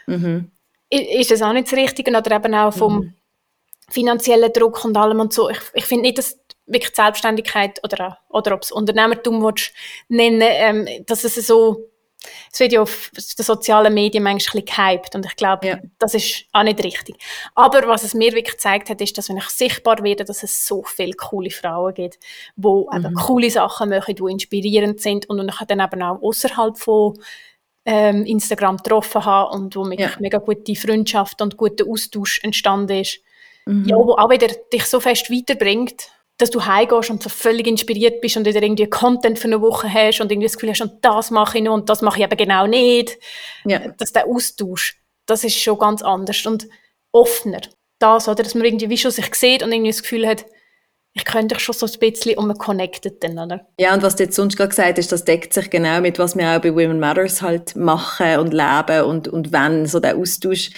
mhm. 0.08 0.52
ist 0.90 1.32
das 1.32 1.42
auch 1.42 1.54
nicht 1.54 1.72
das 1.72 1.78
Richtige 1.78 2.16
oder 2.16 2.36
eben 2.36 2.56
auch 2.56 2.74
vom 2.74 2.96
mhm. 3.00 3.14
finanziellen 3.90 4.54
Druck 4.54 4.86
und 4.86 4.96
allem 4.96 5.20
und 5.20 5.34
so. 5.34 5.50
Ich, 5.50 5.60
ich 5.74 5.86
finde 5.86 6.04
nicht, 6.04 6.18
dass 6.18 6.40
wirklich 6.70 6.96
Selbstständigkeit 6.96 7.80
oder, 7.84 8.20
oder 8.30 8.54
ob 8.54 8.64
es 8.64 8.72
Unternehmertum 8.72 9.44
willst, 9.44 9.74
nennen, 10.08 10.42
ähm, 10.44 10.88
dass 11.06 11.24
es 11.24 11.36
so, 11.36 11.90
es 12.52 12.60
wird 12.60 12.74
ja 12.74 12.82
auf 12.82 13.12
den 13.14 13.46
sozialen 13.46 13.94
Medien 13.94 14.24
manchmal 14.24 14.62
ein 14.62 14.66
bisschen 14.66 14.88
gehypt 14.88 15.16
und 15.16 15.26
ich 15.26 15.36
glaube, 15.36 15.68
ja. 15.68 15.80
das 16.00 16.14
ist 16.14 16.46
auch 16.52 16.64
nicht 16.64 16.84
richtig. 16.84 17.16
Aber 17.56 17.88
was 17.88 18.04
es 18.04 18.14
mir 18.14 18.34
wirklich 18.34 18.56
gezeigt 18.56 18.90
hat, 18.90 19.02
ist, 19.02 19.18
dass 19.18 19.30
wenn 19.30 19.38
ich 19.38 19.50
sichtbar 19.50 20.04
werde, 20.04 20.26
dass 20.26 20.44
es 20.44 20.68
so 20.68 20.84
viele 20.84 21.14
coole 21.14 21.50
Frauen 21.50 21.94
gibt, 21.94 22.20
die 22.56 22.68
mhm. 22.68 23.14
coole 23.16 23.50
Sachen 23.50 23.90
machen, 23.90 24.16
die 24.16 24.32
inspirierend 24.32 25.02
sind 25.02 25.30
und 25.30 25.48
ich 25.48 25.66
dann 25.68 25.80
eben 25.80 26.04
auch 26.04 26.22
außerhalb 26.22 26.78
von 26.78 27.18
ähm, 27.86 28.26
Instagram 28.26 28.78
getroffen 28.78 29.26
habe 29.26 29.56
und 29.56 29.76
wo 29.76 29.84
wirklich 29.86 30.12
ja. 30.12 30.18
mega 30.20 30.38
gute 30.38 30.76
Freundschaft 30.76 31.42
und 31.42 31.58
guter 31.58 31.86
Austausch 31.88 32.40
entstanden 32.44 33.02
ist. 33.02 33.20
Mhm. 33.66 33.86
Ja, 33.86 33.96
wo 33.96 34.14
auch 34.14 34.30
wieder 34.30 34.48
dich 34.74 34.86
so 34.86 35.00
fest 35.00 35.32
weiterbringt 35.32 36.12
dass 36.39 36.49
du 36.49 36.65
heimgehst 36.65 37.10
und 37.10 37.21
so 37.21 37.30
völlig 37.30 37.67
inspiriert 37.67 38.21
bist 38.21 38.38
und 38.38 38.45
wieder 38.45 38.63
irgendwie 38.63 38.89
Content 38.89 39.38
für 39.38 39.47
eine 39.47 39.62
Woche 39.62 39.93
hast 39.93 40.21
und 40.21 40.32
irgendwie 40.32 40.47
das 40.47 40.56
Gefühl 40.56 40.71
hast, 40.71 40.82
und 40.82 41.04
das 41.04 41.32
mache 41.32 41.58
ich 41.58 41.63
noch 41.63 41.73
und 41.73 41.89
das 41.89 42.02
mache 42.02 42.19
ich 42.19 42.23
eben 42.23 42.38
genau 42.38 42.65
nicht. 42.65 43.17
Ja. 43.65 43.80
Dass 43.97 44.13
der 44.13 44.25
Austausch, 44.25 44.97
das 45.25 45.43
ist 45.43 45.60
schon 45.60 45.78
ganz 45.78 46.02
anders 46.02 46.43
und 46.45 46.67
offener. 47.12 47.62
Das, 47.99 48.30
oder? 48.30 48.41
Dass 48.41 48.56
man 48.56 48.63
irgendwie 48.63 48.89
wie 48.89 48.97
schon 48.97 49.12
sich 49.12 49.36
sieht 49.36 49.62
und 49.62 49.71
irgendwie 49.71 49.91
das 49.91 50.02
Gefühl 50.02 50.25
hat, 50.25 50.45
ich 51.13 51.25
könnte 51.25 51.56
dich 51.56 51.63
schon 51.63 51.75
so 51.75 51.86
ein 51.86 51.99
bisschen 51.99 52.38
und 52.38 52.47
man 52.47 52.58
connected 52.58 53.21
dann, 53.21 53.38
oder? 53.38 53.67
Ja, 53.78 53.93
und 53.93 54.02
was 54.02 54.15
du 54.15 54.23
jetzt 54.23 54.36
sonst 54.36 54.56
gerade 54.56 54.69
gesagt 54.69 54.97
hast, 54.97 55.12
das 55.12 55.25
deckt 55.25 55.54
sich 55.54 55.69
genau 55.69 55.99
mit, 55.99 56.19
was 56.19 56.38
wir 56.38 56.49
auch 56.49 56.62
bei 56.62 56.73
Women 56.73 56.99
Matters 56.99 57.41
halt 57.41 57.75
machen 57.75 58.38
und 58.38 58.54
leben 58.54 59.04
und, 59.04 59.28
und 59.28 59.52
wenn, 59.52 59.86
so 59.88 59.99
der 59.99 60.15
Austausch 60.15 60.69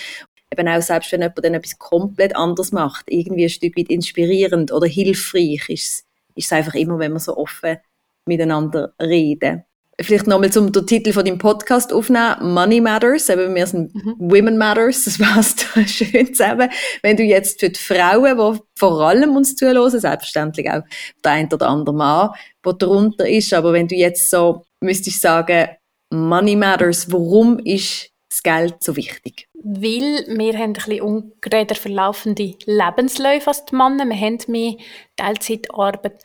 eben 0.51 0.67
auch 0.67 0.81
selbst 0.81 1.11
wenn 1.11 1.21
jemand 1.21 1.43
dann 1.43 1.53
etwas 1.53 1.79
komplett 1.79 2.35
anders 2.35 2.71
macht, 2.71 3.05
irgendwie 3.09 3.45
ein 3.45 3.49
Stück 3.49 3.77
weit 3.77 3.89
inspirierend 3.89 4.71
oder 4.71 4.87
hilfreich 4.87 5.69
ist, 5.69 6.05
ist 6.35 6.45
es 6.45 6.51
einfach 6.51 6.73
immer, 6.75 6.99
wenn 6.99 7.13
wir 7.13 7.19
so 7.19 7.37
offen 7.37 7.77
miteinander 8.25 8.93
reden. 9.01 9.63
Vielleicht 9.99 10.25
nochmal 10.25 10.51
zum 10.51 10.71
den 10.71 10.87
Titel 10.87 11.13
von 11.13 11.25
dem 11.25 11.37
Podcast 11.37 11.93
aufnehmen, 11.93 12.53
Money 12.53 12.81
Matters, 12.81 13.29
eben 13.29 13.53
wir 13.53 13.67
sind 13.67 13.93
mhm. 13.93 14.15
Women 14.17 14.57
Matters, 14.57 15.03
das 15.03 15.17
passt 15.17 15.67
schön 15.85 16.33
zusammen. 16.33 16.69
Wenn 17.03 17.17
du 17.17 17.23
jetzt 17.23 17.59
für 17.59 17.69
die 17.69 17.79
Frauen, 17.79 18.37
die 18.37 18.59
vor 18.77 19.01
allem 19.01 19.35
uns 19.35 19.55
zuhören, 19.55 19.89
selbstverständlich 19.91 20.69
auch 20.71 20.81
der 21.23 21.31
ein 21.33 21.53
oder 21.53 21.67
andere 21.69 21.95
Mann, 21.95 22.29
der 22.65 22.73
darunter 22.73 23.29
ist, 23.29 23.53
aber 23.53 23.73
wenn 23.73 23.87
du 23.87 23.95
jetzt 23.95 24.29
so 24.29 24.65
müsstest 24.79 25.21
sagen, 25.21 25.69
Money 26.09 26.55
Matters, 26.55 27.11
warum 27.11 27.59
ist 27.59 28.10
das 28.31 28.43
Geld 28.43 28.81
so 28.81 28.95
wichtig? 28.95 29.47
Weil 29.53 30.25
wir 30.27 30.53
haben 30.53 30.71
ein 30.71 30.73
bisschen 30.73 31.01
ungeredet 31.01 31.77
verlaufende 31.77 32.55
Lebensläufe 32.65 33.47
als 33.47 33.65
die 33.65 33.75
Männer. 33.75 34.05
Wir 34.05 34.15
haben 34.15 34.37
mehr 34.47 34.75
Teilzeitarbeit. 35.17 36.23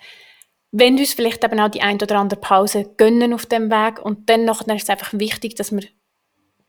Wenn 0.70 0.98
uns 0.98 1.14
vielleicht 1.14 1.44
eben 1.44 1.60
auch 1.60 1.70
die 1.70 1.82
ein 1.82 2.00
oder 2.00 2.16
andere 2.18 2.40
Pause 2.40 2.90
gönnen 2.96 3.32
auf 3.32 3.46
dem 3.46 3.70
Weg 3.70 4.04
und 4.04 4.28
dann 4.30 4.48
ist 4.48 4.82
es 4.82 4.90
einfach 4.90 5.12
wichtig, 5.12 5.54
dass 5.56 5.72
wir 5.72 5.82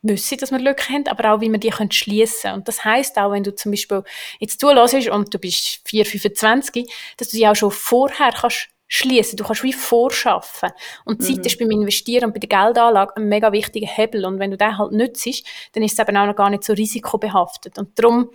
wissen, 0.01 0.37
dass 0.37 0.51
wir 0.51 0.59
Lücken 0.59 0.93
haben, 0.93 1.07
aber 1.07 1.33
auch, 1.33 1.41
wie 1.41 1.51
wir 1.51 1.59
die 1.59 1.73
schließen 1.91 2.41
können. 2.41 2.53
Und 2.55 2.67
das 2.67 2.85
heisst 2.85 3.17
auch, 3.17 3.31
wenn 3.31 3.43
du 3.43 3.53
zum 3.53 3.71
Beispiel 3.71 4.03
jetzt 4.39 4.59
zulässt 4.59 5.09
und 5.09 5.33
du 5.33 5.39
bist 5.39 5.81
4, 5.85 6.05
25, 6.05 6.87
dass 7.17 7.29
du 7.29 7.37
die 7.37 7.47
auch 7.47 7.55
schon 7.55 7.71
vorher 7.71 8.31
kannst 8.31 8.69
schließen. 8.87 9.37
Du 9.37 9.43
kannst 9.43 9.63
wie 9.63 9.73
vorschaffen. 9.73 10.71
Und 11.05 11.21
Zeit 11.21 11.37
mhm. 11.37 11.43
ist 11.43 11.59
beim 11.59 11.71
Investieren 11.71 12.25
und 12.25 12.33
bei 12.33 12.39
der 12.39 12.49
Geldanlage 12.49 13.15
ein 13.17 13.27
mega 13.27 13.51
wichtiger 13.51 13.87
Hebel. 13.87 14.25
Und 14.25 14.39
wenn 14.39 14.51
du 14.51 14.57
den 14.57 14.77
halt 14.77 14.91
nützt, 14.91 15.43
dann 15.73 15.83
ist 15.83 15.93
es 15.93 15.99
eben 15.99 16.15
auch 16.17 16.25
noch 16.25 16.35
gar 16.35 16.49
nicht 16.49 16.63
so 16.63 16.73
risikobehaftet. 16.73 17.77
Und 17.77 17.97
darum 17.99 18.29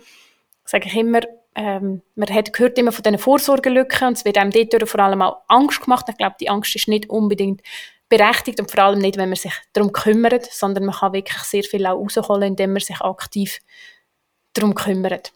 sage 0.65 0.87
ich 0.87 0.95
immer, 0.95 1.21
ähm, 1.55 2.01
man 2.15 2.29
hat 2.29 2.53
gehört 2.53 2.77
immer 2.77 2.91
von 2.91 3.03
diesen 3.03 3.19
Vorsorgelücken 3.19 4.07
und 4.07 4.17
es 4.17 4.25
wird 4.25 4.37
einem 4.37 4.51
dort 4.51 4.89
vor 4.89 4.99
allem 4.99 5.21
auch 5.21 5.41
Angst 5.47 5.81
gemacht. 5.81 6.05
Ich 6.09 6.17
glaube, 6.17 6.35
die 6.39 6.49
Angst 6.49 6.75
ist 6.75 6.87
nicht 6.87 7.09
unbedingt 7.09 7.61
berechtigt 8.09 8.59
und 8.59 8.71
vor 8.71 8.83
allem 8.83 8.99
nicht, 8.99 9.17
wenn 9.17 9.29
man 9.29 9.35
sich 9.35 9.53
darum 9.73 9.91
kümmert, 9.91 10.45
sondern 10.51 10.85
man 10.85 10.95
kann 10.95 11.13
wirklich 11.13 11.41
sehr 11.43 11.63
viel 11.63 11.85
auch 11.85 11.99
rausholen, 11.99 12.49
indem 12.49 12.73
man 12.73 12.81
sich 12.81 13.01
aktiv 13.01 13.59
darum 14.53 14.75
kümmert. 14.75 15.31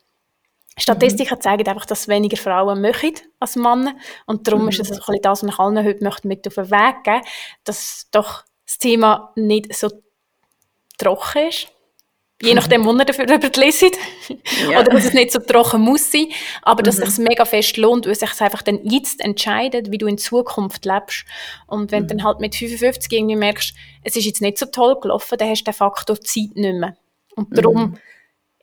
Statistiken 0.77 1.35
mhm. 1.35 1.41
zeigen 1.41 1.67
einfach, 1.67 1.85
dass 1.85 2.07
weniger 2.07 2.37
Frauen 2.37 2.81
möchten 2.81 3.15
als 3.39 3.55
Männer 3.55 3.95
und 4.25 4.47
darum 4.47 4.63
mhm. 4.63 4.69
ist 4.69 4.79
es 4.79 4.91
ein 4.91 4.97
bisschen 4.97 5.21
das, 5.21 5.43
was 5.43 5.49
ich 5.49 5.59
allen 5.59 5.83
heute 5.83 6.03
möchte 6.03 6.27
mit 6.27 6.47
auf 6.47 6.55
den 6.55 6.71
Weg 6.71 7.03
geben, 7.03 7.21
dass 7.63 8.07
doch 8.11 8.43
das 8.65 8.77
Thema 8.77 9.31
nicht 9.35 9.73
so 9.75 9.89
trocken 10.97 11.47
ist 11.47 11.67
Je 12.41 12.53
nachdem, 12.53 12.85
wo 12.85 12.93
ihr 12.93 13.05
dafür 13.05 13.25
lesen. 13.55 13.89
Ja. 14.69 14.81
Oder 14.81 14.91
dass 14.91 15.05
es 15.05 15.13
nicht 15.13 15.31
so 15.31 15.39
trocken 15.39 15.81
muss 15.81 16.11
sein. 16.11 16.27
Aber 16.61 16.83
dass 16.83 16.97
mhm. 16.97 17.03
es 17.03 17.15
sich 17.15 17.27
mega 17.27 17.45
fest 17.45 17.77
lohnt, 17.77 18.05
weil 18.05 18.11
es 18.11 18.19
sich 18.19 18.41
einfach 18.41 18.61
dann 18.61 18.79
jetzt 18.83 19.21
entscheidet, 19.21 19.91
wie 19.91 19.97
du 19.97 20.05
in 20.05 20.19
Zukunft 20.19 20.85
lebst. 20.85 21.25
Und 21.65 21.91
wenn 21.91 22.03
mhm. 22.03 22.07
du 22.07 22.15
dann 22.15 22.23
halt 22.25 22.39
mit 22.39 22.55
55 22.55 23.11
irgendwie 23.11 23.35
merkst, 23.35 23.73
es 24.03 24.15
ist 24.15 24.25
jetzt 24.25 24.41
nicht 24.41 24.59
so 24.59 24.67
toll 24.67 24.99
gelaufen, 25.01 25.37
dann 25.37 25.49
hast 25.49 25.61
du 25.61 25.71
den 25.71 25.73
Faktor 25.73 26.21
Zeit 26.21 26.55
nicht 26.55 26.75
mehr. 26.75 26.95
Und 27.35 27.57
darum 27.57 27.81
mhm. 27.81 27.97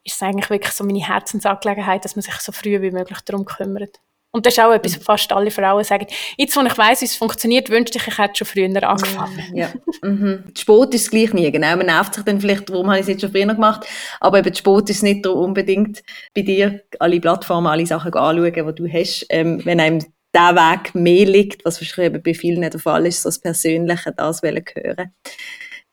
Ist 0.05 0.17
es 0.17 0.23
eigentlich 0.23 0.51
wirklich 0.51 0.73
so 0.73 0.85
meine 0.85 1.07
Herzensangelegenheit, 1.07 2.05
dass 2.05 2.17
man 2.17 2.23
sich 2.23 2.35
so 2.35 2.53
früh 2.53 2.81
wie 2.81 2.91
möglich 2.91 3.21
darum 3.25 3.45
kümmert. 3.45 4.01
Und 4.35 4.47
das 4.47 4.55
ist 4.55 4.65
auch 4.65 4.73
etwas, 4.73 4.97
was 4.97 5.05
fast 5.05 5.33
alle 5.33 5.53
Frauen 5.53 5.85
sagen. 5.85 6.09
Jetzt, 6.37 6.57
wo 6.57 6.61
ich 6.63 6.77
weiss, 6.77 7.03
wie 7.03 7.05
es 7.05 7.15
funktioniert, 7.15 7.71
wünschte 7.71 7.99
ich, 7.99 8.09
ich 8.09 8.19
hätte 8.19 8.39
schon 8.39 8.49
früher 8.49 8.83
angefangen. 8.83 9.55
Ja. 9.55 9.69
Mhm. 10.03 10.53
Sport 10.59 10.93
ist 10.93 11.03
es 11.03 11.11
gleich 11.11 11.33
nie, 11.33 11.53
genau. 11.53 11.77
Man 11.77 11.87
nervt 11.87 12.15
sich 12.15 12.25
dann 12.25 12.41
vielleicht, 12.41 12.69
warum 12.69 12.89
habe 12.89 12.97
ich 12.97 13.03
es 13.03 13.09
jetzt 13.09 13.21
schon 13.21 13.31
früher 13.31 13.47
gemacht. 13.47 13.87
Aber 14.19 14.41
eben 14.41 14.53
Sport 14.53 14.91
ist 14.91 15.05
nicht 15.05 15.25
unbedingt 15.25 16.03
bei 16.35 16.43
dir, 16.43 16.83
alle 16.99 17.21
Plattformen, 17.21 17.69
alle 17.69 17.87
Sachen 17.87 18.13
anschauen, 18.13 18.53
die 18.53 18.75
du 18.75 18.93
hast. 18.93 19.25
Ähm, 19.31 19.65
wenn 19.65 19.79
einem 19.79 20.05
der 20.35 20.57
Weg 20.57 20.97
mehr 20.97 21.27
liegt, 21.27 21.65
was 21.65 21.81
wahrscheinlich 21.81 22.21
bei 22.21 22.35
vielen 22.35 22.61
nicht 22.61 22.73
der 22.73 22.81
Fall 22.81 23.07
ist, 23.07 23.23
so 23.23 23.29
das 23.29 23.39
Persönliche, 23.39 24.13
das 24.17 24.43
hören 24.43 25.15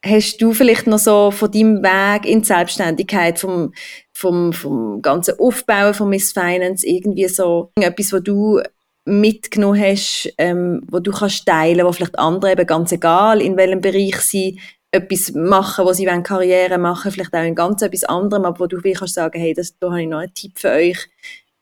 Hast 0.04 0.38
du 0.38 0.54
vielleicht 0.54 0.88
noch 0.88 0.98
so 0.98 1.30
von 1.30 1.52
deinem 1.52 1.84
Weg 1.84 2.26
in 2.26 2.42
die 2.42 2.48
Selbstständigkeit, 2.48 3.38
vom, 3.38 3.74
vom, 4.14 4.52
vom 4.52 5.02
ganzen 5.02 5.38
Aufbauen 5.40 5.94
von 5.94 6.10
Miss 6.10 6.34
Finance 6.34 6.86
irgendwie 6.88 7.28
so 7.28 7.72
etwas, 7.76 8.12
wo 8.12 8.20
du 8.20 8.62
mitgenommen 9.06 9.80
hast, 9.80 10.32
ähm, 10.38 10.82
wo 10.90 11.00
du 11.00 11.12
kannst 11.12 11.46
teilen, 11.46 11.86
wo 11.86 11.92
vielleicht 11.92 12.18
andere 12.18 12.52
eben 12.52 12.66
ganz 12.66 12.92
egal 12.92 13.42
in 13.42 13.58
welchem 13.58 13.82
Bereich 13.82 14.18
sie 14.22 14.60
etwas 14.92 15.34
machen, 15.34 15.86
wo 15.86 15.94
sie 15.94 16.06
wollen 16.06 16.24
Karriere 16.24 16.78
machen, 16.78 17.12
vielleicht 17.12 17.34
auch 17.34 17.44
in 17.44 17.56
ganz 17.56 17.82
etwas 17.82 18.04
anderem, 18.04 18.46
aber 18.46 18.60
wo 18.60 18.68
du 18.68 18.84
wie 18.84 18.94
kannst 18.94 19.16
sagen, 19.16 19.40
hey, 19.40 19.54
das, 19.54 19.78
da 19.80 19.90
habe 19.90 20.02
ich 20.02 20.08
noch 20.08 20.20
einen 20.20 20.34
Tipp 20.34 20.60
für 20.60 20.70
euch 20.72 21.08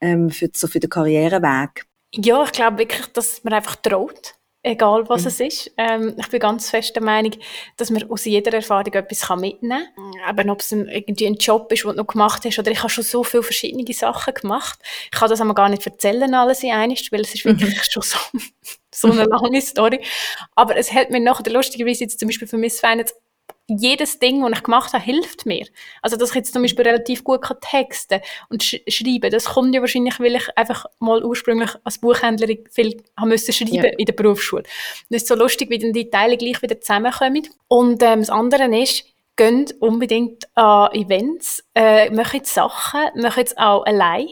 ähm, 0.01 0.29
für, 0.29 0.49
so 0.53 0.67
für 0.67 0.79
den 0.79 0.89
Karriereweg. 0.89 1.85
Ja, 2.15 2.43
ich 2.43 2.51
glaube 2.51 2.79
wirklich, 2.79 3.05
dass 3.13 3.43
man 3.43 3.53
einfach 3.53 3.75
traut 3.75 4.35
egal 4.63 5.07
was 5.07 5.21
mhm. 5.21 5.27
es 5.27 5.39
ist. 5.39 5.71
Ähm, 5.77 6.15
ich 6.17 6.27
bin 6.29 6.39
ganz 6.39 6.69
fest 6.69 6.95
der 6.95 7.03
Meinung, 7.03 7.33
dass 7.77 7.89
man 7.89 8.09
aus 8.09 8.25
jeder 8.25 8.53
Erfahrung 8.53 8.93
etwas 8.93 9.29
mitnehmen 9.37 9.87
kann. 9.95 10.37
Eben, 10.39 10.49
ob 10.49 10.59
es 10.59 10.71
ein, 10.71 10.87
irgendwie 10.87 11.27
ein 11.27 11.35
Job 11.35 11.71
ist, 11.71 11.83
den 11.83 11.91
du 11.91 11.97
noch 11.97 12.07
gemacht 12.07 12.43
hast, 12.45 12.59
oder 12.59 12.71
ich 12.71 12.79
habe 12.79 12.89
schon 12.89 13.03
so 13.03 13.23
viele 13.23 13.43
verschiedene 13.43 13.91
Sachen 13.93 14.33
gemacht. 14.33 14.79
Ich 15.05 15.11
kann 15.11 15.29
das 15.29 15.41
aber 15.41 15.55
gar 15.55 15.69
nicht 15.69 15.85
erzählen, 15.85 16.33
alles 16.33 16.63
in 16.63 16.71
eines, 16.71 17.11
weil 17.11 17.21
es 17.21 17.33
ist 17.33 17.45
wirklich 17.45 17.75
mhm. 17.75 17.81
schon 17.89 18.03
so, 18.03 18.17
so 18.93 19.11
eine 19.11 19.25
lange 19.25 19.61
Story. 19.61 20.01
Aber 20.55 20.75
es 20.75 20.91
hält 20.91 21.09
mir 21.09 21.19
nachher, 21.19 21.51
lustigerweise 21.51 22.03
jetzt 22.03 22.19
zum 22.19 22.27
Beispiel 22.27 22.47
für 22.47 22.57
Miss 22.57 22.79
Finance, 22.79 23.13
jedes 23.69 24.19
Ding, 24.19 24.41
das 24.41 24.59
ich 24.59 24.63
gemacht 24.63 24.93
habe, 24.93 25.03
hilft 25.03 25.45
mir. 25.45 25.65
Also, 26.01 26.17
dass 26.17 26.29
ich 26.29 26.35
jetzt 26.35 26.53
zum 26.53 26.61
Beispiel 26.61 26.85
relativ 26.85 27.23
gut 27.23 27.41
kann 27.41 27.57
texten 27.61 28.21
und 28.49 28.63
sch 28.63 28.81
schreiben, 28.87 29.31
das 29.31 29.45
kommt 29.45 29.73
ja 29.73 29.81
wahrscheinlich, 29.81 30.19
weil 30.19 30.35
ich 30.35 30.57
einfach 30.57 30.85
mal 30.99 31.23
ursprünglich 31.23 31.71
als 31.83 31.99
Buchhändlerin 31.99 32.65
viel 32.71 33.01
haben 33.17 33.29
müssen 33.29 33.53
schreiben 33.53 33.75
ja. 33.75 33.91
in 33.97 34.05
der 34.05 34.13
Berufsschule. 34.13 34.63
Und 34.63 35.15
es 35.15 35.23
ist 35.23 35.27
so 35.27 35.35
lustig, 35.35 35.69
wie 35.69 35.79
dann 35.79 35.93
die 35.93 36.09
Teile 36.09 36.37
gleich 36.37 36.61
wieder 36.61 36.79
zusammenkommen. 36.79 37.47
Und 37.67 38.01
ähm, 38.03 38.19
das 38.19 38.29
andere 38.29 38.65
ist, 38.77 39.05
geht 39.35 39.75
unbedingt 39.79 40.47
an 40.55 40.91
Events, 40.91 41.63
äh, 41.73 42.09
macht 42.09 42.45
Sachen, 42.45 43.01
macht 43.15 43.37
es 43.37 43.57
auch 43.57 43.85
allein. 43.85 44.27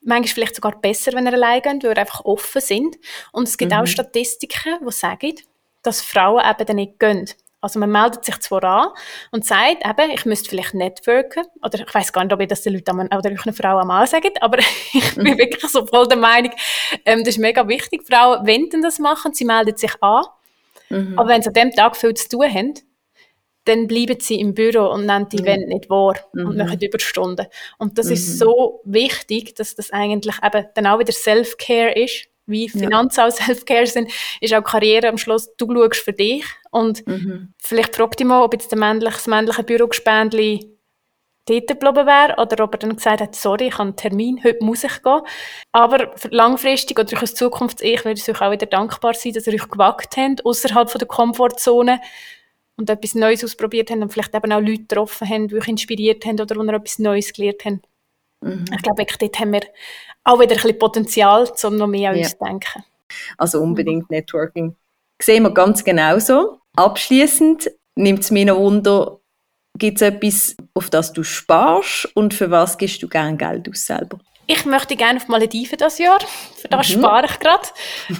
Manchmal 0.00 0.34
vielleicht 0.34 0.54
sogar 0.54 0.80
besser, 0.80 1.12
wenn 1.12 1.26
ihr 1.26 1.34
allein 1.34 1.60
geht, 1.60 1.84
weil 1.84 1.90
ihr 1.90 1.98
einfach 1.98 2.24
offen 2.24 2.62
sind. 2.62 2.96
Und 3.32 3.46
es 3.46 3.58
gibt 3.58 3.72
mhm. 3.72 3.80
auch 3.80 3.86
Statistiken, 3.86 4.78
die 4.86 4.92
sagen, 4.92 5.34
dass 5.82 6.00
Frauen 6.00 6.42
eben 6.48 6.66
dann 6.66 6.76
nicht 6.76 6.98
gehen. 6.98 7.28
Also 7.60 7.80
man 7.80 7.90
meldet 7.90 8.24
sich 8.24 8.38
zwar 8.38 8.62
an 8.62 8.88
und 9.32 9.44
sagt, 9.44 9.84
eben, 9.84 10.10
ich 10.12 10.24
müsste 10.24 10.48
vielleicht 10.48 10.74
networken, 10.74 11.44
oder 11.64 11.80
ich 11.80 11.92
weiß 11.92 12.12
gar 12.12 12.22
nicht, 12.22 12.32
ob 12.32 12.40
ich 12.40 12.48
das 12.48 12.62
den 12.62 12.74
Leuten 12.74 12.96
oder 12.96 13.30
eine 13.30 13.52
Frau 13.52 13.78
einmal 13.78 14.06
sagen, 14.06 14.30
aber 14.40 14.58
ich 14.92 15.14
bin 15.16 15.24
mhm. 15.24 15.38
wirklich 15.38 15.66
so 15.70 15.84
voll 15.84 16.06
der 16.06 16.18
Meinung, 16.18 16.52
ähm, 17.04 17.20
das 17.20 17.30
ist 17.34 17.38
mega 17.38 17.66
wichtig. 17.66 18.06
Frauen 18.06 18.46
wollen 18.46 18.82
das 18.82 19.00
machen, 19.00 19.34
sie 19.34 19.44
melden 19.44 19.76
sich 19.76 19.92
an, 20.00 20.24
mhm. 20.88 21.18
aber 21.18 21.28
wenn 21.30 21.42
sie 21.42 21.48
an 21.48 21.54
dem 21.54 21.72
Tag 21.72 21.96
viel 21.96 22.14
zu 22.14 22.28
tun 22.28 22.54
haben, 22.54 22.74
dann 23.64 23.86
bleiben 23.86 24.18
sie 24.20 24.40
im 24.40 24.54
Büro 24.54 24.86
und 24.86 25.06
nehmen 25.06 25.28
die 25.28 25.38
mhm. 25.38 25.46
Event 25.46 25.68
nicht 25.68 25.90
wahr 25.90 26.14
mhm. 26.32 26.46
und 26.46 26.56
machen 26.56 26.80
Überstunden. 26.80 27.46
Und 27.78 27.98
das 27.98 28.06
mhm. 28.06 28.12
ist 28.12 28.38
so 28.38 28.80
wichtig, 28.84 29.54
dass 29.56 29.74
das 29.74 29.90
eigentlich 29.90 30.36
eben 30.42 30.66
dann 30.74 30.86
auch 30.86 30.98
wieder 30.98 31.12
Self-Care 31.12 31.92
ist, 31.92 32.28
wie 32.48 32.68
Finanzen 32.68 33.20
ja. 33.20 33.26
auch 33.26 33.30
Self-Care 33.30 33.86
sind, 33.86 34.10
ist 34.40 34.54
auch 34.54 34.64
Karriere 34.64 35.08
am 35.08 35.18
Schluss, 35.18 35.54
du 35.56 35.72
schaust 35.72 36.02
für 36.02 36.12
dich 36.12 36.44
und 36.70 37.06
mhm. 37.06 37.52
vielleicht 37.58 37.94
fragt 37.94 38.18
dich 38.18 38.26
mal, 38.26 38.42
ob 38.42 38.54
jetzt 38.54 38.72
der 38.72 38.78
männliche, 38.78 39.16
das 39.16 39.26
männliche 39.26 39.62
Bürogespendli 39.62 40.78
dort 41.48 41.68
geblieben 41.68 42.06
wäre 42.06 42.34
oder 42.38 42.64
ob 42.64 42.74
er 42.74 42.78
dann 42.78 42.96
gesagt 42.96 43.20
hat, 43.20 43.34
sorry, 43.34 43.68
ich 43.68 43.74
habe 43.74 43.84
einen 43.84 43.96
Termin, 43.96 44.42
heute 44.44 44.64
muss 44.64 44.84
ich 44.84 45.02
gehen. 45.02 45.20
Aber 45.72 46.12
langfristig 46.30 46.98
oder 46.98 47.08
durch 47.08 47.20
das 47.20 47.34
Zukunfts-Ich 47.34 48.04
würde 48.04 48.20
ich 48.20 48.28
euch 48.28 48.40
auch 48.40 48.50
wieder 48.50 48.66
dankbar 48.66 49.14
sein, 49.14 49.32
dass 49.32 49.46
ihr 49.46 49.54
euch 49.54 49.68
gewagt 49.68 50.16
habt, 50.16 50.44
außerhalb 50.44 50.92
der 50.92 51.08
Komfortzone 51.08 52.00
und 52.76 52.90
etwas 52.90 53.14
Neues 53.14 53.44
ausprobiert 53.44 53.90
habt 53.90 54.00
und 54.00 54.12
vielleicht 54.12 54.34
eben 54.34 54.52
auch 54.52 54.60
Leute 54.60 54.82
getroffen 54.82 55.28
habt, 55.28 55.50
die 55.50 55.56
euch 55.56 55.68
inspiriert 55.68 56.24
haben 56.24 56.40
oder 56.40 56.54
die 56.54 56.68
etwas 56.68 56.98
Neues 56.98 57.32
gelernt 57.32 57.64
haben. 57.64 57.82
Mhm. 58.40 58.64
Ich 58.72 58.82
glaube, 58.82 59.04
dort 59.18 59.40
haben 59.40 59.52
wir 59.52 59.62
auch 60.24 60.40
wieder 60.40 60.52
ein 60.52 60.62
bisschen 60.62 60.78
Potenzial, 60.78 61.50
um 61.64 61.76
noch 61.76 61.86
mehr 61.86 62.10
an 62.10 62.18
uns 62.18 62.30
zu 62.30 62.44
denken. 62.44 62.84
Also 63.36 63.60
unbedingt 63.60 64.10
Networking. 64.10 64.76
Sehen 65.20 65.42
wir 65.42 65.50
ganz 65.50 65.82
genauso. 65.82 66.60
Abschließend 66.76 67.70
nimmt 67.96 68.20
es 68.20 68.30
mir 68.30 68.46
noch 68.46 68.58
Wunder, 68.58 69.18
gibt 69.76 70.00
es 70.00 70.02
etwas, 70.02 70.56
auf 70.74 70.90
das 70.90 71.12
du 71.12 71.22
sparst 71.22 72.08
und 72.14 72.34
für 72.34 72.50
was 72.50 72.78
gibst 72.78 73.02
du 73.02 73.08
gerne 73.08 73.36
Geld 73.36 73.68
aus 73.68 73.86
selber? 73.86 74.18
Ich 74.50 74.64
möchte 74.64 74.96
gerne 74.96 75.18
auf 75.18 75.28
Malediven 75.28 75.76
das 75.78 75.98
Jahr. 75.98 76.18
Für 76.56 76.68
das 76.68 76.88
mhm. 76.88 77.00
spare 77.00 77.26
ich 77.26 77.38
gerade. 77.38 77.68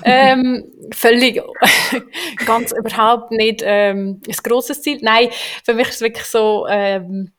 ähm, 0.05 0.65
völlig, 0.93 1.43
ganz 2.47 2.73
überhaupt 2.73 3.31
nicht 3.31 3.63
ähm, 3.65 4.21
ein 4.27 4.37
grosses 4.43 4.83
Ziel. 4.83 4.99
Nein, 5.01 5.31
für 5.65 5.73
mich 5.73 5.89
ist 5.89 5.95
es 5.97 6.01
wirklich 6.03 6.27
so, 6.27 6.67
ähm, 6.69 7.33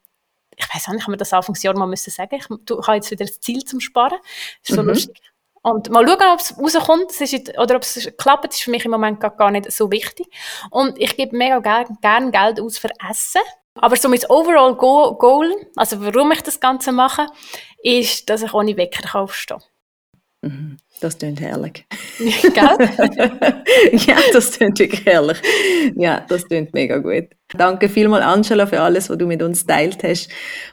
ich 0.59 0.73
weiß 0.73 0.89
auch 0.89 0.93
nicht, 0.93 1.03
ob 1.03 1.09
man 1.09 1.17
das 1.17 1.33
Anfangsjahr 1.33 1.75
mal 1.77 1.87
müssen 1.87 2.11
sagen. 2.11 2.35
Ich, 2.35 2.45
du, 2.65 2.79
ich 2.79 2.87
habe 2.87 2.97
jetzt 2.97 3.09
wieder 3.11 3.25
das 3.25 3.39
Ziel 3.39 3.63
zum 3.63 3.79
Sparen. 3.79 4.19
Das 4.61 4.69
ist 4.69 4.75
so 4.75 4.83
mhm. 4.83 4.89
lustig. 4.89 5.21
Und 5.61 5.89
mal 5.89 6.07
schauen, 6.07 6.33
ob 6.33 6.39
es 6.39 6.57
rauskommt 6.57 7.21
ist, 7.21 7.57
oder 7.57 7.75
ob 7.75 7.83
es 7.83 8.11
klappt, 8.17 8.45
das 8.45 8.55
ist 8.55 8.63
für 8.63 8.71
mich 8.71 8.85
im 8.85 8.91
Moment 8.91 9.19
gar, 9.19 9.51
nicht 9.51 9.71
so 9.71 9.91
wichtig. 9.91 10.27
Und 10.69 10.97
ich 10.97 11.15
gebe 11.15 11.35
mega 11.35 11.59
gerne 11.59 11.97
gern 12.01 12.31
Geld 12.31 12.59
aus 12.61 12.77
für 12.77 12.89
Essen. 13.09 13.41
Aber 13.75 13.95
so 13.95 14.09
mein 14.09 14.23
overall 14.29 14.75
Goal, 14.75 15.55
also 15.75 16.01
warum 16.01 16.31
ich 16.31 16.41
das 16.41 16.59
Ganze 16.59 16.91
mache, 16.91 17.27
ist, 17.83 18.29
dass 18.29 18.41
ich 18.41 18.53
ohne 18.53 18.75
Wecker 18.75 19.19
aufstehe. 19.19 19.59
Mhm. 20.41 20.77
Das 21.01 21.17
klingt 21.17 21.39
herrlich. 21.39 21.85
Gell? 22.19 22.33
ja, 23.91 24.15
das 24.33 24.51
klingt 24.51 24.77
wirklich 24.79 25.05
herrlich. 25.05 25.37
Ja, 25.95 26.25
das 26.27 26.45
klingt 26.45 26.73
mega 26.73 26.97
gut. 26.97 27.29
Danke 27.57 27.87
vielmals, 27.87 28.25
Angela, 28.25 28.67
für 28.67 28.81
alles, 28.81 29.09
was 29.09 29.17
du 29.17 29.25
mit 29.25 29.41
uns 29.41 29.65
teilt 29.65 30.03
hast 30.03 30.29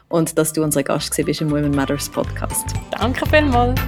und 0.09 0.37
dass 0.37 0.53
du 0.53 0.63
unser 0.63 0.83
Gast 0.83 1.15
bist 1.25 1.41
im 1.41 1.49
Women 1.49 1.71
Matters 1.71 2.09
Podcast. 2.09 2.65
Danke 2.91 3.25
vielmals. 3.29 3.79